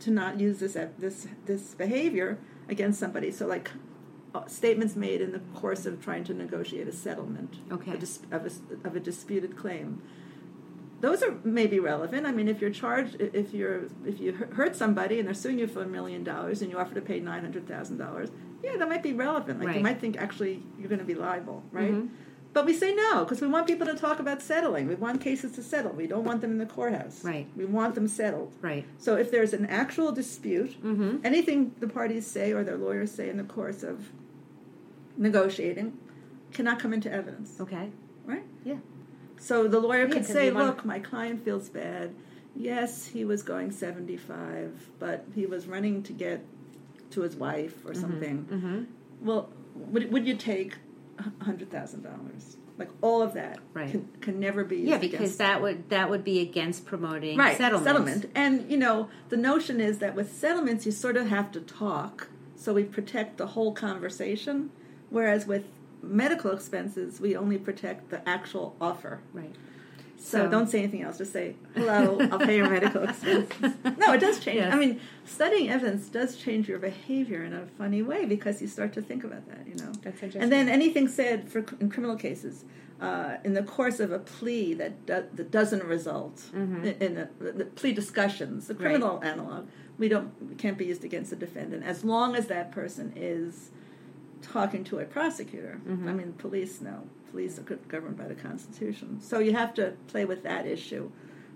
to 0.01 0.11
not 0.11 0.39
use 0.39 0.61
this 0.61 0.77
this 0.99 1.27
this 1.47 1.75
behavior 1.75 2.39
against 2.69 2.99
somebody. 3.01 3.31
So, 3.31 3.47
like 3.47 3.71
uh, 4.35 4.47
statements 4.47 4.95
made 4.97 5.21
in 5.21 5.33
the 5.33 5.41
course 5.55 5.87
of 5.87 6.03
trying 6.03 6.25
to 6.25 6.35
negotiate 6.35 6.87
a 6.89 6.93
settlement 6.93 7.57
Okay. 7.73 7.93
a 7.93 7.97
dis- 7.97 8.21
of, 8.31 8.47
a, 8.47 8.87
of 8.87 8.95
a 8.97 9.01
disputed 9.01 9.57
claim. 9.57 10.03
Those 11.01 11.23
are 11.23 11.33
maybe 11.45 11.79
relevant. 11.79 12.27
I 12.27 12.33
mean, 12.33 12.49
if 12.49 12.61
you're 12.61 12.71
charged, 12.71 13.17
if 13.21 13.55
you're 13.55 13.85
if 14.05 14.19
you 14.21 14.33
hurt 14.33 14.75
somebody 14.75 15.19
and 15.19 15.27
they're 15.29 15.35
suing 15.35 15.59
you 15.59 15.67
for 15.69 15.83
a 15.83 15.87
million 15.87 16.25
dollars 16.25 16.61
and 16.63 16.71
you 16.71 16.79
offer 16.79 16.95
to 16.95 17.01
pay 17.01 17.21
nine 17.21 17.43
hundred 17.43 17.69
thousand 17.69 17.99
dollars, 17.99 18.31
yeah, 18.65 18.77
that 18.77 18.89
might 18.89 19.03
be 19.03 19.13
relevant. 19.13 19.59
Like 19.61 19.69
Right. 19.69 19.77
you 19.77 19.83
might 19.83 20.01
think 20.01 20.17
actually 20.17 20.63
you're 20.79 20.89
going 20.89 20.99
to 20.99 21.05
be 21.05 21.15
liable, 21.15 21.63
right? 21.71 21.93
Mhm. 21.93 22.09
But 22.53 22.65
we 22.67 22.73
say 22.73 22.95
no 22.95 23.23
because 23.25 23.41
we 23.41 23.47
want 23.47 23.67
people 23.69 23.87
to 23.87 23.95
talk 23.95 24.19
about 24.19 24.43
settling. 24.43 24.89
We 24.89 24.97
want 24.97 25.21
cases 25.21 25.53
to 25.53 25.63
settle. 25.63 25.93
We 25.93 26.09
don't 26.09 26.25
want 26.25 26.41
them 26.41 26.51
in 26.51 26.59
the 26.59 26.67
courthouse. 26.67 27.23
Right. 27.23 27.47
We 27.57 27.65
want 27.67 27.95
them 27.95 28.09
settled. 28.09 28.55
Right. 28.61 28.85
So 28.99 29.15
if 29.17 29.31
there's 29.31 29.53
an 29.53 29.67
actual 29.67 30.11
dispute, 30.11 30.83
Mm-hmm. 30.83 31.19
anything 31.25 31.75
the 31.79 31.87
parties 31.89 32.27
say 32.27 32.53
or 32.53 32.65
their 32.65 32.77
lawyers 32.79 33.13
say 33.13 33.29
in 33.29 33.37
the 33.37 33.45
course 33.45 33.85
of 33.85 34.11
negotiating 35.17 35.97
cannot 36.53 36.79
come 36.81 36.93
into 36.93 37.13
evidence, 37.13 37.61
Okay. 37.61 37.91
right? 38.27 38.45
Yeah. 38.65 38.77
So 39.39 39.69
the 39.69 39.81
lawyer 39.81 40.07
Yeah, 40.07 40.15
could 40.15 40.27
say, 40.27 40.51
"Look, 40.51 40.85
my 40.85 40.99
client 40.99 41.45
feels 41.45 41.69
bad. 41.69 42.15
Yes, 42.57 43.07
he 43.07 43.25
was 43.25 43.43
going 43.43 43.71
75, 43.71 44.91
but 44.99 45.25
he 45.35 45.47
was 45.47 45.67
running 45.67 46.03
to 46.05 46.13
get 46.13 46.45
to 47.11 47.21
his 47.23 47.37
wife 47.37 47.85
or 47.87 47.95
something. 47.95 48.45
Mm-hmm. 48.51 48.83
Well, 49.27 49.49
would, 49.75 50.11
would 50.13 50.27
you 50.27 50.35
take 50.35 50.77
$100,000? 51.43 52.57
Like 52.79 52.91
all 53.01 53.23
of 53.23 53.35
that 53.35 53.59
Right. 53.75 53.91
can, 53.91 54.09
can 54.21 54.39
never 54.41 54.63
be 54.63 54.77
Yeah, 54.79 54.99
because 54.99 55.37
that 55.39 55.61
would 55.63 55.89
that 55.91 56.09
would 56.11 56.23
be 56.23 56.39
against 56.41 56.87
promoting 56.87 57.37
right 57.37 57.57
settlements. 57.57 57.85
settlement 57.85 58.31
and 58.37 58.71
you 58.71 58.77
know 58.77 59.09
the 59.31 59.37
notion 59.37 59.81
is 59.81 59.99
that 59.99 60.15
with 60.15 60.33
settlements 60.33 60.87
you 60.87 60.93
sort 60.93 61.17
of 61.17 61.27
have 61.27 61.51
to 61.53 61.61
talk 61.61 62.29
so 62.55 62.73
we 62.73 62.85
protect 62.85 63.37
the 63.37 63.49
whole 63.49 63.73
conversation 63.73 64.71
whereas 65.11 65.45
with 65.45 65.65
medical 66.03 66.51
expenses 66.53 67.21
we 67.21 67.37
only 67.37 67.59
protect 67.59 68.11
the 68.11 68.27
actual 68.29 68.77
offer 68.81 69.21
Right. 69.33 69.55
so, 70.17 70.45
So- 70.45 70.51
don't 70.51 70.69
say 70.69 70.79
anything 70.81 71.03
else 71.03 71.19
just 71.19 71.33
say 71.33 71.57
hello 71.75 72.19
i'll 72.33 72.39
pay 72.39 72.57
your 72.57 72.69
medical 72.79 73.03
expenses 73.05 73.75
no 73.99 74.13
it 74.13 74.21
does 74.21 74.39
change 74.41 74.57
Yes. 74.57 74.73
i 74.73 74.77
mean 74.77 75.01
studying 75.25 75.69
evidence 75.71 76.09
does 76.09 76.37
change 76.37 76.69
your 76.69 76.79
behavior 76.79 77.43
in 77.45 77.53
a 77.53 77.67
funny 77.79 78.03
way 78.03 78.25
because 78.25 78.61
you 78.63 78.69
start 78.69 78.93
to 78.95 79.03
think 79.03 79.25
about 79.25 79.47
that 79.49 79.67
you 79.67 79.75
know 79.77 79.93
That's 80.03 80.17
interesting. 80.23 80.43
and 80.43 80.53
then 80.53 80.69
anything 80.69 81.09
said 81.09 81.49
for 81.49 81.65
in 81.81 81.91
criminal 81.91 82.17
cases 82.17 82.65
uh, 83.01 83.37
in 83.45 83.55
the 83.55 83.63
course 83.63 84.01
of 84.01 84.11
a 84.11 84.19
plea 84.19 84.75
that 84.75 85.07
do, 85.07 85.23
that 85.33 85.53
doesn't 85.53 85.85
result 85.85 86.43
Mhm. 86.53 86.85
in, 86.85 86.95
in 87.07 87.17
a, 87.19 87.29
the 87.53 87.65
plea 87.67 87.93
discussions, 87.93 88.67
the 88.67 88.75
criminal 88.75 89.21
analog, 89.23 89.69
we 89.99 90.09
don't 90.09 90.33
we 90.49 90.57
can't 90.57 90.77
be 90.77 90.87
used 90.87 91.05
against 91.05 91.31
the 91.31 91.37
defendant 91.37 91.85
as 91.85 92.03
long 92.05 92.35
as 92.35 92.49
that 92.49 92.73
person 92.73 93.13
is 93.15 93.71
talking 94.43 94.85
to 94.85 94.99
a 94.99 95.05
prosecutor. 95.05 95.81
Mhm. 95.87 96.09
I 96.09 96.13
mean, 96.13 96.33
police 96.35 96.81
no, 96.81 97.05
police 97.31 97.59
are 97.59 97.63
governed 97.89 98.17
by 98.17 98.27
the 98.27 98.35
Constitution, 98.35 99.19
so 99.21 99.39
you 99.39 99.53
have 99.53 99.75
to 99.75 99.95
play 100.07 100.25
with 100.25 100.43
that 100.45 100.67
issue. 100.67 101.11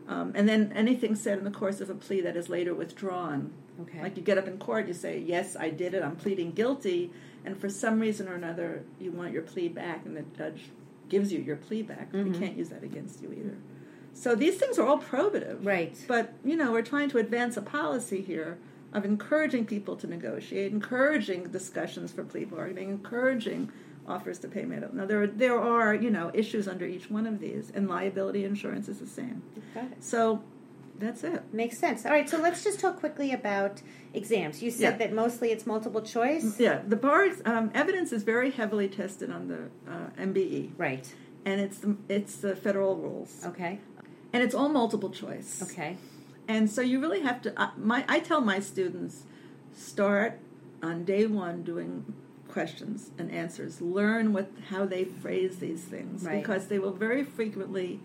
Um, 0.08 0.32
and 0.34 0.48
then 0.48 0.72
anything 0.74 1.14
said 1.14 1.38
in 1.38 1.44
the 1.44 1.50
course 1.50 1.80
of 1.80 1.88
a 1.88 1.94
plea 1.94 2.20
that 2.22 2.36
is 2.36 2.48
later 2.48 2.74
withdrawn, 2.74 3.52
Okay. 3.82 4.02
like 4.02 4.16
you 4.16 4.22
get 4.22 4.36
up 4.36 4.46
in 4.48 4.58
court, 4.58 4.86
you 4.88 4.94
say, 4.94 5.18
"Yes, 5.18 5.56
I 5.56 5.70
did 5.70 5.94
it. 5.94 6.02
I'm 6.02 6.16
pleading 6.16 6.52
guilty," 6.52 7.10
and 7.44 7.56
for 7.56 7.68
some 7.68 8.00
reason 8.00 8.28
or 8.28 8.34
another, 8.34 8.82
you 9.00 9.12
want 9.12 9.32
your 9.32 9.42
plea 9.42 9.68
back, 9.68 10.04
and 10.04 10.16
the 10.16 10.24
judge 10.36 10.70
gives 11.08 11.32
you 11.32 11.40
your 11.40 11.56
plea 11.56 11.82
back. 11.82 12.08
You 12.12 12.24
Mhm. 12.24 12.38
can't 12.38 12.56
use 12.56 12.68
that 12.70 12.82
against 12.82 13.22
you 13.22 13.32
either. 13.32 13.56
So 14.14 14.34
these 14.34 14.56
things 14.56 14.78
are 14.78 14.86
all 14.86 14.98
probative, 15.00 15.64
Right. 15.64 15.96
But 16.08 16.34
you 16.44 16.56
know, 16.56 16.72
we're 16.72 16.82
trying 16.82 17.08
to 17.10 17.18
advance 17.18 17.56
a 17.56 17.62
policy 17.62 18.20
here 18.20 18.58
of 18.92 19.04
encouraging 19.04 19.64
people 19.66 19.96
to 19.96 20.06
negotiate, 20.06 20.72
encouraging 20.72 21.44
discussions 21.44 22.12
for 22.12 22.24
plea 22.24 22.44
bargaining, 22.44 22.90
encouraging 22.90 23.70
offers 24.06 24.38
to 24.40 24.48
pay 24.48 24.64
medical. 24.64 24.94
Now 24.96 25.06
there 25.06 25.22
are, 25.22 25.26
there 25.26 25.58
are 25.58 25.94
you 25.94 26.10
know 26.10 26.30
issues 26.34 26.66
under 26.68 26.84
each 26.84 27.10
one 27.10 27.26
of 27.26 27.40
these, 27.40 27.70
and 27.74 27.88
liability 27.88 28.44
insurance 28.44 28.88
is 28.88 28.98
the 28.98 29.06
same. 29.06 29.42
Got 29.74 29.84
it. 29.84 30.02
So 30.04 30.42
that's 30.98 31.24
it. 31.24 31.42
Makes 31.52 31.78
sense. 31.78 32.04
All 32.04 32.12
right, 32.12 32.28
so 32.28 32.38
let's 32.38 32.62
just 32.62 32.78
talk 32.78 32.98
quickly 33.00 33.32
about 33.32 33.80
exams. 34.14 34.62
You 34.62 34.70
said 34.70 34.80
Yeah. 34.94 34.96
that 34.98 35.12
mostly 35.14 35.50
it's 35.50 35.66
multiple 35.66 36.02
choice. 36.02 36.60
Yeah, 36.60 36.82
the 36.86 36.96
bar 36.96 37.28
um, 37.44 37.70
evidence 37.74 38.12
is 38.12 38.22
very 38.22 38.50
heavily 38.50 38.88
tested 38.88 39.30
on 39.30 39.48
the 39.48 39.90
uh, 39.90 40.10
MBE, 40.18 40.72
Right. 40.76 41.12
and 41.44 41.60
it's 41.60 41.78
the, 41.78 41.96
it's 42.08 42.36
the 42.36 42.54
federal 42.54 42.96
rules, 42.96 43.42
Okay. 43.46 43.80
and 44.32 44.42
it's 44.42 44.54
all 44.54 44.68
multiple 44.68 45.10
choice. 45.10 45.62
Okay. 45.62 45.96
And 46.52 46.70
so 46.70 46.82
you 46.82 47.00
really 47.00 47.22
have 47.22 47.40
to. 47.42 47.60
Uh, 47.60 47.70
my 47.78 48.04
I 48.08 48.20
tell 48.20 48.42
my 48.42 48.60
students 48.60 49.22
start 49.74 50.38
on 50.82 51.04
day 51.04 51.26
one 51.26 51.62
doing 51.62 52.12
questions 52.48 53.10
and 53.16 53.30
answers. 53.30 53.80
Learn 53.80 54.34
what 54.34 54.50
how 54.68 54.84
they 54.84 55.04
phrase 55.04 55.58
these 55.58 55.82
things 55.84 56.24
Right. 56.24 56.42
because 56.42 56.66
they 56.66 56.78
will 56.78 56.92
very 56.92 57.24
frequently, 57.24 58.00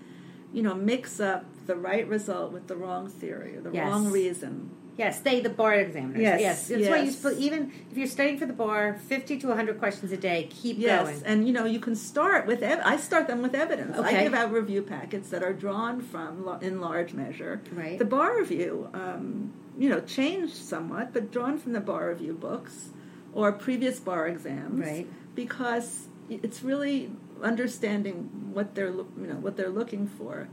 you 0.54 0.64
know, 0.64 0.74
mix 0.74 1.20
up 1.20 1.43
the 1.66 1.76
right 1.76 2.08
result 2.08 2.54
with 2.54 2.68
the 2.68 2.78
wrong 2.78 3.10
theory 3.10 3.58
or 3.58 3.62
the 3.62 3.72
Yes. 3.74 3.89
wrong 3.91 4.10
reason. 4.12 4.70
Yes, 4.98 5.20
they 5.20 5.39
the 5.41 5.50
bar 5.50 5.74
examiners. 5.76 6.22
Yes, 6.22 6.41
yes. 6.41 6.68
That's 6.68 6.88
why 6.89 6.98
you 6.98 7.06
yes. 7.06 7.20
sp- 7.22 7.38
even 7.38 7.72
if 7.91 7.98
you're 7.98 8.08
studying 8.08 8.38
for 8.39 8.45
the 8.48 8.54
bar, 8.54 8.95
fifty 9.08 9.38
to 9.38 9.54
hundred 9.54 9.78
questions 9.80 10.12
a 10.12 10.18
day. 10.18 10.48
Keep 10.50 10.80
Yes, 10.80 11.06
going. 11.08 11.24
and 11.26 11.48
you 11.48 11.54
know 11.54 11.66
you 11.66 11.80
can 11.80 11.95
start 11.95 12.48
with. 12.48 12.64
Ev- 12.64 12.82
I 12.84 12.98
start 12.98 13.28
them 13.28 13.41
with 13.41 13.54
evidence. 13.54 13.95
Okay. 13.98 14.18
I 14.20 14.24
give 14.24 14.34
out 14.34 14.52
review 14.52 14.82
packets 14.82 15.30
that 15.30 15.43
are 15.43 15.54
drawn 15.54 16.02
from, 16.02 16.58
in 16.62 16.82
large 16.82 17.14
measure, 17.14 17.62
Right. 17.72 17.98
the 18.00 18.06
bar 18.06 18.38
review. 18.38 18.89
Um, 18.93 19.54
you 19.78 19.89
know, 19.89 20.00
changed 20.02 20.56
somewhat, 20.56 21.14
but 21.14 21.32
drawn 21.32 21.60
from 21.60 21.74
the 21.74 21.80
bar 21.80 22.10
review 22.10 22.34
books 22.34 22.89
or 23.34 23.52
previous 23.52 24.00
bar 24.00 24.28
exams, 24.28 24.80
Right. 24.84 25.08
Because 25.36 26.08
it's 26.30 26.64
really 26.64 27.12
understanding 27.43 28.30
what 28.54 28.74
they're 28.76 28.88
you 28.91 29.28
know 29.28 29.36
what 29.36 29.56
they're 29.58 29.70
looking 29.70 30.08
for. 30.08 30.50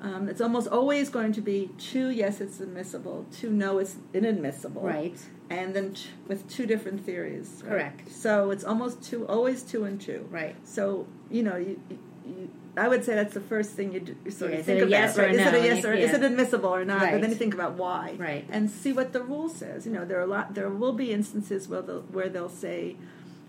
Um, 0.00 0.28
it's 0.28 0.40
almost 0.40 0.68
always 0.68 1.08
going 1.08 1.32
to 1.32 1.40
be 1.40 1.70
two 1.78 2.10
yes, 2.10 2.40
it's 2.40 2.60
admissible, 2.60 3.26
two 3.32 3.50
no, 3.50 3.78
it's 3.78 3.96
inadmissible. 4.12 4.82
Right. 4.82 5.18
And 5.48 5.74
then 5.74 5.94
t- 5.94 6.08
with 6.26 6.48
two 6.48 6.66
different 6.66 7.04
theories. 7.06 7.62
right? 7.64 7.70
Correct. 7.70 8.12
So 8.12 8.50
it's 8.50 8.64
almost 8.64 9.02
two, 9.02 9.26
always 9.26 9.62
two 9.62 9.84
and 9.84 10.00
two. 10.00 10.26
Right. 10.30 10.54
So 10.66 11.06
you 11.30 11.42
know, 11.42 11.56
you, 11.56 11.80
you, 12.26 12.50
I 12.76 12.88
would 12.88 13.04
say 13.04 13.14
that's 13.14 13.32
the 13.32 13.40
first 13.40 13.70
thing 13.72 13.92
you, 13.94 14.00
do, 14.00 14.30
sort 14.30 14.52
Yeah, 14.52 14.58
of 14.58 14.66
think 14.66 14.78
about. 14.80 14.90
yes 14.90 15.16
or 15.18 15.22
right? 15.22 15.30
is 15.30 15.36
no? 15.38 15.48
it 15.48 15.54
a 15.54 15.64
yes 15.66 15.84
or 15.84 15.94
is 15.94 16.12
it 16.12 16.22
admissible 16.22 16.68
or 16.74 16.84
not? 16.84 17.00
But 17.10 17.20
then 17.22 17.30
you 17.30 17.36
think 17.36 17.54
about 17.54 17.74
why, 17.74 18.16
Right. 18.18 18.44
And 18.50 18.70
see 18.70 18.92
what 18.92 19.14
the 19.14 19.22
rule 19.22 19.48
says. 19.48 19.86
You 19.86 19.92
know, 19.92 20.04
there 20.04 20.18
are 20.18 20.22
a 20.24 20.26
lot. 20.26 20.54
There 20.54 20.68
will 20.68 20.92
be 20.92 21.10
instances 21.12 21.68
where 21.68 21.80
they'll, 21.80 22.02
where 22.02 22.28
they'll 22.28 22.50
say, 22.50 22.96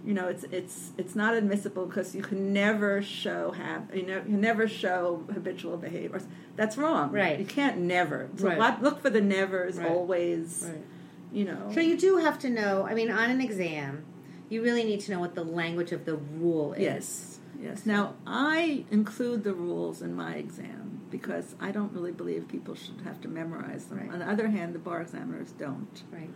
you 0.08 0.14
know, 0.14 0.30
it's 0.30 0.45
it's 0.51 0.91
it's 0.97 1.16
not 1.16 1.34
admissible 1.36 1.86
because 1.86 2.16
you 2.16 2.22
can 2.22 2.53
never 2.53 3.01
show 3.01 3.51
have 3.51 3.93
you 3.93 4.03
know 4.05 4.16
you 4.16 4.22
can 4.22 4.39
never 4.41 4.66
show 4.66 5.26
habitual 5.34 5.76
behavior. 5.76 6.22
That's 6.55 6.78
wrong. 6.78 7.12
Right. 7.12 7.38
You 7.38 7.45
can't 7.45 7.80
never. 7.80 8.30
So 8.38 8.47
Right. 8.47 8.58
lot- 8.58 8.82
look 8.82 9.01
for 9.01 9.10
the 9.10 9.20
nevers 9.20 9.78
Right. 9.78 9.91
always. 9.91 10.66
Right. 10.72 10.86
You 11.34 11.43
know. 11.43 11.72
So 11.74 11.82
you 11.82 11.97
do 11.97 12.18
have 12.18 12.39
to 12.39 12.49
know. 12.49 12.88
I 12.89 12.93
mean, 12.93 13.12
on 13.12 13.30
an 13.30 13.41
exam, 13.41 14.05
you 14.47 14.64
really 14.64 14.86
need 14.86 15.01
to 15.01 15.12
know 15.12 15.20
what 15.20 15.36
the 15.36 15.43
language 15.43 15.91
of 15.91 16.05
the 16.05 16.16
rule 16.16 16.72
is. 16.72 16.80
Yes, 16.82 17.39
yes. 17.62 17.86
Now 17.86 18.14
I 18.26 18.86
include 18.89 19.43
the 19.43 19.53
rules 19.53 20.01
in 20.01 20.16
my 20.16 20.36
exam 20.36 21.01
because 21.12 21.53
I 21.60 21.72
don't 21.72 21.91
really 21.91 22.14
believe 22.14 22.47
people 22.47 22.76
should 22.76 23.01
have 23.03 23.20
to 23.22 23.28
memorize 23.28 23.84
them. 23.88 23.97
Right. 23.99 24.14
On 24.14 24.20
the 24.20 24.30
other 24.30 24.47
hand, 24.47 24.74
the 24.74 24.80
bar 24.80 25.01
examiners 25.01 25.51
don't. 25.51 26.01
Right. 26.14 26.30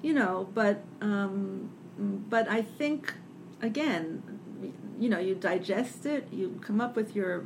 You 0.00 0.14
know, 0.14 0.48
but 0.54 0.82
um, 1.02 1.70
but 1.98 2.48
I 2.48 2.62
think 2.62 3.14
again, 3.60 4.22
you 4.98 5.08
know, 5.08 5.18
you 5.18 5.34
digest 5.34 6.06
it, 6.06 6.28
you 6.32 6.58
come 6.62 6.80
up 6.80 6.96
with 6.96 7.14
your 7.16 7.44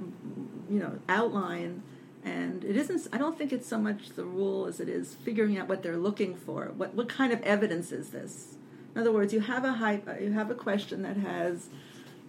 you 0.71 0.79
know 0.79 0.99
outline. 1.09 1.83
And 2.25 2.65
it 2.65 2.77
isn't. 2.77 3.07
I 3.13 3.19
don't 3.19 3.39
think 3.39 3.53
it's 3.53 3.69
so 3.69 3.79
much 3.79 4.11
the 4.17 4.25
rule 4.25 4.67
as 4.67 4.81
it 4.81 4.89
is 4.89 5.15
figuring 5.15 5.57
out 5.59 5.69
what 5.69 5.85
they're 5.85 5.97
looking 5.97 6.35
for. 6.35 6.73
What 6.77 6.93
what 6.95 7.09
kind 7.09 7.33
of 7.33 7.41
evidence 7.43 7.93
is 7.93 8.11
this? 8.11 8.57
In 8.97 9.01
other 9.01 9.13
words, 9.13 9.33
you 9.33 9.41
have 9.41 9.65
a 9.65 9.75
hype, 9.75 10.09
you 10.21 10.33
have 10.33 10.51
a 10.51 10.55
question 10.57 11.03
that 11.03 11.19
has, 11.19 11.69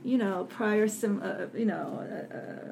you 0.04 0.18
know, 0.20 0.46
prior 0.50 0.88
sim, 0.88 1.20
uh, 1.24 1.48
you 1.58 1.66
know, 1.66 2.06
uh, 2.32 2.36
uh, 2.38 2.72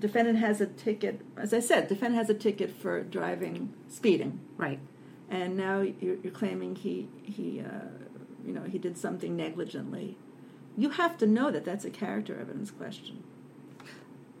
defendant 0.00 0.38
has 0.38 0.60
a 0.60 0.66
ticket. 0.66 1.20
As 1.36 1.52
I 1.54 1.60
said, 1.60 1.86
defendant 1.88 2.16
has 2.16 2.28
a 2.30 2.34
ticket 2.34 2.70
for 2.72 3.02
driving 3.04 3.72
speeding, 3.86 4.40
Right. 4.56 4.80
and 5.30 5.56
now 5.56 5.82
you're, 5.82 6.16
you're 6.16 6.32
claiming 6.32 6.74
he 6.74 7.06
he, 7.22 7.60
uh, 7.60 7.86
you 8.48 8.54
know, 8.54 8.62
he 8.62 8.78
did 8.78 8.96
something 8.96 9.36
negligently. 9.36 10.16
You 10.76 10.90
have 10.90 11.18
to 11.18 11.26
know 11.26 11.50
that 11.50 11.64
that's 11.66 11.84
a 11.84 11.90
character 11.90 12.38
evidence 12.40 12.70
question, 12.70 13.22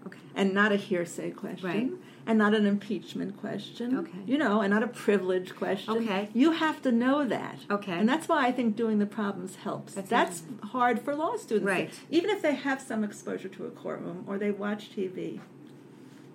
Okay. 0.06 0.18
and 0.34 0.54
not 0.54 0.72
a 0.72 0.76
hearsay 0.76 1.30
question, 1.32 1.68
Right. 1.68 1.90
and 2.26 2.38
not 2.38 2.54
an 2.54 2.64
impeachment 2.64 3.36
question. 3.36 3.98
Okay. 3.98 4.18
you 4.24 4.38
know, 4.38 4.62
and 4.62 4.72
not 4.72 4.82
a 4.82 4.86
privilege 4.88 5.54
question. 5.54 5.94
Okay. 5.98 6.30
you 6.32 6.52
have 6.52 6.80
to 6.82 6.90
know 6.92 7.26
that. 7.26 7.58
Okay. 7.70 7.92
and 7.92 8.08
that's 8.08 8.28
why 8.28 8.46
I 8.46 8.52
think 8.52 8.76
doing 8.76 8.98
the 8.98 9.06
problems 9.06 9.56
helps. 9.56 9.92
That's 9.94 10.08
That's, 10.08 10.42
hard 10.70 11.00
for 11.02 11.14
law 11.14 11.36
students, 11.36 11.66
Right. 11.68 11.90
Even 12.10 12.30
if 12.30 12.40
they 12.40 12.54
have 12.54 12.80
some 12.80 13.04
exposure 13.04 13.48
to 13.48 13.66
a 13.66 13.70
courtroom 13.70 14.24
or 14.26 14.38
they 14.38 14.50
watch 14.52 14.90
TV, 14.96 15.40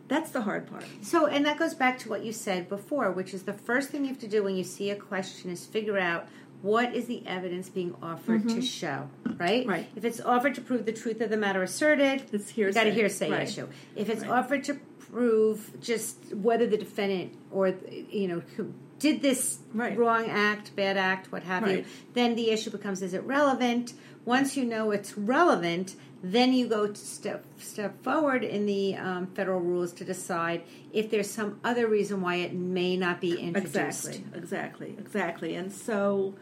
that's 0.09 0.29
the 0.31 0.41
hard 0.41 0.67
part. 0.69 0.85
So, 1.01 1.25
and 1.27 1.43
that 1.45 1.57
goes 1.57 1.73
back 1.73 1.97
to 1.99 2.09
what 2.09 2.23
you 2.25 2.33
said 2.33 2.67
before, 2.69 3.09
which 3.11 3.33
is 3.33 3.43
the 3.43 3.53
first 3.53 3.89
thing 3.89 4.03
you 4.03 4.09
have 4.09 4.19
to 4.19 4.27
do 4.27 4.43
when 4.43 4.55
you 4.57 4.63
see 4.65 4.89
a 4.91 4.95
question 4.97 5.49
is 5.49 5.65
figure 5.65 5.97
out 5.97 6.27
what 6.63 6.95
is 6.95 7.05
the 7.07 7.21
evidence 7.27 7.67
being 7.69 7.93
offered 8.01 8.47
to 8.47 8.61
show, 8.61 9.09
right? 9.37 9.61
Mm-hmm. 9.61 9.69
Right. 9.69 9.87
If 9.97 10.05
it's 10.05 10.21
offered 10.21 10.55
to 10.55 10.61
prove 10.61 10.85
the 10.85 10.93
truth 10.93 11.19
of 11.19 11.29
the 11.29 11.35
matter 11.35 11.61
asserted, 11.61 12.23
It's 12.31 12.57
you 12.57 12.71
got 12.71 12.87
a 12.87 12.89
hearsay. 12.89 13.27
hearsay 13.27 13.31
Right. 13.31 13.47
issue. 13.49 13.67
If 13.97 14.09
it's 14.09 14.21
Right. 14.21 14.31
offered 14.31 14.63
to 14.65 14.75
prove 15.11 15.71
just 15.81 16.33
whether 16.33 16.65
the 16.65 16.77
defendant 16.77 17.33
or 17.51 17.73
you 18.09 18.27
know 18.29 18.41
who 18.55 18.73
did 18.97 19.21
this 19.21 19.59
Right. 19.73 19.97
wrong 19.97 20.27
act, 20.29 20.73
bad 20.77 20.95
act, 20.95 21.33
what 21.33 21.43
have 21.43 21.67
you, 21.69 21.83
then 22.13 22.35
the 22.35 22.49
issue 22.49 22.69
becomes 22.71 23.01
is 23.01 23.13
it 23.13 23.23
relevant? 23.23 23.93
Once 24.23 24.55
you 24.55 24.63
know 24.63 24.91
it's 24.91 25.17
relevant, 25.17 25.95
then 26.23 26.53
you 26.53 26.65
go 26.67 26.87
to 26.87 26.95
step 26.95 27.43
step 27.59 28.01
forward 28.01 28.41
in 28.45 28.65
the 28.65 28.95
um, 28.95 29.27
federal 29.35 29.59
rules 29.59 29.91
to 29.91 30.05
decide 30.05 30.61
if 30.93 31.11
there's 31.11 31.29
some 31.29 31.59
other 31.65 31.87
reason 31.87 32.21
why 32.21 32.35
it 32.35 32.53
may 32.53 32.95
not 32.95 33.19
be 33.19 33.37
introduced. 33.37 33.75
Exactly, 33.75 34.23
exactly, 34.33 34.95
exactly. 34.97 35.55
And 35.55 35.73
so, 35.73 36.33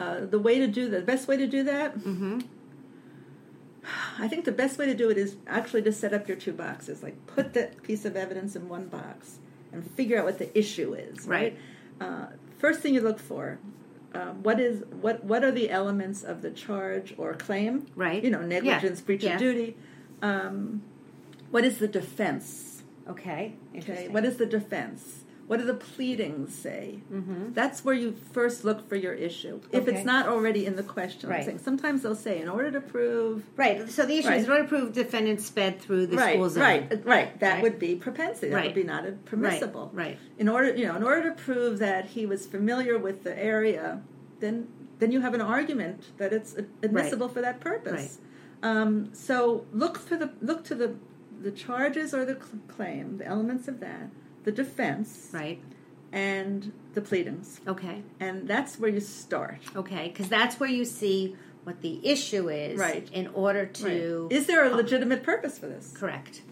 uh, 0.00 0.24
the 0.26 0.38
way 0.38 0.58
to 0.58 0.66
do 0.66 0.88
that, 0.90 1.00
the 1.00 1.12
best 1.12 1.28
way 1.28 1.36
to 1.36 1.46
do 1.46 1.62
that, 1.64 1.96
Mm-hmm. 1.98 2.40
I 4.18 4.28
think 4.28 4.44
the 4.44 4.52
best 4.52 4.78
way 4.78 4.86
to 4.86 4.94
do 4.94 5.08
it 5.10 5.16
is 5.16 5.36
actually 5.46 5.82
to 5.82 5.92
set 5.92 6.12
up 6.12 6.28
your 6.28 6.36
two 6.36 6.52
boxes. 6.52 7.02
Like 7.02 7.26
put 7.26 7.54
the 7.54 7.70
piece 7.82 8.04
of 8.04 8.14
evidence 8.14 8.54
in 8.54 8.68
one 8.68 8.86
box 8.88 9.38
and 9.72 9.88
figure 9.92 10.18
out 10.18 10.26
what 10.26 10.38
the 10.38 10.56
issue 10.58 10.92
is. 10.94 11.26
Right. 11.26 11.56
Uh, 12.00 12.26
first 12.58 12.80
thing 12.80 12.94
you 12.94 13.00
look 13.00 13.18
for. 13.18 13.58
Um, 14.14 14.42
what 14.42 14.60
is 14.60 14.82
what? 15.00 15.24
What 15.24 15.44
are 15.44 15.50
the 15.52 15.70
elements 15.70 16.22
of 16.22 16.42
the 16.42 16.50
charge 16.50 17.14
or 17.16 17.34
claim? 17.34 17.86
Right. 17.96 18.22
You 18.22 18.30
know, 18.30 18.42
negligence, 18.42 19.00
breach 19.00 19.22
Yeah. 19.24 19.34
of 19.34 19.38
duty. 19.38 19.76
Um, 20.20 20.82
what 21.50 21.64
is 21.64 21.78
the 21.78 21.88
defense? 21.88 22.82
Okay. 23.08 23.54
Okay, 23.76 24.08
what 24.08 24.24
is 24.24 24.36
the 24.36 24.46
defense? 24.46 25.19
What 25.50 25.58
do 25.58 25.64
the 25.66 25.74
pleadings 25.74 26.54
say? 26.54 27.00
Mhm. 27.12 27.54
That's 27.54 27.84
where 27.84 27.92
you 27.96 28.14
first 28.30 28.64
look 28.64 28.88
for 28.88 28.94
your 28.94 29.14
issue. 29.14 29.58
If 29.72 29.82
Okay. 29.88 29.96
it's 29.96 30.04
not 30.06 30.28
already 30.28 30.64
in 30.64 30.76
the 30.76 30.84
question, 30.84 31.28
Right. 31.28 31.60
sometimes 31.60 32.02
they'll 32.02 32.14
say, 32.14 32.40
in 32.40 32.48
order 32.48 32.70
to 32.70 32.80
prove. 32.80 33.42
Right. 33.56 33.90
So 33.90 34.06
the 34.06 34.16
issue 34.16 34.28
Right. 34.28 34.38
is 34.38 34.44
in 34.44 34.50
order 34.52 34.62
to 34.62 34.68
prove 34.68 34.92
defendant 34.92 35.40
sped 35.40 35.80
through 35.80 36.06
the 36.06 36.18
right, 36.18 36.34
school 36.34 36.50
zone. 36.50 36.62
right, 36.62 37.04
right. 37.04 37.40
That 37.40 37.54
Right. 37.54 37.62
would 37.64 37.80
be 37.80 37.96
propensity. 37.96 38.50
That 38.52 38.64
would 38.66 38.74
be 38.76 38.84
not 38.84 39.04
permissible. 39.24 39.90
Right. 39.92 40.18
In 40.38 40.48
order, 40.48 40.72
you 40.72 40.86
know, 40.86 40.94
in 40.94 41.02
order 41.02 41.28
to 41.30 41.34
prove 41.34 41.80
that 41.80 42.04
he 42.04 42.26
was 42.26 42.46
familiar 42.46 42.96
with 42.96 43.24
the 43.24 43.36
area, 43.36 44.02
then 44.38 44.68
then 45.00 45.10
you 45.10 45.20
have 45.22 45.34
an 45.34 45.40
argument 45.40 46.12
that 46.18 46.32
it's 46.32 46.54
admissible 46.84 47.26
for 47.28 47.40
that 47.40 47.58
purpose. 47.58 48.20
Um, 48.62 49.08
so 49.14 49.64
look 49.72 49.98
for 49.98 50.16
the 50.16 50.30
look 50.40 50.62
to 50.64 50.76
the 50.76 50.92
the 51.42 51.50
charges 51.50 52.14
or 52.14 52.24
the 52.24 52.34
cl- 52.34 52.60
claim, 52.68 53.16
the 53.18 53.26
elements 53.26 53.66
of 53.66 53.80
that, 53.80 54.10
the 54.44 54.52
defense, 54.52 55.28
Right. 55.32 55.60
and 56.12 56.72
the 56.94 57.00
pleadings. 57.00 57.60
Okay. 57.66 58.02
And 58.18 58.48
that's 58.48 58.78
where 58.78 58.90
you 58.90 59.00
start. 59.00 59.58
Okay. 59.76 60.08
Because 60.08 60.28
that's 60.28 60.58
where 60.58 60.68
you 60.70 60.84
see 60.84 61.36
what 61.64 61.82
the 61.82 62.00
issue 62.06 62.48
is. 62.48 62.78
Right. 62.78 63.08
In 63.12 63.28
order 63.28 63.66
to. 63.66 64.28
Is 64.30 64.46
there 64.46 64.64
a 64.64 64.70
legitimate 64.74 65.22
purpose 65.22 65.58
for 65.58 65.66
this? 65.66 65.92
Correct. 65.96 66.42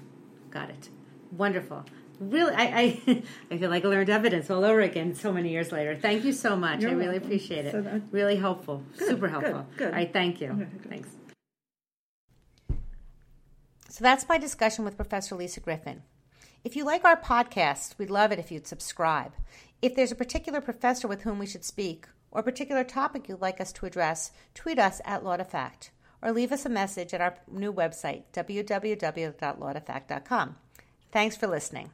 Got 0.51 0.70
it. 0.70 0.89
Wonderful. 1.32 1.84
Really, 2.20 2.53
I, 2.53 2.64
I, 3.07 3.22
I 3.51 3.59
feel 3.59 3.70
like 3.70 3.84
I 3.84 3.89
learned 3.89 4.11
evidence 4.11 4.51
all 4.51 4.64
over 4.64 4.80
again 4.80 5.14
so 5.14 5.32
many 5.32 5.51
years 5.51 5.70
later. 5.70 5.95
Thank 5.97 6.24
you 6.24 6.32
so 6.32 6.57
much. 6.57 6.80
You're 6.80 6.91
I 6.91 6.95
really 6.95 7.09
welcome. 7.11 7.26
appreciate 7.26 7.66
it. 7.66 7.72
So 7.72 8.03
really 8.11 8.34
helpful. 8.36 8.82
Good, 8.99 9.09
Super 9.09 9.28
helpful. 9.28 9.66
good. 9.76 9.89
All 9.89 9.93
right. 9.95 10.12
Thank 10.12 10.41
you. 10.41 10.51
Okay. 10.51 10.89
Thanks. 10.89 11.09
So 13.89 14.03
that's 14.05 14.28
my 14.28 14.36
discussion 14.39 14.84
with 14.84 14.97
Professor 14.97 15.34
Lisa 15.34 15.61
Griffin. 15.61 16.03
If 16.65 16.75
you 16.77 16.85
like 16.85 17.05
our 17.05 17.17
podcast, 17.17 17.97
we'd 17.99 18.11
love 18.11 18.33
it 18.33 18.39
if 18.39 18.51
you'd 18.51 18.67
subscribe. 18.67 19.33
If 19.81 19.95
there's 19.95 20.11
a 20.11 20.17
particular 20.17 20.61
professor 20.61 21.07
with 21.07 21.23
whom 21.23 21.39
we 21.39 21.47
should 21.47 21.65
speak, 21.65 22.09
or 22.31 22.41
a 22.41 22.45
particular 22.45 22.85
topic 22.85 23.29
you'd 23.29 23.41
like 23.41 23.61
us 23.61 23.73
to 23.73 23.87
address, 23.87 24.33
tweet 24.55 24.79
us 24.79 25.01
at 25.05 25.23
LawToFact, 25.23 25.91
or 26.21 26.33
leave 26.33 26.53
us 26.53 26.67
a 26.67 26.71
message 26.71 27.15
at 27.15 27.21
our 27.21 27.37
new 27.51 27.73
website, 27.73 28.25
www.lawtofact.com. 28.33 30.57
Thanks 31.13 31.37
for 31.37 31.47
listening. 31.47 31.91